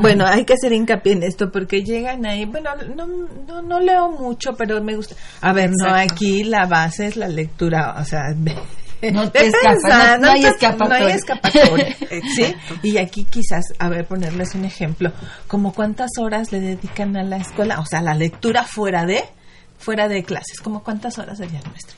bueno, 0.00 0.24
hay 0.26 0.44
que 0.44 0.52
hacer 0.52 0.72
hincapié 0.72 1.14
en 1.14 1.22
esto 1.24 1.50
porque 1.50 1.82
llegan 1.82 2.24
ahí, 2.26 2.44
bueno, 2.44 2.70
no, 2.94 3.06
no, 3.06 3.62
no 3.62 3.80
leo 3.80 4.10
mucho, 4.10 4.54
pero 4.56 4.80
me 4.82 4.94
gusta. 4.94 5.16
A 5.40 5.52
ver, 5.52 5.70
no, 5.70 5.92
aquí 5.92 6.44
la 6.44 6.66
base 6.66 7.06
es 7.06 7.16
la 7.16 7.28
lectura, 7.28 7.96
o 7.98 8.04
sea, 8.04 8.34
no, 9.12 9.30
te 9.30 9.46
escapa, 9.46 10.18
no, 10.18 10.28
hay 10.30 10.44
escapatoria. 10.44 10.98
No 10.98 11.06
hay 11.06 11.12
escapatoria. 11.12 11.96
¿sí? 12.36 12.54
Y 12.82 12.98
aquí 12.98 13.24
quizás, 13.24 13.64
a 13.78 13.88
ver, 13.88 14.06
ponerles 14.06 14.54
un 14.54 14.64
ejemplo, 14.64 15.12
como 15.46 15.72
cuántas 15.72 16.10
horas 16.18 16.52
le 16.52 16.60
dedican 16.60 17.16
a 17.16 17.24
la 17.24 17.38
escuela, 17.38 17.80
o 17.80 17.86
sea, 17.86 18.00
la 18.02 18.14
lectura 18.14 18.64
fuera 18.64 19.06
de, 19.06 19.24
fuera 19.78 20.08
de 20.08 20.22
clases, 20.22 20.60
como 20.60 20.82
cuántas 20.82 21.18
horas 21.18 21.38
sería 21.38 21.60
nuestro. 21.62 21.97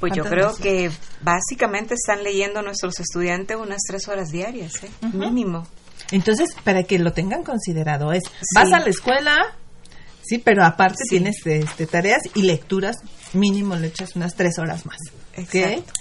Pues 0.00 0.14
yo 0.14 0.24
creo 0.24 0.56
que 0.56 0.90
básicamente 1.20 1.94
están 1.94 2.24
leyendo 2.24 2.62
nuestros 2.62 2.98
estudiantes 3.00 3.56
unas 3.56 3.82
tres 3.86 4.08
horas 4.08 4.30
diarias, 4.30 4.82
¿eh? 4.82 4.90
mínimo. 5.12 5.66
Entonces, 6.10 6.54
para 6.64 6.82
que 6.84 6.98
lo 6.98 7.12
tengan 7.12 7.44
considerado, 7.44 8.12
es, 8.12 8.24
vas 8.54 8.72
a 8.72 8.80
la 8.80 8.88
escuela, 8.88 9.36
sí, 10.22 10.38
pero 10.38 10.64
aparte 10.64 11.04
tienes 11.08 11.36
este, 11.44 11.86
tareas 11.86 12.22
y 12.34 12.42
lecturas, 12.42 12.96
mínimo 13.34 13.76
le 13.76 13.88
echas 13.88 14.16
unas 14.16 14.34
tres 14.34 14.58
horas 14.58 14.86
más. 14.86 14.98
Exacto. 15.36 15.92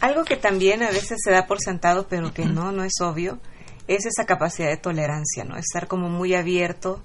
Algo 0.00 0.24
que 0.24 0.36
también 0.36 0.82
a 0.82 0.90
veces 0.90 1.18
se 1.22 1.30
da 1.30 1.46
por 1.46 1.60
sentado, 1.60 2.06
pero 2.08 2.32
que 2.32 2.44
no, 2.44 2.72
no 2.72 2.84
es 2.84 3.00
obvio, 3.00 3.40
es 3.88 4.06
esa 4.06 4.24
capacidad 4.24 4.68
de 4.68 4.76
tolerancia, 4.76 5.44
¿no? 5.44 5.56
Estar 5.56 5.86
como 5.86 6.08
muy 6.08 6.34
abierto 6.34 7.02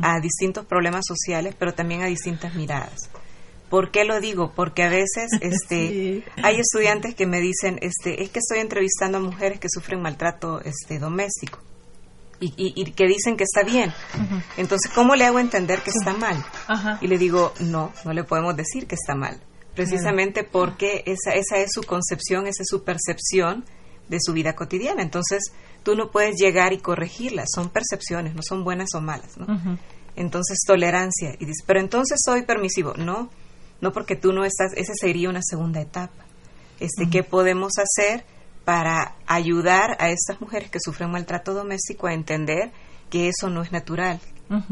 a 0.00 0.18
distintos 0.20 0.66
problemas 0.66 1.04
sociales, 1.06 1.54
pero 1.58 1.72
también 1.72 2.02
a 2.02 2.06
distintas 2.06 2.54
miradas. 2.54 3.10
¿Por 3.68 3.90
qué 3.90 4.04
lo 4.04 4.20
digo? 4.20 4.52
Porque 4.54 4.82
a 4.82 4.88
veces 4.88 5.28
este, 5.40 6.24
hay 6.42 6.56
estudiantes 6.60 7.14
que 7.14 7.26
me 7.26 7.40
dicen, 7.40 7.78
este, 7.82 8.22
es 8.22 8.30
que 8.30 8.38
estoy 8.38 8.58
entrevistando 8.58 9.18
a 9.18 9.20
mujeres 9.20 9.60
que 9.60 9.68
sufren 9.70 10.00
maltrato 10.00 10.60
este, 10.60 10.98
doméstico 10.98 11.58
y, 12.40 12.52
y, 12.56 12.92
que 12.92 13.06
dicen 13.06 13.36
que 13.36 13.44
está 13.44 13.62
bien. 13.62 13.92
Entonces, 14.56 14.90
¿cómo 14.94 15.16
le 15.16 15.24
hago 15.24 15.38
entender 15.38 15.80
que 15.80 15.90
está 15.90 16.14
mal? 16.14 16.44
Y 17.00 17.08
le 17.08 17.18
digo, 17.18 17.52
no, 17.60 17.92
no 18.04 18.12
le 18.12 18.24
podemos 18.24 18.56
decir 18.56 18.86
que 18.86 18.94
está 18.94 19.14
mal, 19.14 19.40
precisamente 19.74 20.44
porque 20.44 21.02
esa, 21.06 21.32
esa 21.32 21.58
es 21.58 21.72
su 21.72 21.82
concepción, 21.82 22.46
esa 22.46 22.62
es 22.62 22.68
su 22.68 22.84
percepción 22.84 23.64
de 24.08 24.18
su 24.20 24.32
vida 24.32 24.54
cotidiana. 24.54 25.02
Entonces, 25.02 25.52
tú 25.82 25.96
no 25.96 26.10
puedes 26.10 26.36
llegar 26.36 26.72
y 26.72 26.78
corregirlas, 26.78 27.48
son 27.54 27.70
percepciones, 27.70 28.34
no 28.34 28.42
son 28.42 28.64
buenas 28.64 28.90
o 28.94 29.00
malas, 29.00 29.36
¿no? 29.36 29.78
Entonces, 30.16 30.58
tolerancia. 30.66 31.34
Y 31.38 31.44
dice, 31.44 31.62
pero 31.66 31.80
entonces 31.80 32.18
soy 32.24 32.42
permisivo. 32.42 32.94
No, 32.96 33.30
no 33.80 33.92
porque 33.92 34.16
tú 34.16 34.32
no 34.32 34.44
estás, 34.44 34.72
esa 34.76 34.92
sería 35.00 35.28
una 35.28 35.42
segunda 35.42 35.80
etapa. 35.80 36.24
Este, 36.80 37.10
¿Qué 37.10 37.22
podemos 37.22 37.72
hacer 37.78 38.24
para 38.64 39.16
ayudar 39.26 39.96
a 39.98 40.10
estas 40.10 40.40
mujeres 40.40 40.70
que 40.70 40.78
sufren 40.78 41.10
maltrato 41.10 41.54
doméstico 41.54 42.06
a 42.06 42.12
entender 42.12 42.70
que 43.08 43.28
eso 43.28 43.48
no 43.48 43.62
es 43.62 43.72
natural, 43.72 44.20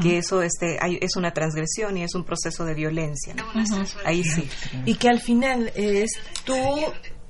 que 0.02 0.18
eso 0.18 0.42
este, 0.42 0.78
es 1.00 1.16
una 1.16 1.32
transgresión 1.32 1.96
y 1.96 2.02
es 2.02 2.14
un 2.14 2.24
proceso 2.24 2.64
de 2.64 2.74
violencia. 2.74 3.34
Ahí 4.04 4.22
sí. 4.22 4.48
Y 4.84 4.96
que 4.96 5.08
al 5.08 5.20
final 5.20 5.72
es 5.74 6.10
tú 6.44 6.54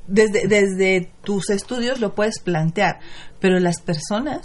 desde, 0.07 0.47
desde 0.49 1.13
tus 1.23 1.51
estudios 1.51 2.01
lo 2.01 2.15
puedes 2.15 2.41
plantear, 2.41 3.01
pero 3.41 3.59
las 3.59 3.81
personas, 3.81 4.43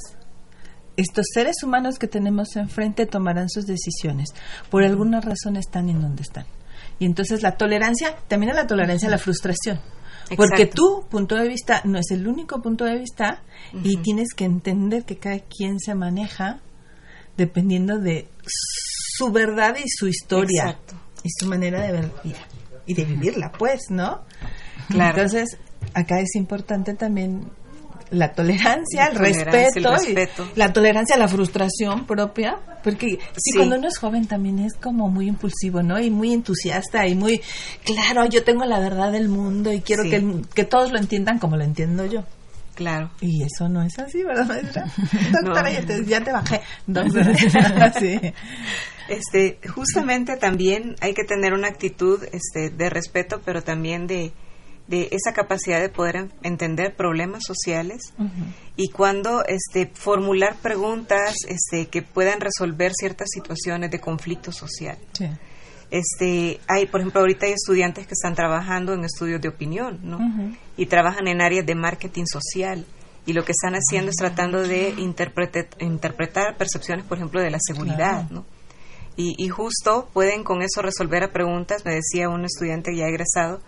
estos 0.98 1.26
seres 1.34 1.63
humanos 1.63 1.98
que 1.98 2.08
tenemos 2.08 2.56
enfrente 2.56 3.06
tomarán 3.06 3.50
sus 3.50 3.65
decisiones. 3.65 4.30
Por 4.70 4.84
alguna 4.84 5.22
razón 5.22 5.58
están 5.58 5.89
en 5.89 6.02
donde 6.02 6.24
están. 6.24 6.46
Y 7.02 7.06
entonces 7.06 7.42
la 7.42 7.58
tolerancia, 7.58 8.16
también 8.28 8.56
la 8.56 8.68
tolerancia 8.68 9.08
a 9.08 9.12
la 9.12 9.18
frustración. 9.18 9.82
Porque 10.38 10.68
tu 10.68 11.08
punto 11.10 11.36
de 11.36 11.48
vista 11.48 11.82
no 11.84 11.98
es 11.98 12.12
el 12.12 12.28
único 12.28 12.62
punto 12.62 12.86
de 12.86 12.96
vista 13.00 13.42
y 13.74 13.98
tienes 13.98 14.36
que 14.36 14.46
entender 14.46 15.04
que 15.04 15.18
cada 15.18 15.40
quien 15.40 15.80
se 15.80 15.96
maneja 15.96 16.60
dependiendo 17.36 17.98
de 17.98 18.28
su 18.46 19.32
verdad 19.32 19.78
y 19.84 19.90
su 19.90 20.08
historia 20.08 20.78
y 21.24 21.30
su 21.40 21.48
manera 21.48 21.82
de 21.82 21.92
ver 21.92 22.12
vida 22.24 22.46
y 22.86 22.94
de 22.94 23.04
vivirla, 23.04 23.52
pues, 23.52 23.90
¿no? 23.90 24.22
Claro. 24.88 25.24
Entonces, 25.24 25.58
acá 25.96 26.20
es 26.20 26.36
importante 26.36 26.94
también 26.94 27.50
la 28.12 28.34
tolerancia, 28.34 29.08
el, 29.08 29.15
respeto, 29.15 30.45
la 30.56 30.74
tolerancia 30.74 31.15
a 31.15 31.19
la 31.19 31.28
frustración 31.28 32.06
propia, 32.06 32.58
porque 32.84 33.19
sí. 33.38 33.56
cuando 33.56 33.78
uno 33.78 33.88
es 33.88 33.97
joven 33.97 34.28
también 34.28 34.60
es 34.60 34.74
como 34.74 35.10
muy 35.10 35.28
impulsivo, 35.28 35.82
¿no? 35.82 36.00
Y 36.00 36.10
muy 36.12 36.34
entusiasta 36.34 37.08
y 37.08 37.15
muy, 37.15 37.41
claro, 37.86 38.26
yo 38.26 38.43
tengo 38.43 38.65
la 38.65 38.80
verdad 38.80 39.12
del 39.12 39.30
mundo 39.30 39.71
y 39.71 39.82
quiero 39.82 40.04
que, 40.04 40.41
que 40.54 40.65
todos 40.65 40.91
lo 40.91 40.97
entiendan 41.00 41.39
como 41.39 41.56
lo 41.56 41.63
entiendo 41.63 42.06
yo. 42.06 42.24
Claro. 42.76 43.12
Y 43.21 43.43
eso 43.43 43.69
no 43.69 43.84
es 43.84 43.97
así, 44.00 44.24
¿verdad, 44.24 44.47
maestra? 44.47 44.86
Doctora, 45.43 45.71
ya, 45.71 45.86
te, 45.86 46.06
ya, 46.06 46.21
te, 46.21 46.32
bajé. 46.32 46.62
sí. 48.00 48.19
Este, 49.08 49.60
justamente 49.69 50.38
también 50.38 50.95
hay 51.02 51.13
que 51.13 51.24
tener 51.24 51.54
una 51.54 51.67
actitud 51.67 52.24
este, 52.32 52.69
de 52.69 52.89
respeto, 52.89 53.41
pero 53.43 53.62
también 53.62 54.08
de, 54.08 54.32
de 54.91 55.08
esa 55.12 55.32
capacidad 55.34 55.80
de 55.80 55.88
poder 55.88 56.27
entender 56.43 56.95
problemas 56.95 57.43
sociales 57.47 58.13
y 58.75 58.89
cuando 58.89 59.43
este 59.45 59.89
formular 59.93 60.58
preguntas 60.62 61.34
este 61.47 61.88
que 61.88 62.01
puedan 62.01 62.41
resolver 62.41 62.91
ciertas 62.93 63.30
situaciones 63.32 63.89
de 63.89 64.01
conflicto 64.01 64.51
social. 64.51 64.97
Este, 65.89 66.60
hay, 66.67 66.88
por 66.88 66.99
ejemplo, 66.99 67.21
ahorita 67.21 67.45
hay 67.45 67.54
estudiantes 67.54 68.06
que 68.06 68.13
están 68.13 68.36
trabajando 68.36 68.93
en 68.93 69.06
estudios 69.06 69.41
de 69.41 69.47
opinión, 69.47 69.99
¿no? 70.04 70.19
Y 70.75 70.88
trabajan 70.88 71.27
en 71.27 71.41
áreas 71.41 71.65
de 71.65 71.73
marketing 71.73 72.25
social 72.25 72.86
y 73.25 73.32
lo 73.32 73.45
que 73.45 73.54
están 73.54 73.75
haciendo 73.75 74.10
es 74.10 74.17
tratando 74.17 74.62
de 74.62 74.89
interpretar, 74.97 75.67
interpretar 75.80 76.58
percepciones, 76.58 77.06
por 77.06 77.17
ejemplo, 77.17 77.41
de 77.41 77.49
la 77.49 77.60
seguridad, 77.62 78.30
¿no? 78.30 78.45
Y, 79.17 79.50
justo 79.50 80.10
pueden 80.13 80.43
con 80.43 80.63
eso 80.63 80.82
resolver 80.82 81.24
a 81.24 81.32
preguntas, 81.32 81.86
me 81.86 81.93
decía 81.93 82.28
un 82.28 82.43
estudiante 82.43 82.95
ya 82.95 83.06
egresado, 83.06 83.62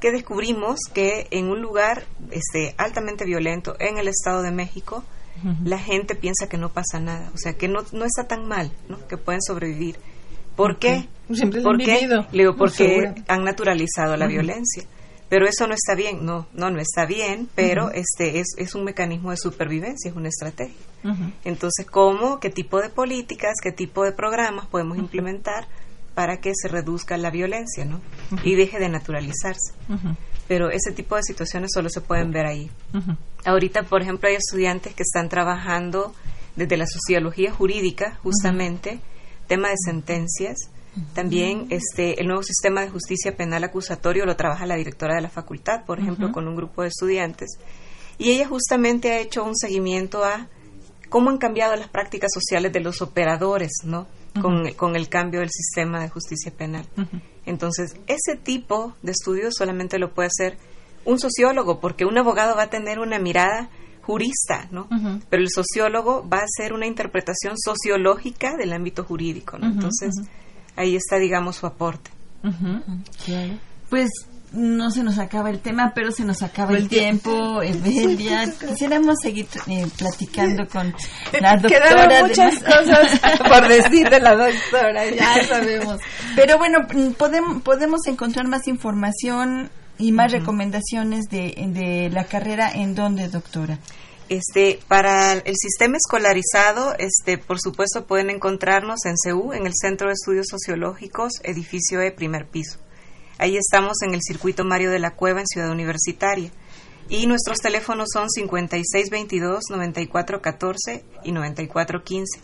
que 0.00 0.10
descubrimos 0.10 0.80
que 0.92 1.28
en 1.30 1.48
un 1.50 1.60
lugar 1.60 2.04
este, 2.32 2.74
altamente 2.78 3.24
violento, 3.24 3.76
en 3.78 3.98
el 3.98 4.08
Estado 4.08 4.42
de 4.42 4.50
México, 4.50 5.04
la 5.64 5.78
gente 5.78 6.16
piensa 6.16 6.48
que 6.48 6.56
no 6.56 6.72
pasa 6.72 6.98
nada, 6.98 7.30
o 7.32 7.38
sea, 7.38 7.52
que 7.52 7.68
no, 7.68 7.84
no 7.92 8.04
está 8.04 8.26
tan 8.26 8.48
mal, 8.48 8.72
¿no? 8.88 8.98
que 9.06 9.16
pueden 9.16 9.40
sobrevivir. 9.40 9.98
¿Por 10.56 10.78
qué? 10.78 11.06
Siempre 11.32 11.60
¿Por 11.60 11.78
qué? 11.78 12.08
Le 12.32 12.38
digo, 12.42 12.56
porque 12.56 13.14
han 13.28 13.44
naturalizado 13.44 14.16
la 14.16 14.26
violencia 14.26 14.84
pero 15.28 15.46
eso 15.46 15.66
no 15.66 15.74
está 15.74 15.94
bien, 15.94 16.24
no, 16.24 16.46
no, 16.54 16.70
no 16.70 16.80
está 16.80 17.04
bien, 17.04 17.48
pero 17.54 17.90
este 17.90 18.40
es, 18.40 18.48
es 18.56 18.74
un 18.74 18.84
mecanismo 18.84 19.30
de 19.30 19.36
supervivencia, 19.36 20.10
es 20.10 20.16
una 20.16 20.28
estrategia. 20.28 20.76
Entonces, 21.44 21.86
¿cómo, 21.86 22.40
qué 22.40 22.50
tipo 22.50 22.80
de 22.80 22.88
políticas, 22.88 23.54
qué 23.62 23.72
tipo 23.72 24.04
de 24.04 24.12
programas 24.12 24.66
podemos 24.66 24.98
implementar 24.98 25.66
para 26.14 26.38
que 26.38 26.52
se 26.54 26.68
reduzca 26.68 27.16
la 27.16 27.30
violencia, 27.30 27.84
¿no? 27.84 28.00
Y 28.42 28.56
deje 28.56 28.78
de 28.78 28.88
naturalizarse. 28.88 29.72
Pero 30.48 30.70
ese 30.70 30.92
tipo 30.92 31.14
de 31.16 31.22
situaciones 31.22 31.70
solo 31.72 31.90
se 31.90 32.00
pueden 32.00 32.32
ver 32.32 32.46
ahí. 32.46 32.70
Ahorita, 33.44 33.82
por 33.84 34.02
ejemplo, 34.02 34.28
hay 34.28 34.34
estudiantes 34.34 34.94
que 34.94 35.02
están 35.02 35.28
trabajando 35.28 36.14
desde 36.56 36.76
la 36.76 36.86
sociología 36.86 37.52
jurídica, 37.52 38.18
justamente, 38.22 39.00
tema 39.46 39.68
de 39.68 39.76
sentencias, 39.84 40.56
también 41.14 41.66
este, 41.70 42.20
el 42.20 42.26
nuevo 42.26 42.42
sistema 42.42 42.80
de 42.80 42.90
justicia 42.90 43.36
penal 43.36 43.64
acusatorio 43.64 44.26
lo 44.26 44.36
trabaja 44.36 44.66
la 44.66 44.76
directora 44.76 45.14
de 45.14 45.22
la 45.22 45.30
facultad, 45.30 45.84
por 45.84 46.00
ejemplo, 46.00 46.32
con 46.32 46.48
un 46.48 46.56
grupo 46.56 46.82
de 46.82 46.88
estudiantes. 46.88 47.58
Y 48.18 48.30
ella 48.30 48.48
justamente 48.48 49.12
ha 49.12 49.18
hecho 49.18 49.44
un 49.44 49.56
seguimiento 49.56 50.24
a 50.24 50.48
cómo 51.08 51.30
han 51.30 51.38
cambiado 51.38 51.76
las 51.76 51.88
prácticas 51.88 52.30
sociales 52.32 52.72
de 52.72 52.80
los 52.80 53.00
operadores, 53.02 53.70
¿no? 53.84 54.06
con, 54.40 54.72
con, 54.74 54.96
el 54.96 55.08
cambio 55.08 55.40
del 55.40 55.50
sistema 55.50 56.00
de 56.00 56.08
justicia 56.08 56.52
penal. 56.52 56.86
Entonces, 57.46 57.96
ese 58.06 58.36
tipo 58.36 58.94
de 59.02 59.12
estudios 59.12 59.54
solamente 59.56 59.98
lo 59.98 60.12
puede 60.12 60.28
hacer 60.28 60.58
un 61.04 61.18
sociólogo, 61.18 61.80
porque 61.80 62.04
un 62.04 62.18
abogado 62.18 62.56
va 62.56 62.64
a 62.64 62.70
tener 62.70 62.98
una 62.98 63.18
mirada 63.18 63.70
jurista, 64.02 64.68
¿no? 64.70 64.88
Pero 65.28 65.42
el 65.42 65.50
sociólogo 65.50 66.26
va 66.28 66.38
a 66.38 66.44
hacer 66.44 66.72
una 66.72 66.86
interpretación 66.86 67.56
sociológica 67.58 68.56
del 68.56 68.72
ámbito 68.72 69.04
jurídico, 69.04 69.58
¿no? 69.58 69.66
Entonces, 69.66 70.14
ahí 70.78 70.96
está, 70.96 71.16
digamos, 71.18 71.56
su 71.56 71.66
aporte. 71.66 72.10
Pues 73.90 74.10
no 74.52 74.90
se 74.90 75.02
nos 75.02 75.18
acaba 75.18 75.50
el 75.50 75.60
tema, 75.60 75.92
pero 75.94 76.10
se 76.10 76.24
nos 76.24 76.42
acaba 76.42 76.72
el, 76.76 76.88
tiempo, 76.88 77.62
Evelia. 77.62 78.50
Quisiéramos 78.58 79.16
seguir 79.22 79.46
eh, 79.66 79.86
platicando 79.96 80.66
con 80.66 80.94
la 81.40 81.56
doctora. 81.56 81.88
Quedaron 81.88 82.28
muchas 82.28 82.54
cosas 82.62 83.20
por 83.48 83.68
decir 83.68 84.08
de 84.08 84.20
la 84.20 84.36
doctora, 84.36 85.10
ya 85.10 85.44
sabemos. 85.44 85.98
Pero 86.34 86.56
bueno, 86.58 86.86
podemos, 87.18 87.62
podemos 87.62 88.06
encontrar 88.06 88.46
más 88.46 88.66
información 88.68 89.70
y 89.98 90.12
más 90.12 90.32
recomendaciones 90.32 91.26
de, 91.28 91.54
de 91.68 92.10
la 92.10 92.24
carrera 92.24 92.70
en 92.72 92.94
dónde, 92.94 93.28
doctora. 93.28 93.78
Este, 94.28 94.78
para 94.88 95.32
el 95.32 95.54
sistema 95.56 95.96
escolarizado, 95.96 96.94
este, 96.98 97.38
por 97.38 97.58
supuesto 97.60 98.06
pueden 98.06 98.28
encontrarnos 98.28 99.06
en 99.06 99.16
CEU, 99.16 99.54
en 99.54 99.66
el 99.66 99.72
Centro 99.74 100.08
de 100.08 100.14
Estudios 100.14 100.48
Sociológicos, 100.50 101.32
edificio 101.44 102.02
E, 102.02 102.12
primer 102.12 102.46
piso. 102.46 102.78
Ahí 103.38 103.56
estamos 103.56 104.02
en 104.02 104.12
el 104.12 104.20
circuito 104.22 104.64
Mario 104.64 104.90
de 104.90 104.98
la 104.98 105.14
Cueva, 105.14 105.40
en 105.40 105.46
Ciudad 105.46 105.70
Universitaria. 105.70 106.50
Y 107.08 107.26
nuestros 107.26 107.60
teléfonos 107.60 108.08
son 108.12 108.28
5622-9414 108.28 111.04
y 111.24 111.32
9415. 111.32 112.40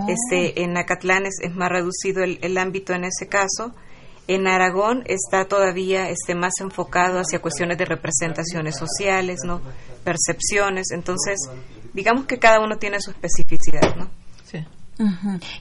este, 0.08 0.62
en 0.62 0.78
Acatlán 0.78 1.26
es, 1.26 1.54
más 1.54 1.68
reducido 1.68 2.22
el, 2.22 2.38
el, 2.40 2.56
ámbito 2.58 2.94
en 2.94 3.04
ese 3.04 3.26
caso. 3.26 3.74
En 4.28 4.46
Aragón 4.46 5.02
está 5.06 5.46
todavía 5.46 6.08
este, 6.08 6.36
más 6.36 6.52
enfocado 6.60 7.18
hacia 7.18 7.40
cuestiones 7.40 7.76
de 7.76 7.84
representaciones 7.84 8.76
sociales, 8.76 9.40
¿no? 9.44 9.60
percepciones. 10.04 10.92
Entonces, 10.92 11.40
digamos 11.92 12.26
que 12.26 12.38
cada 12.38 12.60
uno 12.60 12.78
tiene 12.78 13.00
su 13.00 13.10
especificidad. 13.10 13.96
¿no? 13.96 14.10
Sí. 14.44 14.64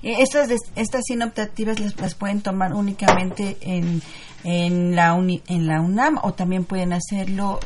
Estas, 0.03 0.51
estas 0.75 1.01
100 1.05 1.23
optativas 1.23 1.79
las, 1.79 2.13
pueden 2.13 2.41
tomar 2.41 2.73
únicamente 2.73 3.57
en, 3.61 4.03
en, 4.43 4.95
la 4.95 5.15
en 5.15 5.67
la 5.67 5.81
UNAM 5.81 6.19
o 6.21 6.33
también 6.33 6.65
pueden 6.65 6.93
hacerlo 6.93 7.59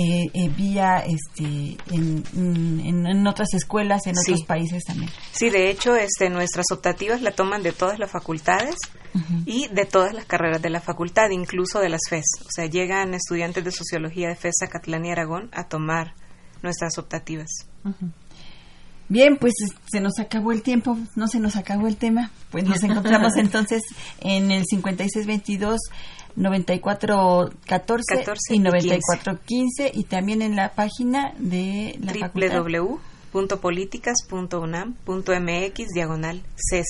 eh, 0.00 0.30
eh, 0.32 0.48
vía 0.56 0.98
este 0.98 1.76
en, 1.90 3.26
otras 3.26 3.52
escuelas 3.52 4.06
en 4.06 4.16
otros 4.16 4.44
países 4.44 4.84
también. 4.84 5.10
Sí 5.32 5.50
de 5.50 5.70
hecho 5.70 5.96
este 5.96 6.30
nuestras 6.30 6.66
optativas 6.70 7.20
la 7.20 7.32
toman 7.32 7.64
de 7.64 7.72
todas 7.72 7.98
las 7.98 8.08
facultades 8.08 8.76
y 9.44 9.66
de 9.68 9.86
todas 9.86 10.14
las 10.14 10.24
carreras 10.24 10.62
de 10.62 10.70
la 10.70 10.80
facultad 10.80 11.30
incluso 11.30 11.80
de 11.80 11.88
las 11.88 12.02
FES. 12.08 12.26
O 12.46 12.50
sea 12.50 12.66
llegan 12.66 13.12
estudiantes 13.12 13.64
de 13.64 13.72
sociología 13.72 14.28
de 14.28 14.36
FES 14.36 14.54
Catlán 14.70 15.04
y 15.04 15.10
Aragón 15.10 15.50
a 15.52 15.64
tomar 15.64 16.14
nuestras 16.62 16.96
optativas 16.98 17.48
Bien, 19.08 19.38
pues 19.38 19.54
se 19.90 20.00
nos 20.00 20.18
acabó 20.18 20.52
el 20.52 20.60
tiempo, 20.62 20.98
no 21.16 21.28
se 21.28 21.40
nos 21.40 21.56
acabó 21.56 21.88
el 21.88 21.96
tema. 21.96 22.30
Pues 22.50 22.64
nos 22.64 22.82
encontramos 22.82 23.34
entonces 23.38 23.82
en 24.20 24.50
el 24.50 24.64
5622 24.68 25.78
9414 26.36 28.54
y 28.54 28.58
9415 28.58 29.92
y 29.94 30.04
también 30.04 30.42
en 30.42 30.56
la 30.56 30.74
página 30.74 31.32
de 31.38 31.98
la 32.00 32.12
www.políticas.unam.mx 33.32 35.88
diagonal 35.94 36.42
CES. 36.56 36.86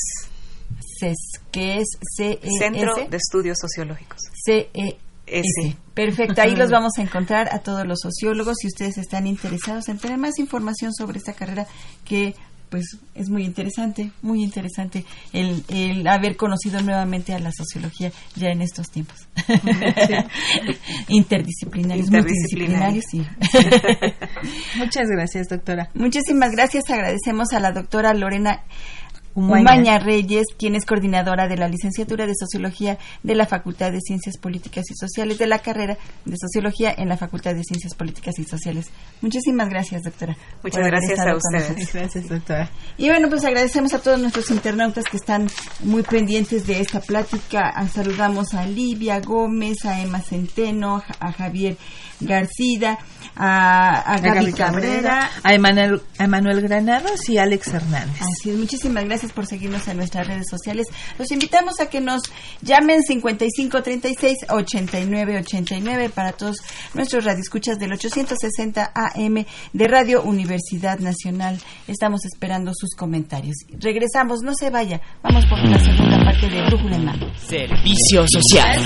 CES, 0.98 1.16
que 1.50 1.78
es 1.78 1.87
CES. 2.16 2.38
Centro 2.59 2.94
de 3.09 3.16
Estudios 3.16 3.59
Sociológicos. 3.59 4.20
CES. 4.44 4.66
Perfecto, 5.98 6.40
ahí 6.40 6.54
los 6.54 6.70
vamos 6.70 6.92
a 6.96 7.02
encontrar 7.02 7.48
a 7.52 7.58
todos 7.58 7.84
los 7.84 7.98
sociólogos 8.00 8.58
si 8.61 8.68
ustedes 8.68 8.98
están 8.98 9.26
interesados 9.26 9.88
en 9.88 9.98
tener 9.98 10.16
más 10.16 10.38
información 10.38 10.94
sobre 10.94 11.18
esta 11.18 11.32
carrera 11.32 11.66
que 12.04 12.37
pues 12.68 12.98
es 13.16 13.28
muy 13.30 13.44
interesante, 13.44 14.12
muy 14.22 14.44
interesante 14.44 15.04
el, 15.32 15.64
el 15.68 16.06
haber 16.06 16.37
conocido 16.37 16.80
nuevamente 16.82 17.34
a 17.34 17.40
la 17.40 17.50
sociología 17.50 18.12
ya 18.37 18.50
en 18.50 18.62
estos 18.62 18.90
tiempos. 18.90 19.26
Interdisciplinarios, 21.08 22.11
multidisciplinarios, 22.12 23.04
sí. 23.11 23.26
Muchas 24.76 25.08
gracias, 25.08 25.48
doctora. 25.48 25.90
Muchísimas 25.94 26.52
gracias. 26.52 26.88
Agradecemos 26.90 27.52
a 27.52 27.58
la 27.58 27.72
doctora 27.72 28.14
Lorena 28.14 28.62
Umaña. 29.38 29.98
Reyes, 29.98 30.46
quien 30.59 30.74
es 30.74 30.85
coordinadora 30.85 31.48
de 31.48 31.57
la 31.57 31.68
licenciatura 31.68 32.27
de 32.27 32.35
Sociología 32.35 32.98
de 33.22 33.35
la 33.35 33.46
Facultad 33.46 33.92
de 33.92 34.01
Ciencias 34.01 34.37
Políticas 34.38 34.85
y 34.90 34.94
Sociales 34.94 35.38
de 35.38 35.46
la 35.46 35.61
carrera 35.61 35.96
de 36.24 36.37
Sociología 36.37 36.94
en 36.96 37.09
la 37.09 37.16
Facultad 37.16 37.55
de 37.55 37.62
Ciencias 37.64 37.94
Políticas 37.94 38.38
y 38.38 38.44
Sociales. 38.44 38.90
Muchísimas 39.20 39.68
gracias, 39.68 40.03
doctora. 40.03 40.37
Muchas 40.62 40.87
gracias 40.87 41.18
a 41.20 41.37
ustedes. 41.37 41.92
Gracias, 41.92 42.29
doctora. 42.29 42.70
Y 42.96 43.09
bueno, 43.09 43.29
pues 43.29 43.44
agradecemos 43.44 43.94
a 43.94 44.01
todos 44.01 44.18
nuestros 44.18 44.51
internautas 44.51 45.05
que 45.05 45.16
están 45.16 45.48
muy 45.85 46.03
pendientes 46.03 46.66
de 46.66 46.81
esta 46.81 47.01
plática. 47.01 47.72
Ah, 47.74 47.88
saludamos 47.88 48.55
a 48.55 48.66
Livia 48.66 49.20
Gómez, 49.20 49.85
a 49.85 50.01
Emma 50.01 50.20
Centeno, 50.20 51.03
a 51.20 51.33
Javier 51.33 51.77
García, 52.20 52.98
a, 53.38 54.18
Gaby 54.20 54.53
Cabrera, 54.53 55.31
a 55.42 55.55
Emanuel, 55.55 56.61
Granados 56.61 57.29
y 57.29 57.38
a 57.38 57.44
Alex 57.44 57.68
Hernández. 57.68 58.20
Así 58.20 58.51
es, 58.51 58.57
muchísimas 58.57 59.05
gracias 59.05 59.33
por 59.33 59.46
seguirnos 59.46 59.87
en 59.87 59.96
nuestras 59.96 60.27
redes 60.27 60.46
sociales. 60.51 60.87
Los 61.18 61.31
invitamos 61.31 61.81
a 61.81 61.88
que 61.88 62.01
nos 62.01 62.22
llamen 62.62 63.03
55 63.03 63.83
36 63.83 64.38
89 64.48 65.38
89 65.38 66.11
para 66.11 66.33
todos 66.33 66.57
nuestros 66.94 67.24
radioescuchas 67.24 67.79
del 67.79 67.92
860 67.92 68.92
AM 68.94 69.44
de 69.72 69.88
Radio 69.88 70.22
Universidad 70.22 70.98
Nacional. 70.98 71.61
Estamos 71.87 72.24
esperando 72.24 72.72
sus 72.74 72.94
comentarios. 72.96 73.57
Regresamos, 73.79 74.40
no 74.42 74.55
se 74.55 74.70
vaya. 74.70 75.01
Vamos 75.22 75.46
por 75.46 75.59
la 75.64 75.79
segunda 75.79 76.18
parte 76.24 76.48
de 76.48 76.62
Brújula 76.66 76.96
en 76.96 77.05
Mano. 77.05 77.27
Servicio 77.37 78.27
social. 78.27 78.83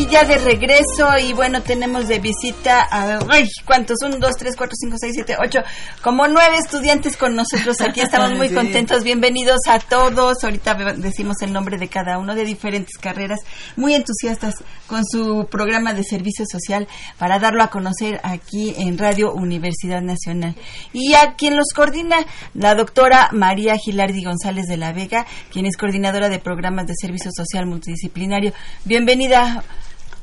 Aquí 0.00 0.10
ya 0.10 0.24
de 0.24 0.38
regreso 0.38 1.18
y 1.22 1.32
bueno, 1.32 1.62
tenemos 1.62 2.08
de 2.08 2.18
visita 2.20 2.86
a, 2.90 3.18
ay, 3.28 3.46
¿cuántos? 3.66 3.98
Un, 4.02 4.18
dos, 4.18 4.34
tres, 4.36 4.54
cuatro, 4.56 4.74
cinco, 4.78 4.96
seis, 4.98 5.12
siete, 5.14 5.36
ocho, 5.42 5.60
como 6.02 6.26
nueve 6.26 6.56
estudiantes 6.56 7.16
con 7.16 7.34
nosotros 7.34 7.80
aquí. 7.80 8.00
Estamos 8.10 8.34
muy 8.36 8.50
contentos. 8.50 9.04
Bienvenidos 9.04 9.60
a 9.68 9.78
todos. 9.78 10.42
Ahorita 10.42 10.74
decimos 10.96 11.36
el 11.42 11.52
nombre 11.52 11.76
de 11.76 11.88
cada 11.88 12.18
uno 12.18 12.34
de 12.34 12.44
diferentes 12.44 12.96
carreras. 12.98 13.40
Muy 13.76 13.94
entusiastas 13.94 14.54
con 14.86 15.04
su 15.04 15.46
programa 15.50 15.92
de 15.92 16.04
servicio 16.04 16.44
social 16.50 16.88
para 17.18 17.38
darlo 17.38 17.62
a 17.62 17.68
conocer 17.68 18.20
aquí 18.22 18.74
en 18.78 18.96
Radio 18.96 19.32
Universidad 19.32 20.00
Nacional. 20.00 20.54
Y 20.92 21.14
a 21.14 21.34
quien 21.34 21.56
los 21.56 21.72
coordina, 21.74 22.24
la 22.54 22.74
doctora 22.74 23.28
María 23.32 23.76
Gilardi 23.76 24.24
González 24.24 24.66
de 24.66 24.76
la 24.76 24.92
Vega, 24.92 25.26
quien 25.52 25.66
es 25.66 25.76
coordinadora 25.76 26.28
de 26.28 26.38
programas 26.38 26.86
de 26.86 26.94
servicio 26.98 27.30
social 27.34 27.66
multidisciplinario. 27.66 28.52
Bienvenida, 28.84 29.62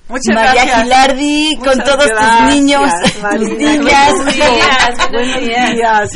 Muchas 0.09 0.35
María 0.35 0.65
gracias. 0.65 0.83
Gilardi, 0.83 1.57
con 1.57 1.77
todos 1.79 2.07
tus 2.07 2.55
niños, 2.55 2.91
tus 3.35 3.57
niñas. 3.57 4.13
Buenos 4.13 4.37
días, 4.37 5.09
buenos 5.11 5.39
días. 5.41 6.09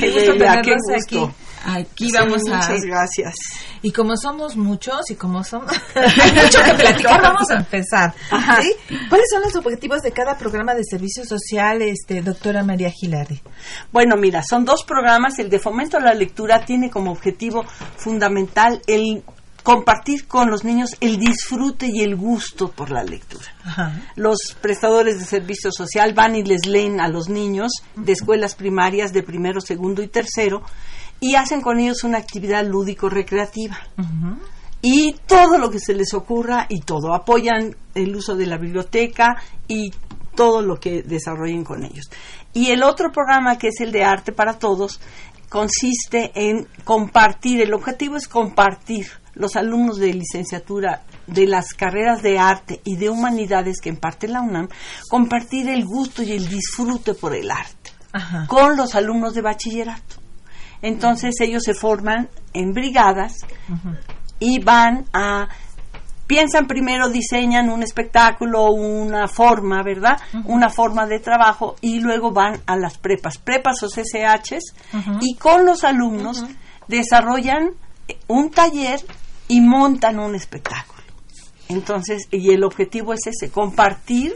Qué 0.64 0.76
gusto. 1.08 1.34
Aquí 1.64 2.12
vamos 2.12 2.42
a. 2.50 2.56
Muchas 2.56 2.82
gracias. 2.84 3.36
Y 3.82 3.92
como 3.92 4.16
somos 4.16 4.56
muchos 4.56 5.12
y 5.12 5.16
como 5.16 5.44
somos. 5.44 5.72
mucho 5.96 6.64
que 6.64 6.74
platicar, 6.74 7.22
vamos 7.22 7.50
a 7.52 7.58
empezar. 7.58 8.14
¿sí? 8.62 8.74
¿Cuáles 9.10 9.28
son 9.30 9.42
los 9.44 9.56
objetivos 9.56 10.02
de 10.02 10.12
cada 10.12 10.38
programa 10.38 10.74
de 10.74 10.84
servicio 10.84 11.26
social, 11.26 11.82
este, 11.82 12.22
doctora 12.22 12.64
María 12.64 12.90
Gilardi? 12.92 13.42
Bueno, 13.92 14.16
mira, 14.18 14.42
son 14.42 14.66
dos 14.66 14.84
programas. 14.84 15.38
El 15.40 15.50
de 15.50 15.60
fomento 15.60 15.98
a 15.98 16.00
la 16.00 16.14
lectura 16.14 16.66
tiene 16.66 16.90
como 16.90 17.12
objetivo 17.12 17.66
fundamental 17.98 18.82
el 18.88 19.24
compartir 19.64 20.28
con 20.28 20.50
los 20.50 20.64
niños 20.64 20.96
el 21.00 21.18
disfrute 21.18 21.88
y 21.92 22.02
el 22.02 22.16
gusto 22.16 22.72
por 22.72 22.92
la 22.92 23.04
lectura. 23.04 23.46
Los 24.16 24.38
prestadores 24.60 25.20
de 25.20 25.26
servicio 25.26 25.72
social 25.72 26.14
van 26.14 26.36
y 26.36 26.44
les 26.44 26.66
leen 26.66 27.00
a 27.00 27.08
los 27.08 27.30
niños 27.30 27.72
de 27.96 28.14
escuelas 28.14 28.56
primarias 28.56 29.14
de 29.14 29.24
primero, 29.24 29.62
segundo 29.62 30.02
y 30.02 30.08
tercero 30.08 30.64
y 31.22 31.36
hacen 31.36 31.62
con 31.62 31.80
ellos 31.80 32.04
una 32.04 32.18
actividad 32.18 32.66
lúdico-recreativa. 32.66 33.78
Y 34.82 35.14
todo 35.28 35.60
lo 35.60 35.70
que 35.70 35.80
se 35.80 35.94
les 35.94 36.14
ocurra 36.16 36.66
y 36.68 36.82
todo, 36.82 37.14
apoyan 37.14 37.76
el 37.94 38.16
uso 38.16 38.36
de 38.36 38.48
la 38.48 38.58
biblioteca 38.58 39.36
y 39.68 39.94
todo 40.36 40.64
lo 40.64 40.80
que 40.80 41.04
desarrollen 41.04 41.64
con 41.64 41.84
ellos. 41.86 42.10
Y 42.54 42.72
el 42.72 42.82
otro 42.82 43.12
programa, 43.12 43.60
que 43.60 43.68
es 43.68 43.80
el 43.80 43.92
de 43.92 44.04
Arte 44.04 44.32
para 44.32 44.58
Todos, 44.58 45.00
consiste 45.48 46.32
en 46.34 46.68
compartir, 46.84 47.62
el 47.62 47.74
objetivo 47.76 48.16
es 48.16 48.28
compartir 48.28 49.21
los 49.34 49.56
alumnos 49.56 49.98
de 49.98 50.14
licenciatura 50.14 51.04
de 51.28 51.48
las 51.48 51.74
carreras 51.74 52.22
de 52.22 52.38
arte 52.40 52.82
y 52.84 52.98
de 52.98 53.10
humanidades 53.10 53.80
que 53.82 53.90
imparte 53.90 54.28
la 54.28 54.42
UNAM, 54.42 54.68
compartir 55.10 55.70
el 55.70 55.86
gusto 55.86 56.24
y 56.24 56.32
el 56.32 56.48
disfrute 56.48 57.14
por 57.14 57.36
el 57.36 57.50
arte 57.50 57.92
con 58.48 58.76
los 58.76 58.96
alumnos 58.96 59.34
de 59.34 59.42
bachillerato. 59.42 60.16
Entonces 60.82 61.36
ellos 61.40 61.64
se 61.64 61.74
forman 61.74 62.30
en 62.54 62.72
brigadas 62.74 63.34
y 64.40 64.60
van 64.60 65.06
a 65.14 65.48
piensan 66.32 66.66
primero, 66.66 67.10
diseñan 67.10 67.70
un 67.70 67.84
espectáculo, 67.84 68.72
una 68.72 69.28
forma, 69.28 69.84
¿verdad? 69.84 70.18
Una 70.46 70.70
forma 70.70 71.06
de 71.06 71.20
trabajo 71.20 71.76
y 71.82 72.00
luego 72.00 72.32
van 72.32 72.62
a 72.66 72.78
las 72.78 72.98
prepas, 72.98 73.38
prepas 73.38 73.84
o 73.84 73.90
CCHs 73.90 74.74
y 75.20 75.36
con 75.36 75.66
los 75.66 75.84
alumnos 75.84 76.46
desarrollan 76.88 77.72
un 78.28 78.50
taller 78.50 79.02
y 79.52 79.60
montan 79.60 80.18
un 80.18 80.34
espectáculo. 80.34 81.02
Entonces, 81.68 82.28
y 82.32 82.52
el 82.52 82.64
objetivo 82.64 83.14
es 83.14 83.28
ese, 83.28 83.52
compartir 83.52 84.34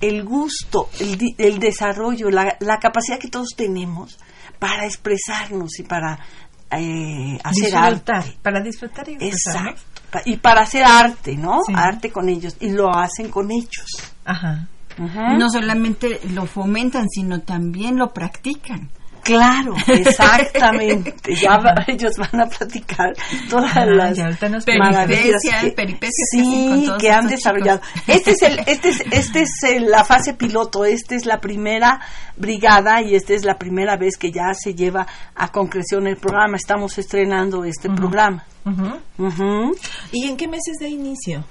el 0.00 0.24
gusto, 0.24 0.88
el, 1.00 1.34
el 1.38 1.58
desarrollo, 1.58 2.30
la, 2.30 2.56
la, 2.60 2.78
capacidad 2.78 3.18
que 3.18 3.28
todos 3.28 3.50
tenemos 3.56 4.18
para 4.58 4.84
expresarnos 4.84 5.78
y 5.78 5.82
para 5.82 6.18
eh, 6.70 7.38
hacer 7.42 7.76
arte. 7.76 8.36
Para 8.42 8.60
disfrutar 8.60 9.08
y 9.08 9.14
Exacto. 9.20 9.82
Y 10.24 10.38
para 10.38 10.62
hacer 10.62 10.84
arte, 10.84 11.36
¿no? 11.36 11.60
Arte 11.74 12.10
con 12.10 12.28
ellos. 12.28 12.56
Y 12.60 12.70
lo 12.70 12.90
hacen 12.90 13.30
con 13.30 13.50
ellos. 13.50 13.86
Ajá. 14.24 14.66
No 14.98 15.48
solamente 15.50 16.20
lo 16.30 16.46
fomentan, 16.46 17.08
sino 17.08 17.40
también 17.42 17.98
lo 17.98 18.12
practican. 18.12 18.90
Claro, 19.28 19.74
exactamente. 19.88 21.14
ya 21.34 21.60
ellos 21.86 22.12
van 22.16 22.40
a 22.40 22.46
platicar 22.46 23.12
todas 23.50 23.76
las 23.86 24.64
peripecias, 24.64 25.42
que, 25.60 25.70
peripecias 25.72 26.28
sí, 26.30 26.90
que 26.98 27.10
han 27.10 27.28
desarrollado. 27.28 27.82
Este 28.06 28.30
es 28.30 28.40
el, 28.40 28.58
este 28.60 28.88
es, 28.88 29.04
este 29.10 29.42
es 29.42 29.82
la 29.82 30.02
fase 30.04 30.32
piloto. 30.32 30.86
Esta 30.86 31.14
es 31.14 31.26
la 31.26 31.40
primera 31.40 32.00
brigada 32.38 33.02
y 33.02 33.16
esta 33.16 33.34
es 33.34 33.44
la 33.44 33.58
primera 33.58 33.98
vez 33.98 34.16
que 34.16 34.32
ya 34.32 34.54
se 34.54 34.74
lleva 34.74 35.06
a 35.34 35.52
concreción 35.52 36.06
el 36.06 36.16
programa. 36.16 36.56
Estamos 36.56 36.96
estrenando 36.96 37.64
este 37.64 37.90
programa. 37.90 38.46
¿Y 40.10 40.26
en 40.26 40.38
qué 40.38 40.48
meses 40.48 40.78
de 40.80 40.88
inicio? 40.88 41.44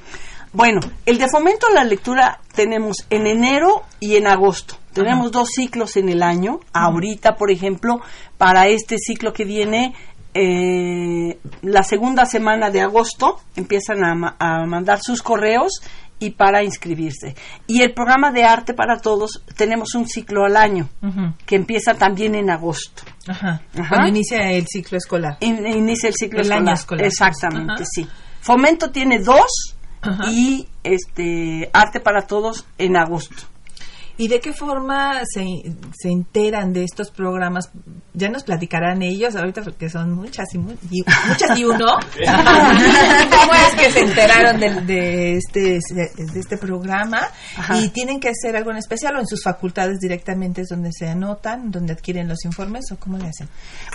Bueno, 0.51 0.79
el 1.05 1.19
de 1.19 1.29
fomento 1.29 1.67
a 1.67 1.73
la 1.73 1.83
lectura 1.83 2.39
tenemos 2.55 3.05
en 3.11 3.27
enero 3.27 3.83
y 3.99 4.15
en 4.15 4.25
agosto. 4.25 4.77
Tenemos 5.03 5.31
dos 5.31 5.49
ciclos 5.55 5.95
en 5.97 6.09
el 6.09 6.23
año. 6.23 6.59
Ahorita, 6.73 7.35
por 7.35 7.51
ejemplo, 7.51 8.01
para 8.37 8.67
este 8.67 8.97
ciclo 8.97 9.33
que 9.33 9.45
viene, 9.45 9.93
eh, 10.33 11.39
la 11.63 11.83
segunda 11.83 12.25
semana 12.25 12.69
de 12.69 12.81
agosto 12.81 13.39
empiezan 13.55 14.03
a, 14.03 14.65
mandar 14.65 14.99
sus 15.01 15.21
correos 15.21 15.81
y 16.19 16.31
para 16.31 16.63
inscribirse. 16.63 17.35
Y 17.67 17.81
el 17.81 17.93
programa 17.93 18.31
de 18.31 18.43
arte 18.43 18.73
para 18.73 18.97
todos 18.97 19.43
tenemos 19.55 19.95
un 19.95 20.07
ciclo 20.07 20.45
al 20.45 20.57
año 20.57 20.89
que 21.45 21.55
empieza 21.55 21.93
también 21.93 22.35
en 22.35 22.49
agosto. 22.49 23.03
Cuando 23.89 24.07
inicia 24.07 24.51
el 24.51 24.65
ciclo 24.67 24.97
escolar. 24.97 25.37
inicia 25.41 26.09
el 26.09 26.15
ciclo 26.15 26.41
escolar. 26.41 26.77
Exactamente, 26.99 27.83
sí. 27.85 28.07
Fomento 28.41 28.91
tiene 28.91 29.19
dos 29.19 29.75
y 30.29 30.67
este 30.83 31.69
arte 31.73 31.99
para 31.99 32.27
todos 32.27 32.65
en 32.77 32.97
agosto. 32.97 33.56
¿Y 34.17 34.27
de 34.27 34.39
qué 34.39 34.51
forma 34.51 35.21
se, 35.31 35.45
se 35.95 36.09
enteran 36.09 36.73
de 36.73 36.83
estos 36.83 37.11
programas? 37.11 37.69
Ya 38.13 38.29
nos 38.29 38.43
platicarán 38.43 39.03
ellos 39.03 39.35
ahorita 39.35 39.61
porque 39.61 39.89
son 39.89 40.13
muchas 40.13 40.47
y, 40.53 40.57
muchas 40.57 41.57
y 41.57 41.63
uno. 41.63 41.85
¿Cómo 42.17 43.53
es 43.53 43.75
que 43.75 43.91
se 43.91 43.99
enteraron 43.99 44.59
de, 44.59 44.81
de 44.81 45.37
este 45.37 45.79
de 45.93 46.39
este 46.39 46.57
programa? 46.57 47.21
Y 47.75 47.89
tienen 47.89 48.19
que 48.19 48.29
hacer 48.29 48.55
algo 48.55 48.71
en 48.71 48.77
especial 48.77 49.15
o 49.17 49.19
en 49.19 49.27
sus 49.27 49.43
facultades 49.43 49.99
directamente 49.99 50.61
es 50.61 50.69
donde 50.69 50.91
se 50.91 51.07
anotan, 51.07 51.69
donde 51.69 51.93
adquieren 51.93 52.27
los 52.27 52.43
informes 52.45 52.91
o 52.91 52.97
cómo 52.97 53.17
le 53.17 53.27
hacen. 53.27 53.47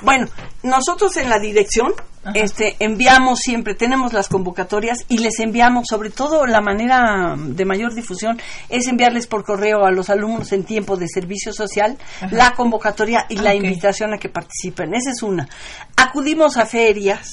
Bueno, 0.03 0.29
nosotros 0.63 1.17
en 1.17 1.29
la 1.29 1.41
dirección 1.41 1.93
este 2.35 2.77
enviamos 2.79 3.41
siempre 3.41 3.75
tenemos 3.75 4.13
las 4.13 4.29
convocatorias 4.29 4.99
y 5.09 5.19
les 5.19 5.41
enviamos 5.41 5.87
sobre 5.89 6.11
todo 6.11 6.47
la 6.47 6.61
manera 6.61 7.35
de 7.37 7.65
mayor 7.65 7.95
difusión 7.95 8.41
es 8.69 8.87
enviarles 8.87 9.27
por 9.27 9.45
correo 9.45 9.85
a 9.85 9.91
los 9.91 10.09
alumnos 10.09 10.53
en 10.53 10.65
tiempo 10.65 10.97
de 10.97 11.09
servicio 11.09 11.53
social 11.53 11.99
la 12.31 12.53
convocatoria 12.53 13.27
y 13.29 13.37
la 13.37 13.55
invitación 13.55 14.15
a 14.15 14.19
que 14.19 14.29
participen. 14.29 14.95
Esa 14.95 15.11
es 15.11 15.23
una. 15.23 15.49
Acudimos 15.97 16.57
a 16.57 16.67
ferias 16.67 17.29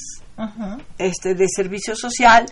este 0.98 1.34
de 1.34 1.46
servicio 1.48 1.94
social 1.94 2.46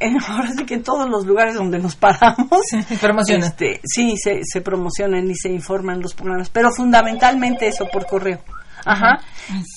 en, 0.00 0.16
ahora 0.28 0.50
sí 0.56 0.64
que 0.64 0.74
en 0.74 0.82
todos 0.82 1.08
los 1.08 1.26
lugares 1.26 1.54
donde 1.54 1.78
nos 1.78 1.96
paramos 1.96 2.62
promocionan. 3.00 3.48
Este, 3.48 3.80
sí, 3.84 4.16
se, 4.16 4.40
se 4.42 4.60
promocionan 4.60 5.30
y 5.30 5.34
se 5.34 5.48
informan 5.48 6.00
los 6.00 6.14
programas, 6.14 6.50
pero 6.50 6.70
fundamentalmente 6.72 7.66
eso 7.68 7.86
por 7.92 8.06
correo. 8.06 8.40
Ajá. 8.86 9.18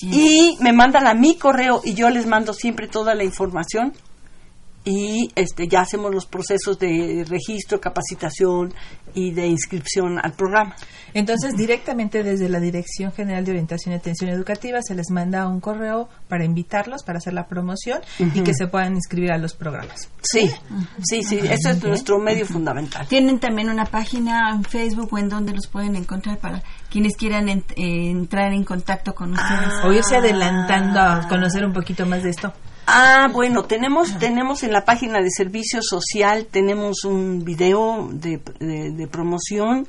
Y 0.02 0.56
me 0.62 0.72
mandan 0.72 1.08
a 1.08 1.14
mi 1.14 1.36
correo 1.36 1.82
y 1.84 1.96
yo 1.96 2.10
les 2.10 2.28
mando 2.28 2.54
siempre 2.54 2.88
toda 2.88 3.16
la 3.16 3.24
información 3.24 3.94
y 4.90 5.32
este 5.36 5.68
ya 5.68 5.82
hacemos 5.82 6.12
los 6.12 6.26
procesos 6.26 6.80
de 6.80 7.24
registro, 7.30 7.80
capacitación 7.80 8.74
y 9.14 9.32
de 9.32 9.46
inscripción 9.46 10.18
al 10.18 10.34
programa. 10.34 10.76
Entonces, 11.14 11.56
directamente 11.56 12.24
desde 12.24 12.50
la 12.50 12.60
Dirección 12.60 13.12
General 13.12 13.46
de 13.46 13.52
Orientación 13.52 13.94
y 13.94 13.98
Atención 13.98 14.32
Educativa 14.32 14.80
se 14.82 14.96
les 14.96 15.12
manda 15.12 15.48
un 15.48 15.60
correo 15.60 16.10
para 16.28 16.44
invitarlos, 16.44 17.04
para 17.04 17.20
hacer 17.20 17.34
la 17.34 17.48
promoción 17.48 18.00
y 18.18 18.42
que 18.42 18.56
se 18.56 18.66
puedan 18.66 18.96
inscribir 18.96 19.32
a 19.32 19.38
los 19.38 19.54
programas. 19.54 20.10
Sí, 20.24 20.50
sí, 21.04 21.22
sí, 21.22 21.38
eso 21.38 21.70
es 21.70 21.84
nuestro 21.84 22.18
medio 22.18 22.48
fundamental. 22.48 23.08
¿Tienen 23.08 23.40
también 23.40 23.70
una 23.70 23.86
página 23.86 24.50
en 24.50 24.64
Facebook 24.64 25.10
o 25.12 25.20
en 25.20 25.30
donde 25.30 25.54
los 25.54 25.68
pueden 25.68 25.96
encontrar 25.98 26.40
para 26.40 26.64
quienes 26.90 27.16
quieran 27.16 27.48
entrar 27.76 28.54
en 28.54 28.64
contacto 28.64 29.14
con 29.14 29.34
ustedes? 29.34 29.50
o 29.84 29.94
irse 29.94 30.16
adelantando 30.16 31.00
a 31.00 31.28
conocer 31.28 31.64
un 31.64 31.74
poquito 31.74 32.08
más 32.08 32.24
de 32.24 32.32
esto. 32.32 32.52
Ah, 32.92 33.28
bueno, 33.32 33.64
tenemos 33.64 34.18
tenemos 34.18 34.64
en 34.64 34.72
la 34.72 34.84
página 34.84 35.22
de 35.22 35.30
servicio 35.30 35.82
social 35.84 36.48
tenemos 36.50 37.04
un 37.04 37.44
video 37.44 38.10
de, 38.12 38.42
de, 38.60 39.08
promoción. 39.08 39.88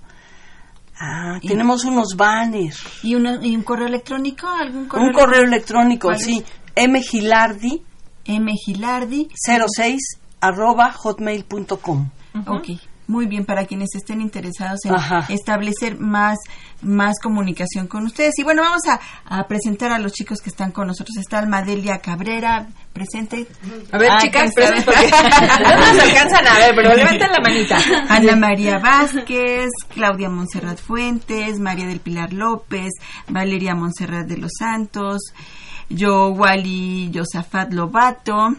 Ah, 0.98 1.38
tenemos 1.40 1.84
unos 1.86 2.14
banners. 2.14 2.78
¿Y, 3.02 3.14
un 3.14 3.62
correo 3.62 3.86
electrónico? 3.86 4.48
¿Algún 4.48 4.86
correo 4.86 5.06
un 5.06 5.12
correo 5.14 5.42
electrónico, 5.44 6.14
sí. 6.14 6.44
mgilardi. 6.76 7.82
mgilardi. 8.26 9.28
06 9.34 10.18
arroba 10.40 10.92
hotmail.com. 10.92 12.10
Ok 12.46 12.89
muy 13.10 13.26
bien 13.26 13.44
para 13.44 13.66
quienes 13.66 13.88
estén 13.94 14.20
interesados 14.20 14.80
en 14.84 14.94
establecer 15.28 15.98
más, 15.98 16.38
más 16.80 17.16
comunicación 17.20 17.88
con 17.88 18.06
ustedes. 18.06 18.38
Y 18.38 18.44
bueno, 18.44 18.62
vamos 18.62 18.82
a, 18.86 19.48
presentar 19.48 19.92
a 19.92 19.98
los 19.98 20.12
chicos 20.12 20.40
que 20.40 20.48
están 20.48 20.70
con 20.70 20.86
nosotros. 20.86 21.16
Está 21.16 21.40
Almadelia 21.40 21.98
Cabrera, 21.98 22.68
presente. 22.92 23.46
A 23.90 23.98
ver, 23.98 24.10
ah, 24.12 24.18
chicas, 24.20 24.52
no 24.56 25.76
nos 25.76 25.98
alcanzan 25.98 26.46
a 26.46 26.58
ver, 26.58 26.74
pero 26.74 26.94
levanten 26.94 27.32
la 27.32 27.40
manita. 27.40 27.78
Ana 28.08 28.36
María 28.36 28.78
Vázquez, 28.78 29.70
Claudia 29.92 30.30
Monserrat 30.30 30.78
Fuentes, 30.78 31.58
María 31.58 31.86
del 31.86 32.00
Pilar 32.00 32.32
López, 32.32 32.90
Valeria 33.28 33.74
Monserrat 33.74 34.26
de 34.26 34.36
los 34.36 34.52
Santos, 34.56 35.34
yo, 35.88 36.28
Wally 36.28 37.10
Josafat 37.12 37.72
Lobato. 37.72 38.54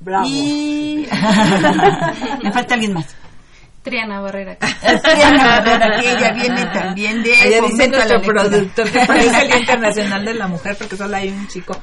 Bravo. 0.00 0.26
Y 0.26 1.06
me 2.42 2.52
falta 2.52 2.74
alguien 2.74 2.92
más. 2.92 3.16
Triana 3.82 4.20
Barrera. 4.20 4.56
Triana 5.02 5.60
Barrera, 5.60 6.00
que 6.00 6.12
ella 6.12 6.32
viene 6.32 6.66
también 6.66 7.22
de 7.22 7.32
ella 7.32 7.60
dice 7.62 7.88
nuestro 7.88 8.20
productor 8.20 8.90
que 8.90 9.06
parece 9.06 9.42
el 9.42 9.48
Día 9.48 9.58
Internacional 9.58 10.24
de 10.24 10.34
la 10.34 10.48
Mujer 10.48 10.76
porque 10.78 10.96
solo 10.96 11.16
hay 11.16 11.28
un 11.28 11.48
chico. 11.48 11.78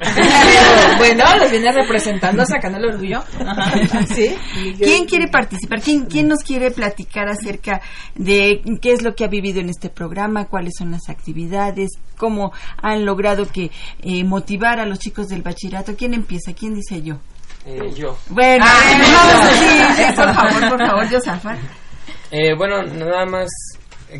bueno, 0.98 1.24
los 1.38 1.50
viene 1.50 1.72
representando, 1.72 2.44
sacando 2.44 2.78
el 2.78 2.94
orgullo. 2.94 3.22
¿Sí? 4.14 4.34
¿Quién 4.78 5.06
quiere 5.06 5.28
participar? 5.28 5.80
¿Quién, 5.80 6.06
¿Quién 6.06 6.28
nos 6.28 6.42
quiere 6.44 6.70
platicar 6.70 7.28
acerca 7.28 7.80
de 8.14 8.62
qué 8.80 8.92
es 8.92 9.02
lo 9.02 9.14
que 9.14 9.24
ha 9.24 9.28
vivido 9.28 9.60
en 9.60 9.68
este 9.68 9.90
programa? 9.90 10.46
¿Cuáles 10.46 10.74
son 10.78 10.92
las 10.92 11.08
actividades? 11.08 11.90
¿Cómo 12.16 12.52
han 12.80 13.04
logrado 13.04 13.46
que 13.46 13.70
eh, 14.02 14.22
motivar 14.24 14.78
a 14.78 14.86
los 14.86 15.00
chicos 15.00 15.26
del 15.28 15.42
bachillerato? 15.42 15.96
¿Quién 15.96 16.14
empieza? 16.14 16.52
¿Quién 16.52 16.74
dice 16.74 17.02
yo? 17.02 17.18
Eh, 17.66 17.92
yo. 17.94 18.16
Bueno, 18.30 18.64
ah, 18.66 19.94
sí, 19.96 20.04
por 20.16 20.34
favor, 20.34 20.68
por 20.70 20.86
favor, 20.86 21.10
yo 21.10 21.20
eh, 22.30 22.54
bueno, 22.56 22.82
nada 22.82 23.26
más 23.26 23.48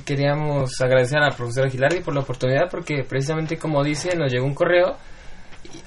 queríamos 0.04 0.80
agradecer 0.80 1.18
a 1.18 1.28
la 1.28 1.36
profesora 1.36 1.70
Gilardi 1.70 2.00
por 2.00 2.14
la 2.14 2.20
oportunidad 2.20 2.68
porque 2.70 3.04
precisamente 3.09 3.56
como 3.59 3.82
dice 3.82 4.14
nos 4.16 4.30
llegó 4.30 4.44
un 4.44 4.54
correo 4.54 4.96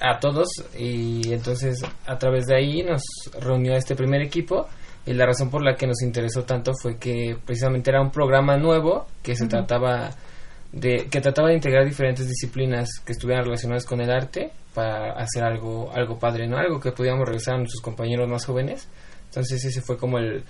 a 0.00 0.18
todos 0.18 0.48
y 0.76 1.32
entonces 1.32 1.82
a 2.06 2.18
través 2.18 2.46
de 2.46 2.56
ahí 2.56 2.82
nos 2.82 3.02
reunió 3.40 3.74
este 3.74 3.94
primer 3.94 4.22
equipo 4.22 4.66
y 5.06 5.12
la 5.12 5.26
razón 5.26 5.50
por 5.50 5.62
la 5.62 5.74
que 5.74 5.86
nos 5.86 6.02
interesó 6.02 6.44
tanto 6.44 6.72
fue 6.80 6.96
que 6.98 7.36
precisamente 7.44 7.90
era 7.90 8.00
un 8.00 8.10
programa 8.10 8.56
nuevo 8.56 9.06
que 9.22 9.34
se 9.34 9.46
trataba 9.46 10.10
de 10.72 11.06
que 11.10 11.20
trataba 11.20 11.48
de 11.48 11.54
integrar 11.54 11.84
diferentes 11.84 12.26
disciplinas 12.26 12.88
que 13.04 13.12
estuvieran 13.12 13.44
relacionadas 13.44 13.84
con 13.84 14.00
el 14.00 14.10
arte 14.10 14.52
para 14.74 15.12
hacer 15.12 15.44
algo 15.44 15.92
algo 15.94 16.18
padre 16.18 16.46
no 16.46 16.56
algo 16.56 16.80
que 16.80 16.92
pudiéramos 16.92 17.26
regresar 17.26 17.54
a 17.54 17.58
nuestros 17.58 17.82
compañeros 17.82 18.28
más 18.28 18.44
jóvenes. 18.46 18.88
Entonces 19.26 19.64
ese 19.64 19.80
fue 19.80 19.96
como 19.96 20.18
el 20.18 20.44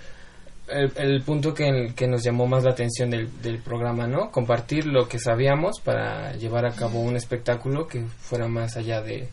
el, 0.67 1.21
punto 1.23 1.53
que, 1.53 1.93
que, 1.95 2.07
nos 2.07 2.23
llamó 2.23 2.47
más 2.47 2.63
la 2.63 2.71
atención 2.71 3.09
del, 3.09 3.41
del, 3.41 3.59
programa, 3.59 4.07
¿no? 4.07 4.31
Compartir 4.31 4.85
lo 4.85 5.07
que 5.07 5.19
sabíamos 5.19 5.79
para 5.81 6.33
llevar 6.33 6.65
a 6.65 6.71
cabo 6.71 7.01
un 7.01 7.15
espectáculo 7.15 7.87
que 7.87 8.05
fuera 8.05 8.47
más 8.47 8.77
allá 8.77 9.01
de, 9.01 9.27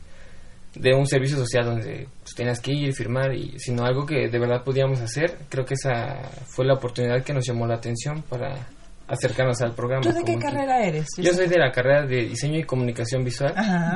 de 0.74 0.95
un 0.95 1.07
servicio 1.07 1.37
social 1.37 1.64
donde 1.64 2.09
pues, 2.22 2.35
tenías 2.35 2.61
que 2.61 2.72
ir, 2.72 2.93
firmar, 2.93 3.35
y, 3.35 3.59
sino 3.59 3.85
algo 3.85 4.07
que 4.07 4.28
de 4.28 4.39
verdad 4.39 4.64
podíamos 4.64 5.01
hacer. 5.01 5.39
Creo 5.49 5.64
que 5.64 5.74
esa 5.74 6.20
fue 6.47 6.64
la 6.64 6.74
oportunidad 6.74 7.22
que 7.22 7.33
nos 7.33 7.47
llamó 7.47 7.66
la 7.66 7.76
atención 7.76 8.22
para 8.22 8.68
acercarnos 9.11 9.61
al 9.61 9.75
programa. 9.75 10.03
¿Tú 10.03 10.13
de 10.13 10.25
qué 10.25 10.39
carrera 10.39 10.83
eres? 10.83 11.09
Yo 11.19 11.35
soy 11.35 11.49
de 11.49 11.59
la 11.59 11.71
carrera 11.71 12.07
de 12.07 12.29
diseño 12.29 12.59
y 12.59 12.65
comunicación 12.65 13.25
visual 13.25 13.55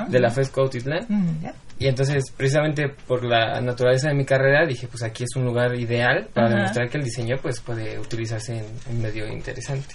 de 0.08 0.20
la 0.20 0.30
FESCO 0.30 0.62
Autitlán. 0.62 1.06
Mm, 1.08 1.46
y 1.78 1.86
entonces, 1.86 2.24
precisamente 2.36 2.88
por 2.88 3.24
la 3.24 3.60
naturaleza 3.60 4.08
de 4.08 4.14
mi 4.14 4.24
carrera, 4.24 4.66
dije, 4.66 4.86
pues 4.88 5.02
aquí 5.02 5.24
es 5.24 5.30
un 5.36 5.44
lugar 5.44 5.74
ideal 5.74 6.28
para 6.32 6.48
demostrar 6.48 6.88
que 6.88 6.98
el 6.98 7.04
diseño 7.04 7.36
pues 7.42 7.60
puede 7.60 7.98
utilizarse 7.98 8.58
en 8.58 8.66
un 8.90 9.02
medio 9.02 9.26
interesante. 9.26 9.94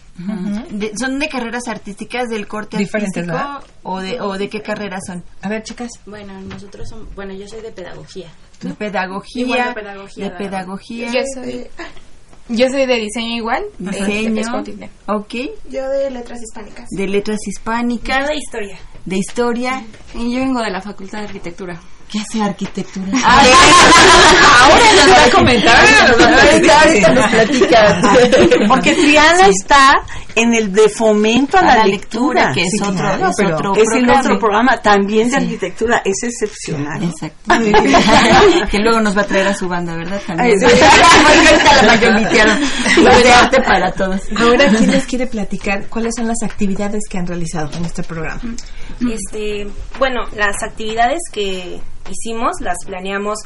¿Son 0.98 1.20
de 1.20 1.30
carreras 1.30 1.68
artísticas 1.68 2.28
del 2.30 2.48
corte 2.48 2.78
artístico 2.78 3.62
o 3.84 4.00
de, 4.00 4.20
o 4.20 4.38
de 4.38 4.50
qué 4.50 4.62
carreras 4.62 5.02
son? 5.08 5.24
A 5.42 5.50
ver, 5.50 5.64
chicas. 5.64 5.90
Bueno, 6.06 6.40
nosotros 6.42 6.88
somos, 6.90 7.14
bueno, 7.16 7.34
yo 7.34 7.48
soy 7.48 7.62
de 7.62 7.72
pedagogía. 7.72 8.28
De 8.62 8.74
pedagogía. 8.74 9.68
de 9.68 9.74
pedagogía. 9.74 10.26
De 10.26 10.32
pedagogía. 10.32 11.12
Yo 11.12 11.22
soy 11.34 11.68
yo 12.50 12.68
soy 12.70 12.86
de 12.86 12.96
diseño 12.96 13.36
igual. 13.36 13.64
Diseño. 13.78 14.42
ok. 15.08 15.36
Yo 15.70 15.88
de 15.90 16.10
letras 16.10 16.40
hispánicas. 16.42 16.88
De 16.90 17.08
letras 17.08 17.40
hispánicas. 17.48 18.28
de 18.28 18.36
historia. 18.36 18.80
De 19.06 19.18
historia. 19.18 19.86
Y 20.16 20.34
yo 20.34 20.40
vengo 20.42 20.62
de 20.62 20.72
la 20.72 20.82
Facultad 20.82 21.20
de 21.20 21.26
Arquitectura. 21.26 21.80
¿Qué 22.10 22.18
hace 22.20 22.42
arquitectura? 22.42 23.06
ahora 23.24 24.86
nos 24.96 25.12
va 25.12 25.26
a 25.26 25.30
comentar. 25.30 25.76
Ahorita 26.86 27.14
nos 27.14 27.28
platica. 27.28 28.02
Porque 28.68 28.96
Triana 28.96 29.48
está 29.48 29.94
en 30.34 30.56
el 30.56 30.74
de 30.74 30.90
fomento 30.90 31.58
a, 31.58 31.62
la, 31.62 31.86
lectura, 31.86 32.52
que 32.54 32.62
es, 32.62 32.82
otro, 32.82 33.14
es, 33.14 33.40
otro 33.52 33.76
es 33.76 33.88
el 33.94 34.10
otro 34.10 34.40
programa 34.40 34.78
también 34.78 35.30
de 35.30 35.38
arquitectura. 35.38 36.02
Es 36.04 36.24
excepcional. 36.24 37.04
Exacto. 37.04 37.54
que 38.72 38.80
luego 38.80 39.00
nos 39.02 39.16
va 39.16 39.22
a 39.22 39.26
traer 39.26 39.48
a 39.48 39.54
su 39.54 39.68
banda, 39.68 39.96
¿verdad? 39.96 40.20
También. 40.26 40.58
la 43.04 43.18
de 43.20 43.32
arte 43.32 43.62
para 43.62 43.92
todos. 43.92 44.22
Ahora, 44.36 44.68
¿quién 44.70 44.90
les 44.90 45.06
quiere 45.06 45.28
platicar 45.28 45.88
cuáles 45.90 46.16
son 46.16 46.28
las 46.28 46.42
actividades 46.44 47.04
que 47.08 47.20
han 47.20 47.28
realizado 47.28 47.70
en 47.78 47.86
este 47.86 48.02
programa? 48.02 48.42
Este, 49.02 49.68
bueno, 50.00 50.22
las 50.36 50.64
actividades 50.64 51.20
que 51.32 51.80
hicimos, 52.10 52.62
las 52.62 52.78
planeamos 52.86 53.40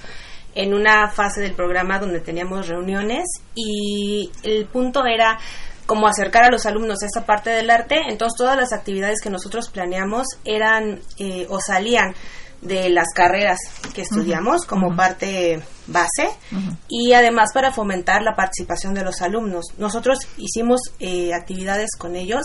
en 0.56 0.74
una 0.74 1.10
fase 1.10 1.42
del 1.42 1.54
programa 1.54 2.00
donde 2.00 2.20
teníamos 2.20 2.68
reuniones 2.68 3.24
y 3.56 4.32
el 4.44 4.66
punto 4.66 5.06
era 5.06 5.40
como 5.86 6.08
acercar 6.08 6.46
a 6.46 6.52
los 6.52 6.66
alumnos 6.66 7.04
a 7.04 7.06
esta 7.06 7.26
parte 7.26 7.50
del 7.50 7.70
arte, 7.70 7.96
entonces 8.08 8.38
todas 8.38 8.58
las 8.58 8.72
actividades 8.72 9.20
que 9.22 9.30
nosotros 9.30 9.70
planeamos 9.70 10.28
eran 10.46 11.02
eh, 11.18 11.46
o 11.50 11.60
salían 11.60 12.14
de 12.62 12.90
las 12.90 13.08
carreras 13.14 13.60
que 13.94 14.04
estudiamos 14.04 14.66
como 14.66 14.96
parte 14.96 15.62
base 15.88 16.30
y 16.88 17.12
además 17.12 17.50
para 17.54 17.74
fomentar 17.74 18.22
la 18.22 18.36
participación 18.36 18.94
de 18.94 19.04
los 19.04 19.22
alumnos. 19.22 19.66
Nosotros 19.78 20.20
hicimos 20.38 20.80
eh, 21.00 21.34
actividades 21.34 21.90
con 21.98 22.16
ellos 22.16 22.44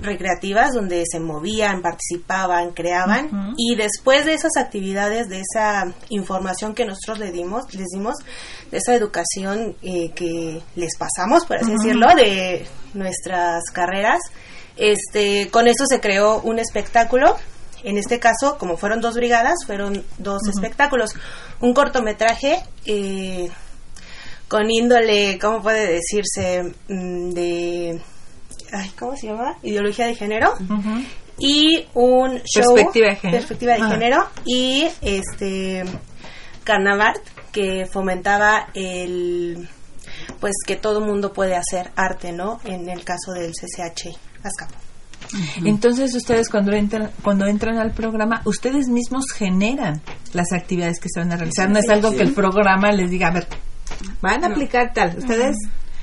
recreativas 0.00 0.72
donde 0.72 1.04
se 1.10 1.20
movían, 1.20 1.82
participaban, 1.82 2.72
creaban 2.72 3.54
y 3.56 3.74
después 3.74 4.24
de 4.24 4.34
esas 4.34 4.56
actividades, 4.56 5.28
de 5.28 5.40
esa 5.40 5.92
información 6.08 6.74
que 6.74 6.84
nosotros 6.84 7.18
les 7.18 7.32
dimos, 7.32 7.72
les 7.74 7.88
dimos, 7.88 8.16
de 8.70 8.78
esa 8.78 8.94
educación 8.94 9.76
eh, 9.82 10.10
que 10.14 10.62
les 10.76 10.96
pasamos, 10.96 11.44
por 11.46 11.58
así 11.58 11.72
decirlo, 11.72 12.06
de 12.14 12.66
nuestras 12.94 13.64
carreras, 13.72 14.20
este, 14.76 15.48
con 15.50 15.66
eso 15.66 15.84
se 15.88 16.00
creó 16.00 16.40
un 16.40 16.58
espectáculo. 16.58 17.36
En 17.84 17.96
este 17.96 18.18
caso, 18.18 18.58
como 18.58 18.76
fueron 18.76 19.00
dos 19.00 19.14
brigadas, 19.14 19.54
fueron 19.66 20.04
dos 20.18 20.42
espectáculos. 20.48 21.10
Un 21.60 21.74
cortometraje 21.74 22.60
eh, 22.86 23.50
con 24.48 24.70
índole, 24.70 25.38
¿cómo 25.40 25.62
puede 25.62 25.86
decirse? 25.92 26.74
Mm, 26.88 27.30
de 27.30 28.00
ay, 28.72 28.90
¿cómo 28.98 29.16
se 29.16 29.28
llama? 29.28 29.56
Ideología 29.62 30.06
de 30.06 30.14
género. 30.14 30.52
Y 31.38 31.86
un 31.94 32.40
show. 32.42 32.74
Perspectiva 32.74 33.08
de 33.08 33.16
género. 33.16 33.38
Perspectiva 33.38 33.72
de 33.74 33.82
género. 33.82 34.26
Y 34.44 34.88
este. 35.02 35.84
Carnaval, 36.64 37.14
que 37.52 37.86
fomentaba 37.90 38.68
el. 38.74 39.68
Pues 40.40 40.54
que 40.66 40.76
todo 40.76 41.00
mundo 41.00 41.32
puede 41.32 41.56
hacer 41.56 41.90
arte, 41.96 42.32
¿no? 42.32 42.60
En 42.64 42.88
el 42.88 43.04
caso 43.04 43.32
del 43.32 43.52
CCH 43.52 44.16
Azcapo. 44.42 44.88
Entonces 45.64 46.14
ustedes 46.14 46.48
cuando 46.48 46.72
entran 46.72 47.10
cuando 47.22 47.46
entran 47.46 47.76
al 47.78 47.92
programa, 47.92 48.40
ustedes 48.44 48.88
mismos 48.88 49.26
generan 49.32 50.00
las 50.32 50.52
actividades 50.52 51.00
que 51.00 51.08
se 51.12 51.20
van 51.20 51.32
a 51.32 51.36
realizar. 51.36 51.68
no 51.70 51.78
es 51.78 51.88
algo 51.88 52.12
que 52.12 52.22
el 52.22 52.32
programa 52.32 52.92
les 52.92 53.10
diga, 53.10 53.28
a 53.28 53.32
ver, 53.32 53.46
van 54.20 54.44
a 54.44 54.48
aplicar 54.48 54.92
tal. 54.94 55.16
Ustedes 55.18 55.56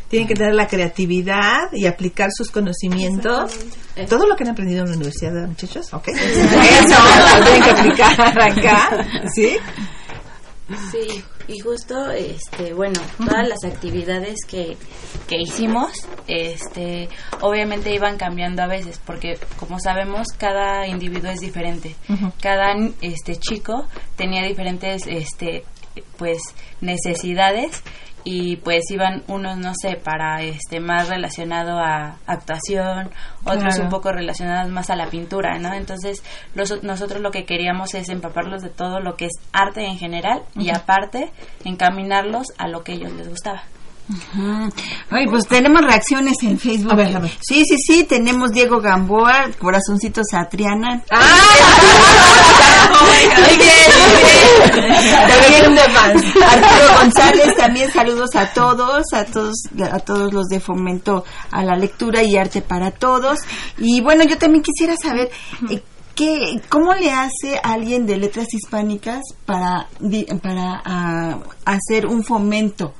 tienen 0.10 0.28
que 0.28 0.36
tener 0.36 0.54
la 0.54 0.68
creatividad 0.68 1.72
y 1.74 1.86
aplicar 1.86 2.30
sus 2.32 2.52
conocimientos. 2.52 3.52
Todo 4.10 4.28
lo 4.28 4.36
que 4.36 4.44
han 4.44 4.52
aprendido 4.52 4.82
en 4.82 4.90
la 4.90 4.96
universidad, 4.96 5.48
muchachos, 5.48 5.94
¿ok? 5.94 6.08
Eso, 6.10 6.96
lo 7.38 7.44
tienen 7.44 7.64
que 7.64 7.70
aplicar 7.70 8.42
acá, 8.42 9.08
¿sí? 9.34 9.58
Sí, 10.92 11.24
y 11.48 11.60
justo, 11.60 12.10
este, 12.10 12.74
bueno, 12.74 13.00
todas 13.18 13.48
las 13.48 13.64
actividades 13.64 14.40
que, 14.48 14.76
que 15.28 15.38
hicimos, 15.40 15.92
este, 16.28 17.08
obviamente 17.42 17.94
iban 17.94 18.18
cambiando 18.18 18.64
a 18.64 18.68
veces, 18.68 19.00
porque 19.06 19.38
como 19.58 19.80
sabemos, 19.80 20.28
cada 20.38 20.88
individuo 20.88 21.30
es 21.30 21.42
diferente. 21.42 21.96
Cada, 22.42 22.74
este, 23.02 23.36
chico 23.36 23.86
tenía 24.16 24.44
diferentes, 24.44 25.04
este, 25.06 25.64
pues, 26.18 26.40
necesidades 26.82 27.84
y 28.28 28.58
pues 28.58 28.90
iban 28.90 29.24
unos 29.28 29.58
no 29.58 29.74
sé 29.80 29.98
para 29.98 30.42
este 30.42 30.80
más 30.80 31.10
relacionado 31.10 31.78
a 31.78 32.18
actuación 32.26 33.12
otros 33.46 33.78
un 33.78 33.90
poco 33.90 34.12
relacionados 34.12 34.72
más 34.72 34.90
a 34.90 34.96
la 34.96 35.12
pintura 35.12 35.60
no 35.60 35.72
entonces 35.74 36.24
nosotros 36.82 37.22
lo 37.22 37.30
que 37.30 37.46
queríamos 37.46 37.94
es 37.94 38.10
empaparlos 38.10 38.64
de 38.64 38.70
todo 38.70 39.00
lo 39.00 39.16
que 39.16 39.26
es 39.26 39.34
arte 39.54 39.86
en 39.86 40.00
general 40.00 40.42
y 40.56 40.72
aparte 40.72 41.32
encaminarlos 41.64 42.48
a 42.58 42.68
lo 42.68 42.84
que 42.84 42.94
a 42.94 42.96
ellos 42.96 43.14
les 43.14 43.30
gustaba 43.30 43.62
Ay, 45.10 45.26
pues 45.28 45.48
tenemos 45.48 45.82
reacciones 45.82 46.36
en 46.44 46.60
Facebook. 46.60 46.94
A 46.94 46.96
ver, 46.96 47.16
a 47.16 47.20
ver. 47.20 47.32
Sí, 47.42 47.64
sí, 47.66 47.76
sí, 47.78 48.04
tenemos 48.04 48.52
Diego 48.52 48.80
Gamboa, 48.80 49.50
Corazoncito 49.60 50.22
Satriana. 50.24 51.02
¡Ah! 51.10 51.42
muy 53.02 53.58
bien, 53.58 53.74
muy 53.98 54.28
bien. 54.28 54.46
Arturo 56.44 57.00
González, 57.02 57.56
también 57.58 57.92
saludos 57.92 58.36
a 58.36 58.54
todos, 58.54 59.12
a 59.14 59.26
todos, 59.26 59.56
a 59.92 60.00
todos 60.00 60.34
los 60.34 60.46
de 60.48 60.60
Fomento 60.60 61.24
a 61.52 61.64
la 61.64 61.76
Lectura 61.76 62.22
y 62.24 62.38
Arte 62.38 62.62
para 62.62 62.92
Todos. 62.92 63.40
Y 63.78 64.02
bueno, 64.02 64.24
yo 64.24 64.38
también 64.38 64.64
quisiera 64.64 64.96
saber... 65.02 65.32
Eh, 65.70 65.82
¿Qué, 66.16 66.62
¿Cómo 66.70 66.94
le 66.94 67.12
hace 67.12 67.60
alguien 67.62 68.06
de 68.06 68.16
letras 68.16 68.48
hispánicas 68.54 69.22
para, 69.46 69.90
para 70.42 70.82
ah, 70.86 71.40
hacer 71.66 72.06
un 72.06 72.24
fomento 72.24 72.94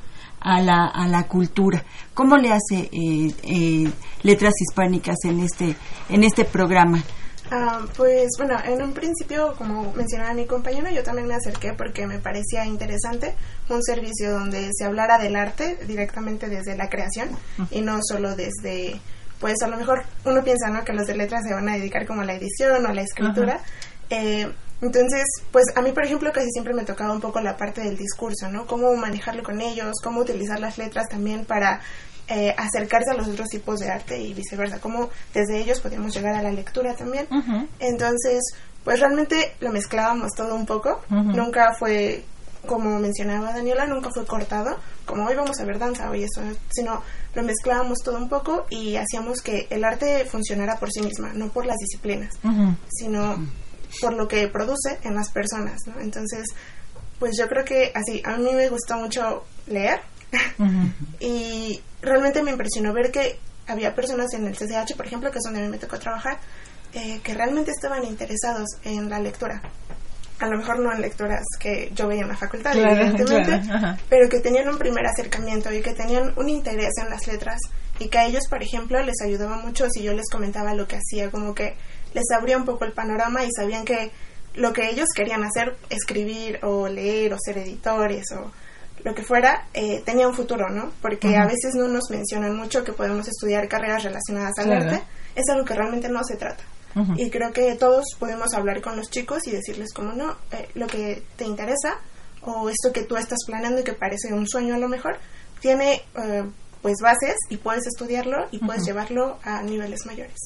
a 0.46 0.62
la, 0.62 0.86
a 0.86 1.08
la 1.08 1.24
cultura. 1.24 1.84
¿Cómo 2.14 2.38
le 2.38 2.52
hace 2.52 2.88
eh, 2.92 3.34
eh, 3.44 3.92
Letras 4.22 4.54
Hispánicas 4.62 5.18
en 5.24 5.40
este, 5.40 5.76
en 6.08 6.24
este 6.24 6.46
programa? 6.46 7.04
Ah, 7.50 7.82
pues 7.98 8.30
bueno, 8.38 8.56
en 8.64 8.82
un 8.82 8.94
principio, 8.94 9.56
como 9.58 9.92
mencionaba 9.94 10.34
mi 10.34 10.46
compañero, 10.46 10.90
yo 10.92 11.04
también 11.04 11.28
me 11.28 11.34
acerqué 11.34 11.74
porque 11.74 12.06
me 12.06 12.20
parecía 12.20 12.66
interesante 12.66 13.34
un 13.70 13.84
servicio 13.84 14.32
donde 14.32 14.70
se 14.72 14.86
hablara 14.86 15.18
del 15.18 15.36
arte 15.36 15.80
directamente 15.88 16.48
desde 16.48 16.78
la 16.78 16.90
creación 16.90 17.30
y 17.72 17.82
no 17.82 18.00
solo 18.04 18.36
desde, 18.36 19.00
pues 19.40 19.56
a 19.64 19.68
lo 19.68 19.78
mejor 19.78 20.04
uno 20.26 20.44
piensa 20.44 20.70
¿no? 20.70 20.84
que 20.84 20.94
los 20.94 21.08
de 21.08 21.18
letras 21.18 21.42
se 21.48 21.54
van 21.54 21.70
a 21.70 21.74
dedicar 21.74 22.06
como 22.06 22.22
a 22.22 22.26
la 22.26 22.36
edición 22.36 22.86
o 22.86 22.90
a 22.90 22.94
la 22.94 23.02
escritura. 23.02 23.62
Eh, 24.12 24.48
entonces, 24.82 25.24
pues 25.52 25.66
a 25.76 25.82
mí, 25.82 25.92
por 25.92 26.06
ejemplo, 26.06 26.32
casi 26.32 26.50
siempre 26.52 26.74
me 26.74 26.84
tocaba 26.84 27.14
un 27.14 27.22
poco 27.22 27.40
la 27.40 27.58
parte 27.58 27.82
del 27.82 27.98
discurso, 27.98 28.50
¿no? 28.50 28.68
Cómo 28.68 28.94
manejarlo 28.96 29.44
con 29.44 29.62
ellos, 29.62 29.94
cómo 30.04 30.22
utilizar 30.22 30.60
las 30.60 30.78
letras 30.78 31.08
también 31.10 31.46
para 31.46 31.82
eh, 32.28 32.54
acercarse 32.58 33.12
a 33.12 33.14
los 33.14 33.28
otros 33.28 33.48
tipos 33.50 33.80
de 33.80 33.90
arte 33.90 34.20
y 34.20 34.34
viceversa, 34.34 34.80
cómo 34.80 35.10
desde 35.34 35.60
ellos 35.60 35.80
podíamos 35.80 36.14
llegar 36.14 36.36
a 36.36 36.42
la 36.42 36.52
lectura 36.52 36.94
también. 36.96 37.28
Entonces, 37.80 38.42
pues 38.84 39.00
realmente 39.00 39.56
lo 39.60 39.72
mezclábamos 39.72 40.32
todo 40.36 40.56
un 40.56 40.66
poco. 40.66 41.02
Nunca 41.10 41.74
fue, 41.80 42.24
como 42.68 43.00
mencionaba 43.00 43.54
Daniela, 43.54 43.86
nunca 43.88 44.10
fue 44.14 44.26
cortado, 44.26 44.78
como 45.06 45.26
hoy 45.26 45.36
vamos 45.36 45.60
a 45.60 45.66
ver 45.66 45.80
danza, 45.80 46.10
hoy 46.10 46.24
eso, 46.24 46.42
sino 46.70 47.02
lo 47.34 47.44
mezclábamos 47.44 48.00
todo 48.04 48.18
un 48.18 48.28
poco 48.28 48.66
y 48.70 48.96
hacíamos 48.98 49.42
que 49.42 49.68
el 49.70 49.84
arte 49.84 50.26
funcionara 50.26 50.78
por 50.78 50.92
sí 50.92 51.02
misma, 51.02 51.32
no 51.34 51.50
por 51.50 51.66
las 51.66 51.78
disciplinas, 51.78 52.34
sino 52.90 53.38
por 54.02 54.14
lo 54.14 54.28
que 54.28 54.48
produce 54.48 55.00
en 55.04 55.16
las 55.16 55.30
personas, 55.32 55.80
¿no? 55.88 56.00
Entonces, 56.00 56.48
pues 57.20 57.38
yo 57.38 57.48
creo 57.48 57.64
que 57.64 57.92
así, 57.94 58.22
a 58.26 58.38
mí 58.38 58.54
me 58.54 58.70
gustó 58.70 58.98
mucho 58.98 59.46
leer 59.68 60.02
y 61.20 61.82
realmente 62.02 62.44
me 62.44 62.52
impresionó 62.52 62.94
ver 62.94 63.12
que 63.12 63.40
había 63.68 63.96
personas 63.96 64.34
en 64.34 64.46
el 64.46 64.56
CCH, 64.56 64.96
por 64.96 65.06
ejemplo, 65.06 65.32
que 65.32 65.40
es 65.40 65.44
donde 65.44 65.62
a 65.62 65.64
mí 65.64 65.70
me 65.70 65.78
tocó 65.78 65.98
trabajar, 65.98 66.40
eh, 66.94 67.20
que 67.24 67.34
realmente 67.34 67.72
estaban 67.72 68.06
interesados 68.06 68.68
en 68.84 69.10
la 69.10 69.20
lectura. 69.20 69.62
a 70.38 70.48
lo 70.48 70.58
mejor 70.58 70.80
no 70.80 70.92
en 70.92 71.00
lecturas 71.00 71.46
que 71.60 71.92
yo 71.96 72.08
veía 72.08 72.24
en 72.24 72.28
la 72.28 72.38
facultad, 72.38 72.74
evidentemente, 72.78 73.62
pero 74.10 74.30
que 74.30 74.40
tenían 74.42 74.68
un 74.68 74.78
primer 74.78 75.06
acercamiento 75.06 75.72
y 75.72 75.82
que 75.82 75.94
tenían 75.94 76.34
un 76.36 76.50
interés 76.50 76.92
en 77.02 77.10
las 77.10 77.26
letras 77.28 77.60
y 78.00 78.10
que 78.10 78.18
a 78.18 78.26
ellos, 78.26 78.44
por 78.50 78.62
ejemplo, 78.62 79.02
les 79.02 79.22
ayudaba 79.24 79.58
mucho 79.58 79.90
si 79.90 80.04
yo 80.04 80.14
les 80.14 80.30
comentaba 80.30 80.74
lo 80.74 80.88
que 80.88 80.98
hacía, 80.98 81.32
como 81.32 81.56
que 81.56 81.76
les 82.16 82.32
abría 82.32 82.58
un 82.58 82.66
poco 82.66 82.86
el 82.86 82.94
panorama 82.94 83.44
y 83.44 83.52
sabían 83.52 83.84
que 83.84 84.12
lo 84.56 84.72
que 84.72 84.90
ellos 84.90 85.08
querían 85.14 85.44
hacer, 85.44 85.76
escribir 85.90 86.60
o 86.64 86.88
leer 86.88 87.34
o 87.34 87.38
ser 87.38 87.58
editores 87.58 88.32
o 88.32 88.52
lo 89.04 89.14
que 89.14 89.22
fuera, 89.22 89.68
eh, 89.74 90.02
tenía 90.04 90.28
un 90.28 90.34
futuro, 90.34 90.70
¿no? 90.70 90.92
Porque 91.02 91.36
a 91.36 91.46
veces 91.46 91.76
no 91.76 91.88
nos 91.88 92.10
mencionan 92.10 92.56
mucho 92.56 92.84
que 92.84 92.94
podemos 92.94 93.28
estudiar 93.28 93.68
carreras 93.68 94.04
relacionadas 94.04 94.54
al 94.58 94.72
arte, 94.72 95.04
es 95.36 95.44
algo 95.52 95.66
que 95.66 95.76
realmente 95.76 96.10
no 96.10 96.24
se 96.24 96.38
trata. 96.38 96.64
Y 97.18 97.30
creo 97.30 97.52
que 97.52 97.76
todos 97.76 98.06
podemos 98.18 98.54
hablar 98.54 98.82
con 98.82 98.96
los 98.96 99.10
chicos 99.10 99.46
y 99.48 99.52
decirles 99.52 99.92
como 99.94 100.14
no, 100.14 100.38
eh, 100.52 100.70
lo 100.76 100.88
que 100.88 101.24
te 101.36 101.44
interesa 101.44 101.98
o 102.42 102.70
esto 102.70 102.94
que 102.94 103.04
tú 103.04 103.18
estás 103.18 103.40
planeando 103.46 103.82
y 103.82 103.84
que 103.84 103.92
parece 103.92 104.34
un 104.34 104.48
sueño 104.48 104.76
a 104.76 104.78
lo 104.78 104.88
mejor, 104.88 105.18
tiene 105.60 106.04
eh, 106.16 106.46
pues 106.82 106.96
bases 107.04 107.36
y 107.50 107.58
puedes 107.58 107.86
estudiarlo 107.86 108.48
y 108.52 108.60
puedes 108.60 108.86
llevarlo 108.86 109.40
a 109.44 109.62
niveles 109.62 110.06
mayores. 110.06 110.38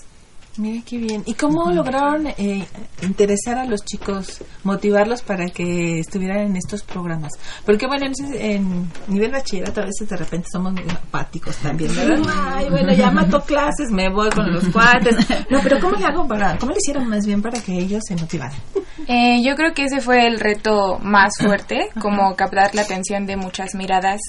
Mira 0.59 0.83
qué 0.85 0.97
bien. 0.97 1.23
¿Y 1.25 1.35
cómo 1.35 1.71
lograron 1.71 2.27
eh, 2.27 2.67
interesar 3.01 3.57
a 3.57 3.63
los 3.63 3.85
chicos, 3.85 4.43
motivarlos 4.65 5.21
para 5.21 5.45
que 5.47 5.99
estuvieran 5.99 6.39
en 6.39 6.57
estos 6.57 6.83
programas? 6.83 7.31
Porque 7.65 7.87
bueno, 7.87 8.07
en, 8.33 8.91
nivel 9.07 9.31
bachillerato 9.31 9.79
a 9.79 9.85
veces 9.85 10.09
de 10.09 10.17
repente 10.17 10.49
somos 10.51 10.73
muy 10.73 10.83
apáticos 10.83 11.55
también, 11.55 11.95
¿verdad? 11.95 12.19
Ay, 12.29 12.69
bueno, 12.69 12.93
ya 12.93 13.09
mato 13.09 13.39
clases, 13.45 13.89
me 13.89 14.09
voy 14.09 14.29
con 14.31 14.51
los 14.51 14.67
cuates. 14.67 15.15
No, 15.49 15.61
pero 15.63 15.79
¿cómo 15.79 15.95
le 15.95 16.03
hago 16.03 16.27
para, 16.27 16.57
cómo 16.57 16.73
le 16.73 16.77
hicieron 16.77 17.07
más 17.07 17.25
bien 17.25 17.41
para 17.41 17.61
que 17.61 17.79
ellos 17.79 18.03
se 18.05 18.17
motivaran? 18.17 18.59
Eh, 19.07 19.41
yo 19.41 19.55
creo 19.55 19.73
que 19.73 19.85
ese 19.85 20.01
fue 20.01 20.27
el 20.27 20.41
reto 20.41 20.99
más 21.01 21.31
fuerte, 21.39 21.89
como 22.01 22.35
captar 22.35 22.75
la 22.75 22.81
atención 22.81 23.25
de 23.25 23.37
muchas 23.37 23.75
miradas 23.75 24.19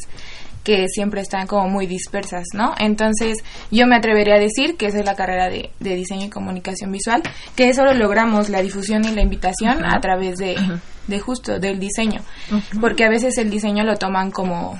que 0.64 0.86
siempre 0.88 1.20
están 1.20 1.46
como 1.46 1.68
muy 1.68 1.86
dispersas, 1.86 2.48
¿no? 2.54 2.74
Entonces, 2.78 3.38
yo 3.70 3.86
me 3.86 3.96
atrevería 3.96 4.34
a 4.34 4.38
decir 4.38 4.76
que 4.76 4.86
esa 4.86 4.98
es 4.98 5.04
la 5.04 5.14
carrera 5.14 5.48
de, 5.48 5.70
diseño 5.78 6.26
y 6.26 6.30
comunicación 6.30 6.92
visual, 6.92 7.22
que 7.56 7.68
eso 7.68 7.84
lo 7.84 7.94
logramos, 7.94 8.48
la 8.48 8.62
difusión 8.62 9.04
y 9.04 9.12
la 9.12 9.22
invitación 9.22 9.84
a 9.84 9.98
través 10.00 10.38
de, 10.38 10.56
de, 11.06 11.20
justo 11.20 11.58
del 11.58 11.80
diseño, 11.80 12.20
porque 12.80 13.04
a 13.04 13.08
veces 13.08 13.38
el 13.38 13.50
diseño 13.50 13.84
lo 13.84 13.96
toman 13.96 14.30
como, 14.30 14.78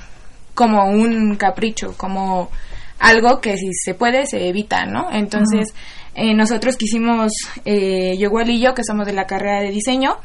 como 0.55 0.85
un 0.87 1.37
capricho, 1.37 1.95
como 1.97 2.51
algo 2.99 3.41
que 3.41 3.57
si 3.57 3.73
se 3.73 3.95
puede 3.95 4.27
se 4.27 4.49
evita, 4.49 4.85
¿no? 4.85 5.11
Entonces, 5.11 5.75
eh, 6.15 6.35
nosotros 6.35 6.77
quisimos, 6.77 7.33
eh, 7.65 8.17
yo 8.19 8.27
igual 8.27 8.51
y 8.51 8.61
yo, 8.61 8.75
que 8.75 8.85
somos 8.85 9.07
de 9.07 9.15
la 9.15 9.27
carrera 9.27 9.61
de 9.61 9.71
diseño, 9.71 10.19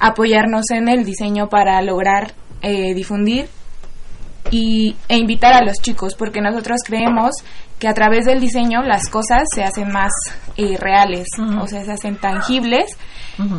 apoyarnos 0.00 0.70
en 0.70 0.88
el 0.88 1.04
diseño 1.04 1.48
para 1.48 1.80
lograr 1.82 2.32
eh, 2.62 2.94
difundir 2.94 3.46
y, 4.50 4.96
e 5.08 5.16
invitar 5.16 5.52
a 5.54 5.64
los 5.64 5.76
chicos, 5.78 6.14
porque 6.14 6.40
nosotros 6.40 6.80
creemos 6.84 7.32
que 7.78 7.88
a 7.88 7.94
través 7.94 8.24
del 8.24 8.40
diseño 8.40 8.82
las 8.82 9.08
cosas 9.08 9.44
se 9.54 9.64
hacen 9.64 9.90
más 9.90 10.12
eh, 10.56 10.76
reales, 10.78 11.26
o 11.60 11.66
sea, 11.66 11.84
se 11.84 11.92
hacen 11.92 12.16
tangibles. 12.16 12.96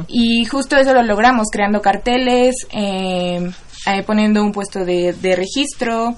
Y 0.08 0.46
justo 0.46 0.78
eso 0.78 0.94
lo 0.94 1.04
logramos 1.04 1.48
creando 1.52 1.82
carteles, 1.82 2.56
eh, 2.72 3.52
eh, 3.88 4.04
poniendo 4.04 4.42
un 4.42 4.54
puesto 4.54 4.86
de, 4.86 5.14
de 5.14 5.36
registro, 5.36 6.16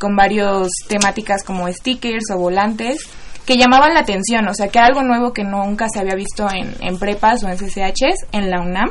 con 0.00 0.16
varios 0.16 0.68
temáticas 0.88 1.44
como 1.44 1.68
stickers 1.68 2.24
o 2.34 2.38
volantes 2.38 2.98
que 3.46 3.56
llamaban 3.56 3.94
la 3.94 4.00
atención, 4.00 4.48
o 4.48 4.54
sea, 4.54 4.68
que 4.68 4.78
era 4.78 4.88
algo 4.88 5.02
nuevo 5.02 5.32
que 5.32 5.44
nunca 5.44 5.86
se 5.88 6.00
había 6.00 6.16
visto 6.16 6.48
en, 6.52 6.74
en 6.80 6.98
prepas 6.98 7.44
o 7.44 7.48
en 7.48 7.56
CCHs 7.56 8.26
en 8.32 8.50
la 8.50 8.60
UNAM 8.60 8.90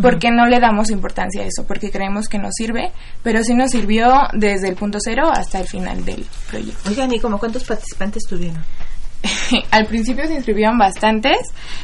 porque 0.00 0.30
no 0.30 0.46
le 0.46 0.60
damos 0.60 0.90
importancia 0.90 1.42
a 1.42 1.46
eso, 1.46 1.66
porque 1.66 1.90
creemos 1.90 2.28
que 2.28 2.38
nos 2.38 2.52
sirve, 2.54 2.92
pero 3.22 3.42
sí 3.42 3.54
nos 3.54 3.70
sirvió 3.70 4.12
desde 4.32 4.68
el 4.68 4.76
punto 4.76 4.98
cero 5.00 5.30
hasta 5.32 5.60
el 5.60 5.66
final 5.66 6.04
del 6.04 6.26
proyecto. 6.48 6.88
Oigan, 6.88 7.12
¿y 7.12 7.20
como 7.20 7.38
cuántos 7.38 7.64
participantes 7.64 8.24
tuvieron? 8.28 8.64
al 9.70 9.86
principio 9.86 10.26
se 10.26 10.34
inscribían 10.34 10.78
bastantes, 10.78 11.38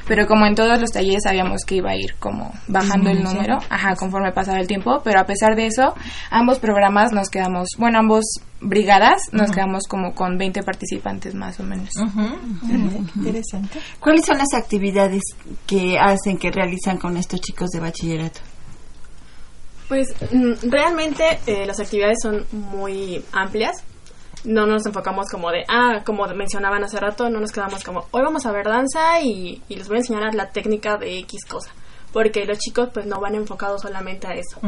pero 0.06 0.26
como 0.26 0.46
en 0.46 0.54
todos 0.54 0.80
los 0.80 0.90
talleres 0.90 1.22
sabíamos 1.24 1.64
que 1.64 1.76
iba 1.76 1.90
a 1.90 1.96
ir 1.96 2.14
como 2.18 2.52
bajando 2.68 3.10
el 3.10 3.22
número, 3.22 3.58
ajá, 3.68 3.94
conforme 3.96 4.32
pasaba 4.32 4.58
el 4.58 4.66
tiempo, 4.66 5.00
pero 5.04 5.20
a 5.20 5.24
pesar 5.24 5.56
de 5.56 5.66
eso, 5.66 5.94
ambos 6.30 6.58
programas 6.58 7.12
nos 7.12 7.28
quedamos, 7.28 7.68
bueno, 7.78 7.98
ambos 7.98 8.24
brigadas 8.60 9.22
nos 9.32 9.50
quedamos 9.50 9.84
como 9.88 10.14
con 10.14 10.36
20 10.36 10.62
participantes 10.62 11.34
más 11.34 11.58
o 11.60 11.62
menos. 11.62 11.90
Interesante. 13.16 13.80
¿Cuáles 13.98 14.26
son 14.26 14.38
las 14.38 14.52
actividades 14.54 15.22
que 15.66 15.98
hacen, 15.98 16.36
que 16.36 16.50
realizan 16.50 16.98
con 16.98 17.16
estos 17.16 17.40
chicos 17.40 17.70
de 17.70 17.80
bachillerato? 17.80 18.40
Pues 19.88 20.14
mm, 20.30 20.70
realmente 20.70 21.40
eh, 21.46 21.66
las 21.66 21.80
actividades 21.80 22.18
son 22.22 22.44
muy 22.52 23.24
amplias 23.32 23.82
no 24.44 24.66
nos 24.66 24.86
enfocamos 24.86 25.26
como 25.30 25.50
de, 25.50 25.64
ah, 25.68 26.02
como 26.04 26.26
mencionaban 26.28 26.82
hace 26.84 26.98
rato, 26.98 27.28
no 27.28 27.40
nos 27.40 27.52
quedamos 27.52 27.84
como, 27.84 28.06
hoy 28.10 28.22
vamos 28.22 28.46
a 28.46 28.52
ver 28.52 28.66
danza 28.66 29.20
y, 29.22 29.62
les 29.68 29.88
voy 29.88 29.96
a 29.96 30.00
enseñar 30.00 30.34
la 30.34 30.50
técnica 30.50 30.96
de 30.96 31.18
X 31.20 31.44
cosa. 31.48 31.70
Porque 32.12 32.44
los 32.44 32.58
chicos 32.58 32.88
pues 32.92 33.06
no 33.06 33.20
van 33.20 33.36
enfocados 33.36 33.82
solamente 33.82 34.26
a 34.26 34.32
eso. 34.32 34.58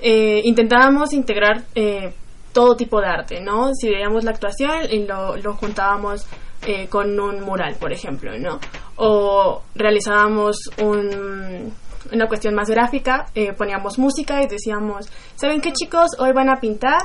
Eh, 0.00 0.40
intentábamos 0.44 1.12
integrar 1.12 1.62
eh, 1.76 2.12
todo 2.52 2.74
tipo 2.74 3.00
de 3.00 3.06
arte, 3.06 3.40
¿no? 3.40 3.70
Si 3.72 3.88
veíamos 3.88 4.24
la 4.24 4.32
actuación 4.32 4.90
y 4.90 5.06
lo, 5.06 5.36
lo 5.36 5.54
juntábamos 5.54 6.26
eh, 6.66 6.88
con 6.88 7.18
un 7.20 7.40
mural, 7.42 7.76
por 7.78 7.92
ejemplo, 7.92 8.36
¿no? 8.36 8.58
O 8.96 9.62
realizábamos 9.76 10.58
un, 10.82 11.72
una 12.10 12.26
cuestión 12.26 12.56
más 12.56 12.68
gráfica, 12.68 13.26
poníamos 13.56 13.96
música 13.96 14.42
y 14.42 14.48
decíamos, 14.48 15.08
¿saben 15.36 15.60
qué 15.60 15.72
chicos? 15.72 16.18
Hoy 16.18 16.32
van 16.32 16.50
a 16.50 16.56
pintar 16.56 16.98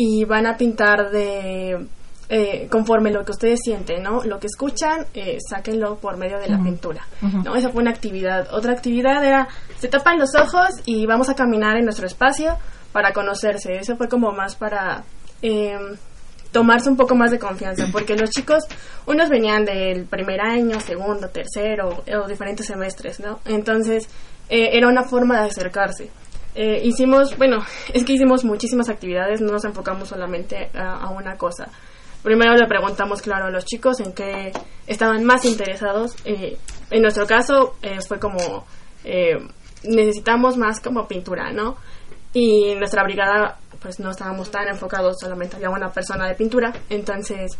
y 0.00 0.24
van 0.24 0.46
a 0.46 0.56
pintar 0.56 1.10
de 1.10 1.76
eh, 2.28 2.68
conforme 2.70 3.10
lo 3.10 3.24
que 3.24 3.32
ustedes 3.32 3.58
sienten, 3.64 4.04
¿no? 4.04 4.22
Lo 4.22 4.38
que 4.38 4.46
escuchan, 4.46 5.06
eh, 5.12 5.38
sáquenlo 5.40 5.96
por 5.96 6.16
medio 6.16 6.38
de 6.38 6.48
la 6.48 6.62
pintura, 6.62 7.04
¿no? 7.20 7.56
Esa 7.56 7.70
fue 7.70 7.82
una 7.82 7.90
actividad. 7.90 8.46
Otra 8.52 8.74
actividad 8.74 9.24
era, 9.24 9.48
se 9.76 9.88
tapan 9.88 10.20
los 10.20 10.36
ojos 10.36 10.68
y 10.84 11.04
vamos 11.04 11.28
a 11.30 11.34
caminar 11.34 11.76
en 11.78 11.84
nuestro 11.84 12.06
espacio 12.06 12.56
para 12.92 13.12
conocerse. 13.12 13.72
Eso 13.72 13.96
fue 13.96 14.08
como 14.08 14.30
más 14.30 14.54
para 14.54 15.02
em, 15.42 15.96
tomarse 16.52 16.88
un 16.88 16.96
poco 16.96 17.16
más 17.16 17.32
de 17.32 17.40
confianza, 17.40 17.86
porque 17.90 18.14
los 18.14 18.30
chicos, 18.30 18.62
unos 19.04 19.28
venían 19.28 19.64
del 19.64 20.04
primer 20.04 20.40
año, 20.40 20.78
segundo, 20.78 21.28
tercero, 21.30 22.04
o 22.22 22.28
diferentes 22.28 22.66
semestres, 22.66 23.18
¿no? 23.18 23.40
Entonces, 23.46 24.08
eh, 24.48 24.70
era 24.74 24.86
una 24.86 25.02
forma 25.02 25.40
de 25.40 25.48
acercarse. 25.48 26.08
Eh, 26.60 26.80
hicimos, 26.82 27.38
bueno, 27.38 27.58
es 27.94 28.04
que 28.04 28.14
hicimos 28.14 28.44
muchísimas 28.44 28.88
actividades, 28.88 29.40
no 29.40 29.52
nos 29.52 29.64
enfocamos 29.64 30.08
solamente 30.08 30.70
a, 30.74 31.08
una 31.10 31.36
cosa. 31.36 31.68
Primero 32.24 32.56
le 32.56 32.66
preguntamos, 32.66 33.22
claro, 33.22 33.46
a 33.46 33.50
los 33.50 33.64
chicos 33.64 34.00
en 34.00 34.12
qué 34.12 34.50
estaban 34.88 35.24
más 35.24 35.44
interesados. 35.44 36.16
Eh, 36.24 36.58
en 36.90 37.02
nuestro 37.02 37.28
caso 37.28 37.76
eh, 37.80 37.98
fue 38.06 38.18
como, 38.18 38.66
necesitamos 39.84 40.56
más 40.56 40.80
como 40.80 41.06
pintura, 41.06 41.52
¿no? 41.52 41.76
Y 42.32 42.70
en 42.70 42.80
nuestra 42.80 43.04
brigada, 43.04 43.58
pues 43.80 44.00
no 44.00 44.10
estábamos 44.10 44.50
tan 44.50 44.66
enfocados, 44.66 45.16
solamente 45.20 45.54
había 45.54 45.70
una 45.70 45.92
persona 45.92 46.26
de 46.26 46.34
pintura, 46.34 46.72
entonces 46.90 47.56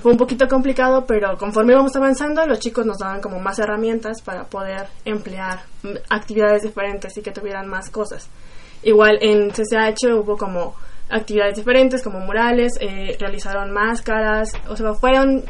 fue 0.00 0.12
un 0.12 0.18
poquito 0.18 0.48
complicado, 0.48 1.04
pero 1.06 1.36
conforme 1.36 1.72
íbamos 1.72 1.94
avanzando, 1.96 2.46
los 2.46 2.58
chicos 2.58 2.86
nos 2.86 2.98
daban 2.98 3.20
como 3.20 3.40
más 3.40 3.58
herramientas 3.58 4.22
para 4.22 4.44
poder 4.44 4.86
emplear 5.04 5.60
actividades 6.08 6.62
diferentes 6.62 7.16
y 7.16 7.22
que 7.22 7.30
tuvieran 7.30 7.68
más 7.68 7.90
cosas. 7.90 8.28
Igual 8.82 9.18
en 9.20 9.50
CCH 9.50 10.12
hubo 10.14 10.36
como 10.36 10.74
actividades 11.10 11.56
diferentes, 11.56 12.02
como 12.02 12.20
murales, 12.20 12.72
eh, 12.80 13.16
realizaron 13.18 13.70
máscaras, 13.72 14.52
o 14.68 14.76
sea, 14.76 14.94
fueron 14.94 15.42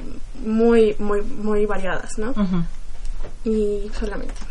muy, 0.44 0.94
muy, 0.99 1.22
muy 1.22 1.66
variadas, 1.66 2.18
¿no? 2.18 2.32
Y 3.44 3.90
solamente. 3.98 4.34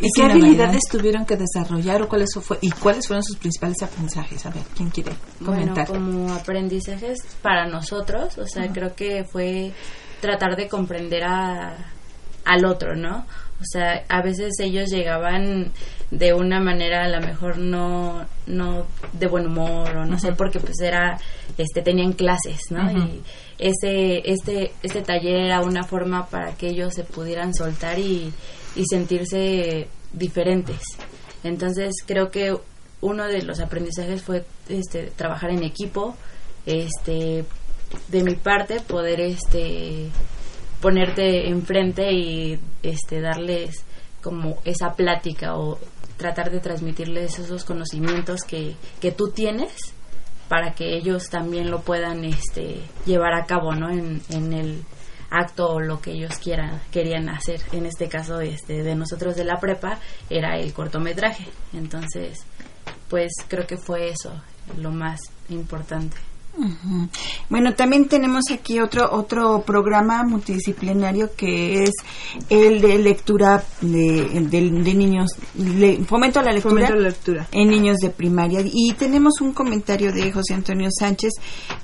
¿Y 0.00 0.08
qué 0.14 0.22
habilidades 0.22 0.82
tuvieron 0.90 1.24
que 1.24 1.36
desarrollar 1.36 2.02
o 2.02 2.08
cuáles 2.08 2.30
fue 2.34 2.58
y 2.60 2.70
cuáles 2.70 3.06
fueron 3.06 3.22
sus 3.22 3.36
principales 3.36 3.82
aprendizajes? 3.82 4.46
A 4.46 4.50
ver, 4.50 4.62
¿quién 4.76 4.90
quiere 4.90 5.12
comentar? 5.44 5.86
como 5.86 6.32
aprendizajes 6.32 7.18
para 7.42 7.66
nosotros, 7.66 8.38
o 8.38 8.46
sea, 8.46 8.70
creo 8.72 8.94
que 8.94 9.24
fue 9.24 9.72
tratar 10.20 10.56
de 10.56 10.68
comprender 10.68 11.24
a, 11.24 11.92
al 12.44 12.64
otro, 12.64 12.94
¿no? 12.96 13.26
O 13.60 13.64
sea, 13.64 14.04
a 14.08 14.22
veces 14.22 14.54
ellos 14.60 14.88
llegaban 14.88 15.72
de 16.10 16.32
una 16.32 16.60
manera 16.60 17.04
a 17.04 17.08
lo 17.08 17.20
mejor 17.20 17.58
no 17.58 18.24
no 18.46 18.86
de 19.12 19.26
buen 19.26 19.46
humor 19.46 19.94
o 19.94 20.04
no 20.06 20.18
sé 20.18 20.32
porque 20.32 20.58
pues 20.58 20.80
era 20.80 21.18
este 21.58 21.82
tenían 21.82 22.12
clases, 22.12 22.60
¿no? 22.70 22.90
Y 22.90 23.22
ese 23.58 24.22
este 24.24 24.72
este 24.82 25.02
taller 25.02 25.36
era 25.36 25.60
una 25.60 25.82
forma 25.82 26.26
para 26.26 26.54
que 26.54 26.68
ellos 26.68 26.94
se 26.94 27.04
pudieran 27.04 27.54
soltar 27.54 27.98
y, 27.98 28.32
y 28.76 28.84
sentirse 28.88 29.88
diferentes. 30.12 30.80
Entonces, 31.44 31.94
creo 32.06 32.30
que 32.30 32.56
uno 33.00 33.26
de 33.26 33.42
los 33.42 33.60
aprendizajes 33.60 34.22
fue 34.22 34.44
este 34.68 35.10
trabajar 35.14 35.50
en 35.50 35.62
equipo, 35.62 36.16
este 36.66 37.44
de 38.08 38.22
mi 38.22 38.34
parte 38.34 38.80
poder 38.80 39.20
este 39.20 40.10
ponerte 40.80 41.48
enfrente 41.48 42.12
y 42.12 42.58
este 42.82 43.20
darles 43.20 43.84
como 44.22 44.58
esa 44.64 44.94
plática 44.94 45.56
o 45.56 45.78
tratar 46.16 46.50
de 46.50 46.60
transmitirles 46.60 47.38
esos 47.38 47.64
conocimientos 47.64 48.42
que, 48.42 48.74
que 49.00 49.12
tú 49.12 49.30
tienes 49.30 49.72
para 50.48 50.72
que 50.72 50.96
ellos 50.96 51.28
también 51.28 51.70
lo 51.70 51.80
puedan 51.80 52.24
este, 52.24 52.82
llevar 53.06 53.34
a 53.34 53.44
cabo 53.44 53.74
¿no? 53.74 53.90
en, 53.90 54.22
en 54.30 54.52
el 54.52 54.84
acto 55.30 55.68
o 55.68 55.80
lo 55.80 56.00
que 56.00 56.12
ellos 56.12 56.38
quieran 56.38 56.80
querían 56.90 57.28
hacer. 57.28 57.60
En 57.72 57.86
este 57.86 58.08
caso 58.08 58.40
este 58.40 58.82
de 58.82 58.94
nosotros 58.94 59.36
de 59.36 59.44
la 59.44 59.60
prepa 59.60 59.98
era 60.30 60.58
el 60.58 60.72
cortometraje. 60.72 61.46
Entonces 61.74 62.38
pues 63.08 63.32
creo 63.48 63.66
que 63.66 63.76
fue 63.76 64.08
eso 64.10 64.32
lo 64.78 64.90
más 64.90 65.20
importante 65.48 66.16
bueno, 67.48 67.74
también 67.74 68.08
tenemos 68.08 68.44
aquí 68.52 68.80
otro 68.80 69.08
otro 69.12 69.62
programa 69.62 70.24
multidisciplinario 70.24 71.30
que 71.36 71.84
es 71.84 71.92
el 72.50 72.80
de 72.80 72.98
lectura 72.98 73.62
de, 73.80 74.40
de, 74.50 74.94
niños, 74.94 75.30
fomento 76.06 76.40
a 76.40 76.42
la 76.42 76.52
lectura, 76.52 76.90
lectura 76.90 77.46
en 77.52 77.68
niños 77.68 77.98
de 77.98 78.10
primaria. 78.10 78.60
Y 78.64 78.92
tenemos 78.94 79.40
un 79.40 79.52
comentario 79.52 80.12
de 80.12 80.32
José 80.32 80.54
Antonio 80.54 80.88
Sánchez 80.90 81.32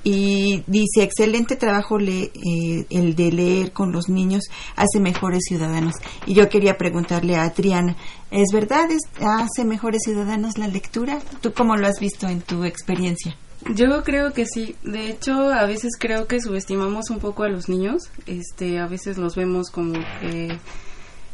y 0.02 0.64
dice, 0.66 1.02
excelente 1.02 1.56
trabajo 1.56 1.98
le, 1.98 2.32
eh, 2.34 2.86
el 2.90 3.14
de 3.14 3.30
leer 3.30 3.72
con 3.72 3.92
los 3.92 4.08
niños, 4.08 4.44
hace 4.74 4.98
mejores 4.98 5.44
ciudadanos. 5.48 5.94
Y 6.26 6.34
yo 6.34 6.48
quería 6.48 6.76
preguntarle 6.76 7.36
a 7.36 7.44
Adriana, 7.44 7.96
¿es 8.30 8.48
verdad? 8.52 8.88
¿Hace 9.20 9.64
mejores 9.64 10.02
ciudadanos 10.04 10.58
la 10.58 10.66
lectura? 10.66 11.20
¿Tú 11.40 11.52
cómo 11.52 11.76
lo 11.76 11.86
has 11.86 12.00
visto 12.00 12.26
en 12.26 12.42
tu 12.42 12.64
experiencia? 12.64 13.36
Yo 13.72 14.02
creo 14.02 14.32
que 14.32 14.44
sí. 14.46 14.76
De 14.82 15.08
hecho, 15.08 15.52
a 15.52 15.64
veces 15.66 15.92
creo 15.98 16.26
que 16.26 16.40
subestimamos 16.40 17.10
un 17.10 17.18
poco 17.18 17.44
a 17.44 17.48
los 17.48 17.68
niños. 17.68 18.02
Este, 18.26 18.78
a 18.78 18.86
veces 18.86 19.16
los 19.16 19.36
vemos 19.36 19.70
como 19.70 19.94
que 20.20 20.58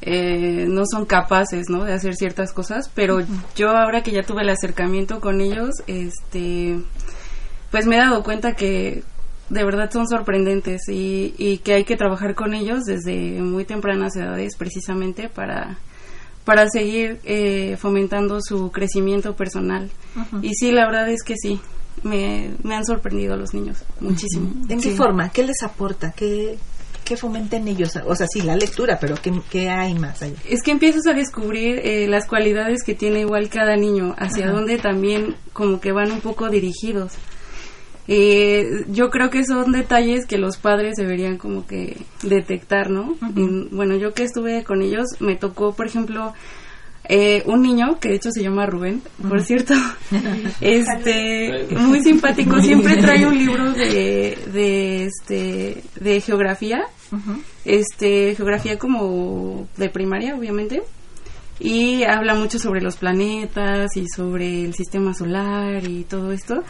eh, 0.03 0.67
no 0.69 0.85
son 0.91 1.07
capaces, 1.07 1.69
¿no? 1.69 1.85
De 1.85 1.93
hacer 1.93 2.15
ciertas 2.15 2.53
cosas. 2.53 2.91
Pero 2.95 3.19
yo 3.57 3.71
ahora 3.71 4.03
que 4.03 4.13
ya 4.13 4.23
tuve 4.23 4.43
el 4.43 4.49
acercamiento 4.49 5.21
con 5.21 5.41
ellos, 5.41 5.71
este, 5.87 6.79
pues 7.71 7.87
me 7.87 7.97
he 7.97 8.01
dado 8.01 8.23
cuenta 8.23 8.55
que 8.55 9.03
de 9.49 9.65
verdad 9.65 9.91
son 9.91 10.07
sorprendentes 10.07 10.89
y, 10.89 11.35
y 11.37 11.59
que 11.59 11.75
hay 11.75 11.85
que 11.85 11.97
trabajar 11.97 12.37
con 12.37 12.55
ellos 12.55 12.85
desde 12.85 13.43
muy 13.43 13.65
tempranas 13.65 14.15
edades, 14.15 14.57
precisamente 14.57 15.29
para 15.29 15.79
para 16.45 16.67
seguir 16.69 17.21
eh, 17.25 17.77
fomentando 17.77 18.41
su 18.43 18.73
crecimiento 18.73 19.37
personal. 19.37 19.91
Y 20.43 20.55
sí, 20.55 20.73
la 20.73 20.87
verdad 20.87 21.09
es 21.09 21.23
que 21.23 21.35
sí, 21.37 21.61
me, 22.03 22.51
han 22.65 22.85
sorprendido 22.85 23.37
los 23.37 23.55
niños 23.55 23.83
muchísimo. 24.01 24.53
¿En 24.69 24.81
qué 24.81 24.91
forma? 24.93 25.31
¿Qué 25.31 25.43
les 25.43 25.63
aporta? 25.63 26.13
¿Qué, 26.13 26.59
qué 27.05 27.17
fomenten 27.17 27.67
ellos? 27.69 27.97
O 28.07 28.15
sea, 28.15 28.27
sí, 28.33 28.43
la 28.43 28.57
lectura, 28.57 28.99
pero 29.01 29.17
¿qué, 29.17 29.33
qué 29.51 29.69
hay 29.69 29.95
más 29.95 30.23
allá? 30.23 30.37
Es 30.49 30.63
que 30.63 30.71
empiezas 30.71 31.07
a 31.07 31.13
descubrir 31.13 31.81
eh, 31.85 32.07
las 32.09 32.27
cualidades 32.27 32.83
que 32.85 32.95
tiene 32.95 33.21
igual 33.21 33.49
cada 33.49 33.77
niño, 33.77 34.15
hacia 34.19 34.51
dónde 34.51 34.79
también 34.79 35.37
como 35.53 35.81
que 35.81 35.93
van 35.93 36.13
un 36.13 36.21
poco 36.21 36.49
dirigidos. 36.49 37.13
Eh, 38.13 38.87
yo 38.89 39.09
creo 39.09 39.31
que 39.31 39.45
son 39.45 39.71
detalles 39.71 40.27
que 40.27 40.37
los 40.37 40.57
padres 40.57 40.97
deberían 40.97 41.39
como 41.39 41.65
que 41.67 41.97
detectar, 42.25 42.91
¿no? 42.91 43.17
bueno, 43.71 43.97
yo 43.97 44.15
que 44.15 44.25
estuve 44.25 44.65
con 44.65 44.83
ellos, 44.83 45.07
me 45.21 45.37
tocó, 45.37 45.75
por 45.75 45.87
ejemplo, 45.87 46.35
eh, 47.13 47.43
un 47.47 47.63
niño 47.63 47.99
que 47.99 48.09
de 48.09 48.15
hecho 48.15 48.31
se 48.31 48.41
llama 48.41 48.67
Rubén, 48.67 49.03
por 49.29 49.43
cierto, 49.43 49.75
este, 50.61 51.67
muy 51.77 52.01
simpático, 52.05 52.61
siempre 52.61 52.99
trae 52.99 53.27
un 53.27 53.37
libro 53.37 53.73
de, 53.73 54.39
de 54.53 55.07
este, 55.07 55.83
de 56.01 56.21
geografía, 56.21 56.85
este, 57.65 58.37
geografía 58.37 58.79
como 58.79 59.67
de 59.77 59.89
primaria, 59.89 60.37
obviamente, 60.37 60.85
y 61.61 62.05
habla 62.05 62.35
mucho 62.35 62.59
sobre 62.59 62.81
los 62.81 62.97
planetas 62.97 63.95
y 63.95 64.07
sobre 64.09 64.65
el 64.65 64.73
sistema 64.73 65.13
solar 65.13 65.87
y 65.87 66.05
todo 66.05 66.33
esto. 66.33 66.65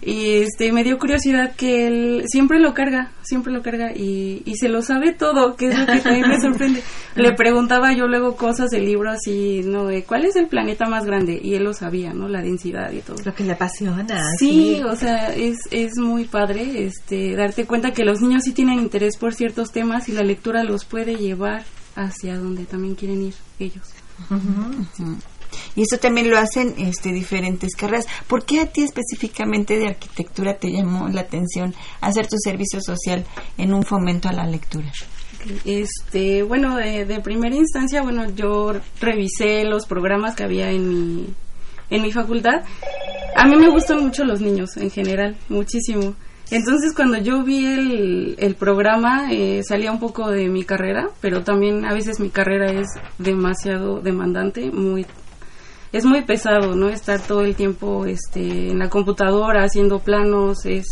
Y 0.00 0.42
este 0.42 0.72
me 0.72 0.82
dio 0.82 0.98
curiosidad 0.98 1.54
que 1.54 1.86
él 1.86 2.24
siempre 2.26 2.58
lo 2.58 2.72
carga, 2.72 3.12
siempre 3.22 3.52
lo 3.52 3.62
carga 3.62 3.92
y, 3.94 4.42
y 4.46 4.56
se 4.56 4.70
lo 4.70 4.80
sabe 4.80 5.12
todo, 5.12 5.54
que 5.54 5.68
es 5.68 5.78
lo 5.78 5.86
que 5.86 6.00
también 6.00 6.28
me 6.28 6.40
sorprende. 6.40 6.82
Le 7.14 7.34
preguntaba 7.34 7.92
yo 7.92 8.06
luego 8.06 8.36
cosas 8.36 8.70
del 8.70 8.86
libro 8.86 9.10
así, 9.10 9.60
¿no? 9.64 9.84
De 9.84 10.04
cuál 10.04 10.24
es 10.24 10.34
el 10.36 10.48
planeta 10.48 10.88
más 10.88 11.04
grande 11.04 11.38
y 11.40 11.54
él 11.54 11.64
lo 11.64 11.74
sabía, 11.74 12.14
¿no? 12.14 12.26
La 12.26 12.40
densidad 12.40 12.90
y 12.90 13.00
todo. 13.00 13.16
Lo 13.22 13.34
que 13.34 13.44
le 13.44 13.52
apasiona. 13.52 14.22
Sí, 14.38 14.80
o 14.82 14.96
sea, 14.96 15.34
es, 15.34 15.58
es 15.70 15.98
muy 15.98 16.24
padre 16.24 16.86
este 16.86 17.36
darte 17.36 17.66
cuenta 17.66 17.92
que 17.92 18.04
los 18.04 18.22
niños 18.22 18.44
sí 18.44 18.52
tienen 18.52 18.80
interés 18.80 19.18
por 19.18 19.34
ciertos 19.34 19.72
temas 19.72 20.08
y 20.08 20.12
la 20.12 20.22
lectura 20.22 20.64
los 20.64 20.86
puede 20.86 21.16
llevar 21.16 21.64
hacia 21.94 22.38
donde 22.38 22.64
también 22.64 22.94
quieren 22.94 23.22
ir 23.22 23.34
ellos. 23.58 23.92
Y 25.74 25.82
eso 25.82 25.98
también 25.98 26.30
lo 26.30 26.38
hacen 26.38 26.74
este, 26.78 27.12
diferentes 27.12 27.74
carreras. 27.74 28.06
¿Por 28.26 28.44
qué 28.44 28.60
a 28.60 28.66
ti 28.66 28.82
específicamente 28.82 29.78
de 29.78 29.88
arquitectura 29.88 30.54
te 30.54 30.70
llamó 30.70 31.08
la 31.08 31.22
atención 31.22 31.74
hacer 32.00 32.26
tu 32.26 32.36
servicio 32.38 32.80
social 32.80 33.24
en 33.58 33.72
un 33.74 33.82
fomento 33.82 34.28
a 34.28 34.32
la 34.32 34.46
lectura? 34.46 34.90
Este, 35.64 36.42
bueno, 36.42 36.76
de, 36.76 37.04
de 37.04 37.20
primera 37.20 37.54
instancia, 37.56 38.02
bueno, 38.02 38.30
yo 38.30 38.74
revisé 39.00 39.64
los 39.64 39.86
programas 39.86 40.34
que 40.34 40.44
había 40.44 40.70
en 40.70 40.88
mi, 40.88 41.34
en 41.90 42.02
mi 42.02 42.12
facultad. 42.12 42.62
A 43.36 43.46
mí 43.46 43.56
me 43.56 43.70
gustan 43.70 44.04
mucho 44.04 44.24
los 44.24 44.40
niños 44.40 44.76
en 44.76 44.90
general, 44.90 45.36
muchísimo. 45.48 46.14
Entonces 46.50 46.92
cuando 46.94 47.16
yo 47.18 47.44
vi 47.44 47.64
el, 47.64 48.34
el 48.38 48.54
programa 48.56 49.32
eh, 49.32 49.62
salía 49.66 49.90
un 49.90 50.00
poco 50.00 50.30
de 50.30 50.48
mi 50.48 50.64
carrera, 50.64 51.08
pero 51.20 51.42
también 51.42 51.86
a 51.86 51.94
veces 51.94 52.20
mi 52.20 52.28
carrera 52.28 52.70
es 52.70 52.88
demasiado 53.18 54.00
demandante, 54.00 54.70
muy 54.70 55.06
es 55.92 56.06
muy 56.06 56.22
pesado, 56.22 56.74
¿no? 56.74 56.88
Estar 56.88 57.20
todo 57.20 57.42
el 57.42 57.54
tiempo 57.54 58.06
este, 58.06 58.70
en 58.70 58.78
la 58.78 58.88
computadora 58.88 59.62
haciendo 59.62 59.98
planos 59.98 60.64
es, 60.64 60.86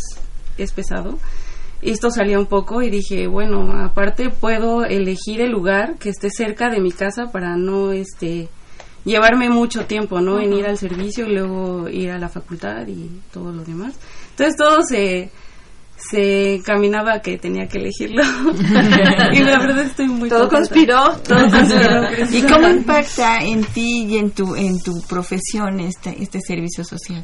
es 0.57 0.71
pesado. 0.71 1.17
Esto 1.81 2.11
salía 2.11 2.37
un 2.37 2.45
poco 2.45 2.83
y 2.83 2.91
dije, 2.91 3.25
bueno, 3.25 3.71
aparte 3.83 4.29
puedo 4.29 4.85
elegir 4.85 5.41
el 5.41 5.51
lugar 5.51 5.95
que 5.97 6.09
esté 6.09 6.29
cerca 6.29 6.69
de 6.69 6.79
mi 6.79 6.91
casa 6.91 7.31
para 7.31 7.57
no 7.57 7.91
este 7.91 8.49
llevarme 9.03 9.49
mucho 9.49 9.85
tiempo, 9.85 10.21
¿no? 10.21 10.39
En 10.39 10.53
ir 10.53 10.67
al 10.67 10.77
servicio 10.77 11.25
y 11.25 11.33
luego 11.33 11.89
ir 11.89 12.11
a 12.11 12.19
la 12.19 12.29
facultad 12.29 12.87
y 12.87 13.09
todo 13.33 13.51
lo 13.51 13.63
demás. 13.63 13.95
Entonces 14.29 14.55
todo 14.55 14.83
se 14.83 15.31
se 16.09 16.61
caminaba 16.65 17.21
que 17.21 17.37
tenía 17.37 17.67
que 17.67 17.77
elegirlo. 17.77 18.23
y 19.33 19.39
la 19.39 19.59
verdad 19.59 19.81
estoy 19.81 20.07
muy 20.07 20.29
Todo 20.29 20.49
conspiró. 20.49 21.15
Todo 21.27 21.49
conspiró. 21.49 22.07
¿Y 22.31 22.41
cómo 22.43 22.67
impacta 22.69 23.43
en 23.43 23.63
ti 23.65 24.05
y 24.05 24.17
en 24.17 24.31
tu, 24.31 24.55
en 24.55 24.81
tu 24.81 25.01
profesión 25.01 25.79
este, 25.79 26.21
este 26.21 26.39
servicio 26.41 26.83
social? 26.83 27.23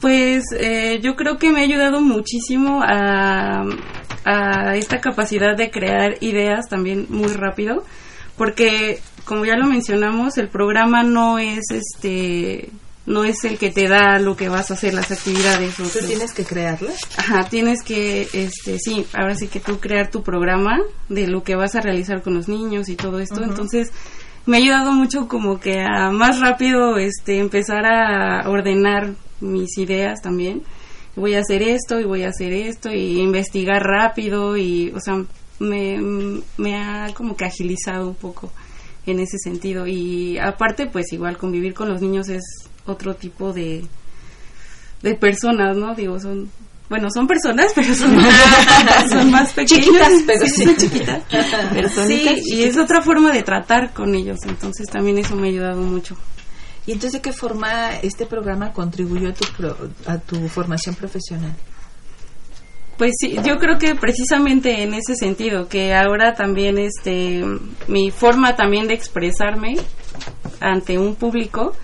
Pues 0.00 0.44
eh, 0.58 1.00
yo 1.02 1.16
creo 1.16 1.38
que 1.38 1.50
me 1.50 1.60
ha 1.60 1.64
ayudado 1.64 2.00
muchísimo 2.00 2.82
a, 2.82 3.64
a 4.24 4.76
esta 4.76 5.00
capacidad 5.00 5.56
de 5.56 5.70
crear 5.70 6.16
ideas 6.20 6.68
también 6.68 7.06
muy 7.08 7.32
rápido, 7.32 7.84
porque 8.36 9.00
como 9.24 9.44
ya 9.44 9.56
lo 9.56 9.66
mencionamos, 9.66 10.38
el 10.38 10.48
programa 10.48 11.02
no 11.02 11.38
es 11.38 11.64
este 11.70 12.70
no 13.06 13.24
es 13.24 13.44
el 13.44 13.56
que 13.56 13.70
te 13.70 13.88
da 13.88 14.18
lo 14.18 14.36
que 14.36 14.48
vas 14.48 14.70
a 14.70 14.74
hacer, 14.74 14.92
las 14.92 15.10
actividades. 15.12 15.76
¿Tú 15.76 16.06
tienes 16.06 16.32
que 16.32 16.44
crearlas? 16.44 17.00
Ajá, 17.16 17.48
tienes 17.48 17.82
que, 17.82 18.28
este, 18.32 18.78
sí, 18.80 19.06
ahora 19.14 19.36
sí 19.36 19.46
que 19.46 19.60
tú 19.60 19.78
crear 19.78 20.10
tu 20.10 20.22
programa 20.22 20.80
de 21.08 21.28
lo 21.28 21.44
que 21.44 21.54
vas 21.54 21.76
a 21.76 21.80
realizar 21.80 22.22
con 22.22 22.34
los 22.34 22.48
niños 22.48 22.88
y 22.88 22.96
todo 22.96 23.20
esto. 23.20 23.44
Entonces, 23.44 23.92
me 24.44 24.56
ha 24.56 24.60
ayudado 24.60 24.92
mucho 24.92 25.28
como 25.28 25.60
que 25.60 25.80
a 25.80 26.10
más 26.10 26.40
rápido, 26.40 26.98
este, 26.98 27.38
empezar 27.38 27.86
a 27.86 28.48
ordenar 28.48 29.14
mis 29.40 29.78
ideas 29.78 30.20
también. 30.20 30.62
Voy 31.14 31.34
a 31.34 31.40
hacer 31.40 31.62
esto 31.62 32.00
y 32.00 32.04
voy 32.04 32.24
a 32.24 32.28
hacer 32.28 32.52
esto 32.52 32.92
y 32.92 33.20
investigar 33.20 33.82
rápido 33.82 34.56
y, 34.56 34.90
o 34.90 35.00
sea, 35.00 35.24
me, 35.60 35.98
me 36.58 36.76
ha 36.76 37.14
como 37.14 37.36
que 37.36 37.44
agilizado 37.44 38.08
un 38.08 38.16
poco 38.16 38.50
en 39.06 39.20
ese 39.20 39.38
sentido. 39.38 39.86
Y 39.86 40.38
aparte, 40.38 40.86
pues 40.86 41.12
igual 41.12 41.38
convivir 41.38 41.72
con 41.72 41.88
los 41.88 42.02
niños 42.02 42.28
es 42.28 42.42
otro 42.86 43.14
tipo 43.14 43.52
de, 43.52 43.84
de 45.02 45.14
personas, 45.14 45.76
¿no? 45.76 45.94
Digo, 45.94 46.18
son, 46.18 46.50
bueno, 46.88 47.08
son 47.10 47.26
personas, 47.26 47.72
pero 47.74 47.94
son, 47.94 48.16
son 49.08 49.30
más 49.30 49.52
pequeñas. 49.52 49.84
Chiquitas, 49.84 50.12
pero 50.26 50.46
sí, 50.46 50.64
son 50.64 50.76
chiquitas. 50.76 51.22
Sí, 52.06 52.42
y 52.46 52.64
es 52.64 52.76
otra 52.76 53.02
forma 53.02 53.32
de 53.32 53.42
tratar 53.42 53.92
con 53.92 54.14
ellos, 54.14 54.38
entonces 54.44 54.86
también 54.88 55.18
eso 55.18 55.36
me 55.36 55.48
ha 55.48 55.50
ayudado 55.50 55.80
mucho. 55.80 56.16
¿Y 56.86 56.92
entonces 56.92 57.14
de 57.14 57.20
qué 57.20 57.32
forma 57.32 57.96
este 58.02 58.26
programa 58.26 58.72
contribuyó 58.72 59.30
a 59.30 59.32
tu, 59.32 59.44
a 60.06 60.18
tu 60.18 60.48
formación 60.48 60.94
profesional? 60.94 61.54
Pues 62.96 63.12
sí, 63.18 63.36
yo 63.44 63.56
creo 63.58 63.78
que 63.78 63.94
precisamente 63.94 64.82
en 64.82 64.94
ese 64.94 65.16
sentido, 65.16 65.68
que 65.68 65.94
ahora 65.94 66.34
también 66.34 66.78
este 66.78 67.44
mi 67.88 68.10
forma 68.10 68.56
también 68.56 68.88
de 68.88 68.94
expresarme 68.94 69.76
ante 70.60 70.96
un 70.96 71.14
público 71.14 71.74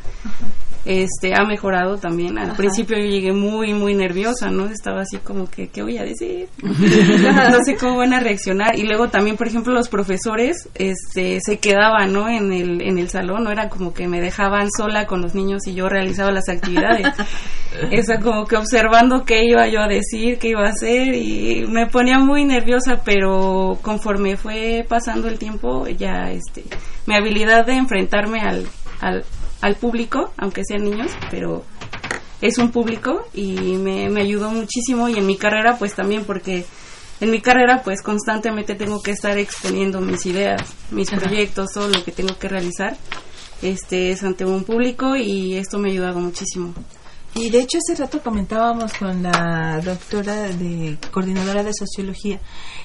este 0.85 1.35
ha 1.35 1.45
mejorado 1.45 1.97
también. 1.97 2.39
Al 2.39 2.57
principio 2.57 2.97
yo 2.99 3.05
llegué 3.05 3.33
muy, 3.33 3.73
muy 3.73 3.95
nerviosa, 3.95 4.51
¿no? 4.51 4.67
Estaba 4.67 5.03
así 5.03 5.19
como 5.19 5.49
que, 5.49 5.69
¿qué 5.69 5.83
voy 5.83 5.99
a 5.99 6.03
decir? 6.03 6.49
no 6.63 7.65
sé 7.65 7.77
cómo 7.77 7.99
van 7.99 8.13
a 8.13 8.21
reaccionar. 8.21 8.77
Y 8.77 8.83
luego 8.83 9.09
también, 9.09 9.37
por 9.37 9.47
ejemplo, 9.47 9.73
los 9.73 9.89
profesores 9.89 10.69
este, 10.75 11.39
se 11.41 11.59
quedaban, 11.59 12.13
¿no? 12.13 12.29
En 12.29 12.53
el, 12.53 12.83
en 12.83 12.99
el 12.99 13.09
salón, 13.09 13.45
¿no? 13.45 13.51
Era 13.51 13.69
como 13.69 13.95
que 13.95 14.09
me 14.09 14.21
dejaban 14.21 14.69
sola 14.77 15.07
con 15.07 15.23
los 15.23 15.35
niños 15.35 15.67
y 15.67 15.75
yo 15.75 15.89
realizaba 15.89 16.33
las 16.33 16.49
actividades. 16.49 17.07
Eso 17.91 18.13
como 18.23 18.47
que 18.47 18.57
observando 18.57 19.25
qué 19.25 19.45
iba 19.45 19.67
yo 19.69 19.81
a 19.81 19.89
decir, 19.89 20.39
qué 20.39 20.49
iba 20.49 20.67
a 20.67 20.71
hacer 20.71 21.15
y 21.15 21.67
me 21.69 21.87
ponía 21.87 22.19
muy 22.19 22.45
nerviosa, 22.45 23.03
pero 23.05 23.79
conforme 23.83 24.37
fue 24.37 24.85
pasando 24.89 25.29
el 25.29 25.39
tiempo, 25.39 25.87
ya 25.87 26.31
este, 26.31 26.65
mi 27.07 27.15
habilidad 27.15 27.65
de 27.65 27.75
enfrentarme 27.75 28.41
al, 28.41 28.67
al, 29.01 29.25
al 29.63 29.77
público, 29.77 30.33
aunque 30.37 30.63
sean 30.65 30.85
niños, 30.85 31.11
pero 31.31 31.65
es 32.43 32.59
un 32.59 32.71
público 32.71 33.27
y 33.33 33.55
me, 33.79 34.11
me 34.11 34.21
ayudó 34.21 34.51
muchísimo 34.51 35.09
y 35.09 35.17
en 35.17 35.27
mi 35.27 35.39
carrera 35.39 35.77
pues 35.79 35.95
también 35.95 36.25
porque 36.25 36.67
en 37.21 37.31
mi 37.31 37.41
carrera 37.41 37.83
pues 37.83 38.03
constantemente 38.03 38.75
tengo 38.75 39.01
que 39.01 39.13
estar 39.13 39.39
exponiendo 39.39 40.01
mis 40.01 40.27
ideas, 40.27 40.61
mis 40.91 41.09
proyectos, 41.11 41.71
todo 41.73 41.89
lo 41.89 42.05
que 42.05 42.13
tengo 42.13 42.37
que 42.39 42.49
realizar 42.49 42.97
este 43.63 44.11
es 44.11 44.25
ante 44.25 44.45
un 44.45 44.65
público 44.65 45.15
y 45.15 45.55
esto 45.55 45.79
me 45.79 45.89
ha 45.89 45.93
ayudado 45.93 46.19
muchísimo. 46.19 46.75
Y 47.35 47.49
de 47.49 47.61
hecho 47.61 47.79
hace 47.79 48.03
rato 48.03 48.21
comentábamos 48.21 48.93
con 48.93 49.23
la 49.23 49.81
doctora 49.83 50.49
de 50.49 50.99
coordinadora 51.11 51.63
de 51.63 51.73
sociología 51.73 52.41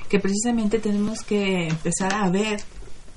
que 0.07 0.19
precisamente 0.19 0.79
tenemos 0.79 1.21
que 1.21 1.67
empezar 1.67 2.13
a 2.13 2.29
ver 2.29 2.61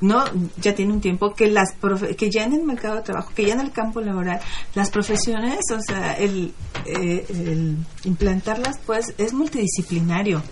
no 0.00 0.24
ya 0.60 0.74
tiene 0.74 0.92
un 0.92 1.00
tiempo 1.00 1.34
que 1.34 1.50
las 1.50 1.70
que 2.16 2.30
ya 2.30 2.44
en 2.44 2.54
el 2.54 2.62
mercado 2.62 2.96
de 2.96 3.02
trabajo 3.02 3.32
que 3.34 3.44
ya 3.44 3.54
en 3.54 3.60
el 3.60 3.72
campo 3.72 4.00
laboral 4.00 4.40
las 4.74 4.90
profesiones 4.90 5.60
o 5.72 5.80
sea 5.80 6.14
el, 6.14 6.52
eh, 6.86 7.76
implantarlas 8.04 8.78
pues 8.86 9.14
es 9.18 9.32
multidisciplinario. 9.32 10.42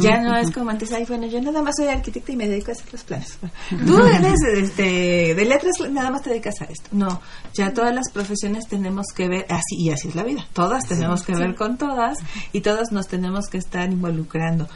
Ya 0.00 0.20
no 0.20 0.36
es 0.36 0.50
como 0.50 0.70
antes 0.70 0.92
ay 0.92 1.04
bueno 1.06 1.26
yo 1.26 1.40
nada 1.40 1.62
más 1.62 1.74
soy 1.76 1.88
arquitecta 1.88 2.32
y 2.32 2.36
me 2.36 2.48
dedico 2.48 2.70
a 2.70 2.72
hacer 2.72 2.92
los 2.92 3.04
planes 3.04 3.38
tú 3.86 3.98
eres 3.98 4.40
este 4.56 5.34
de 5.34 5.44
letras 5.44 5.74
nada 5.90 6.10
más 6.10 6.22
te 6.22 6.30
dedicas 6.30 6.60
a 6.60 6.64
esto. 6.64 6.88
No 6.92 7.20
ya 7.52 7.72
todas 7.72 7.94
las 7.94 8.10
profesiones 8.10 8.66
tenemos 8.68 9.06
que 9.14 9.28
ver 9.28 9.46
así 9.48 9.76
y 9.76 9.90
así 9.90 10.08
es 10.08 10.14
la 10.14 10.22
vida. 10.22 10.46
Todas 10.52 10.86
tenemos 10.86 11.22
que 11.22 11.34
ver 11.34 11.54
con 11.54 11.76
todas 11.76 12.18
y 12.52 12.60
todas 12.60 12.92
nos 12.92 13.06
tenemos 13.08 13.46
que 13.48 13.58
estar 13.58 13.90
involucrando. 13.90 14.68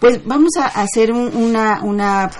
Pues 0.00 0.24
vamos 0.24 0.52
a 0.58 0.66
hacer 0.66 1.12
una, 1.12 1.82
una 1.82 2.30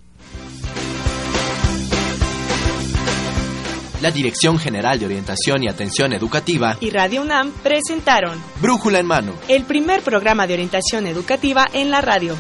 La 4.02 4.12
Dirección 4.12 4.60
General 4.60 5.00
de 5.00 5.06
Orientación 5.06 5.64
y 5.64 5.68
Atención 5.68 6.14
Educativa 6.14 6.78
y 6.80 6.92
Radio 6.92 7.24
UNAM 7.24 7.52
presentaron 7.64 8.40
Brújula 8.62 9.00
en 9.00 9.08
Mano, 9.08 9.34
el 9.48 9.64
primer 9.64 10.02
programa 10.02 10.46
de 10.46 10.54
orientación 10.54 11.08
educativa 11.08 11.68
en 11.74 11.90
la 11.90 12.02
radio. 12.02 12.36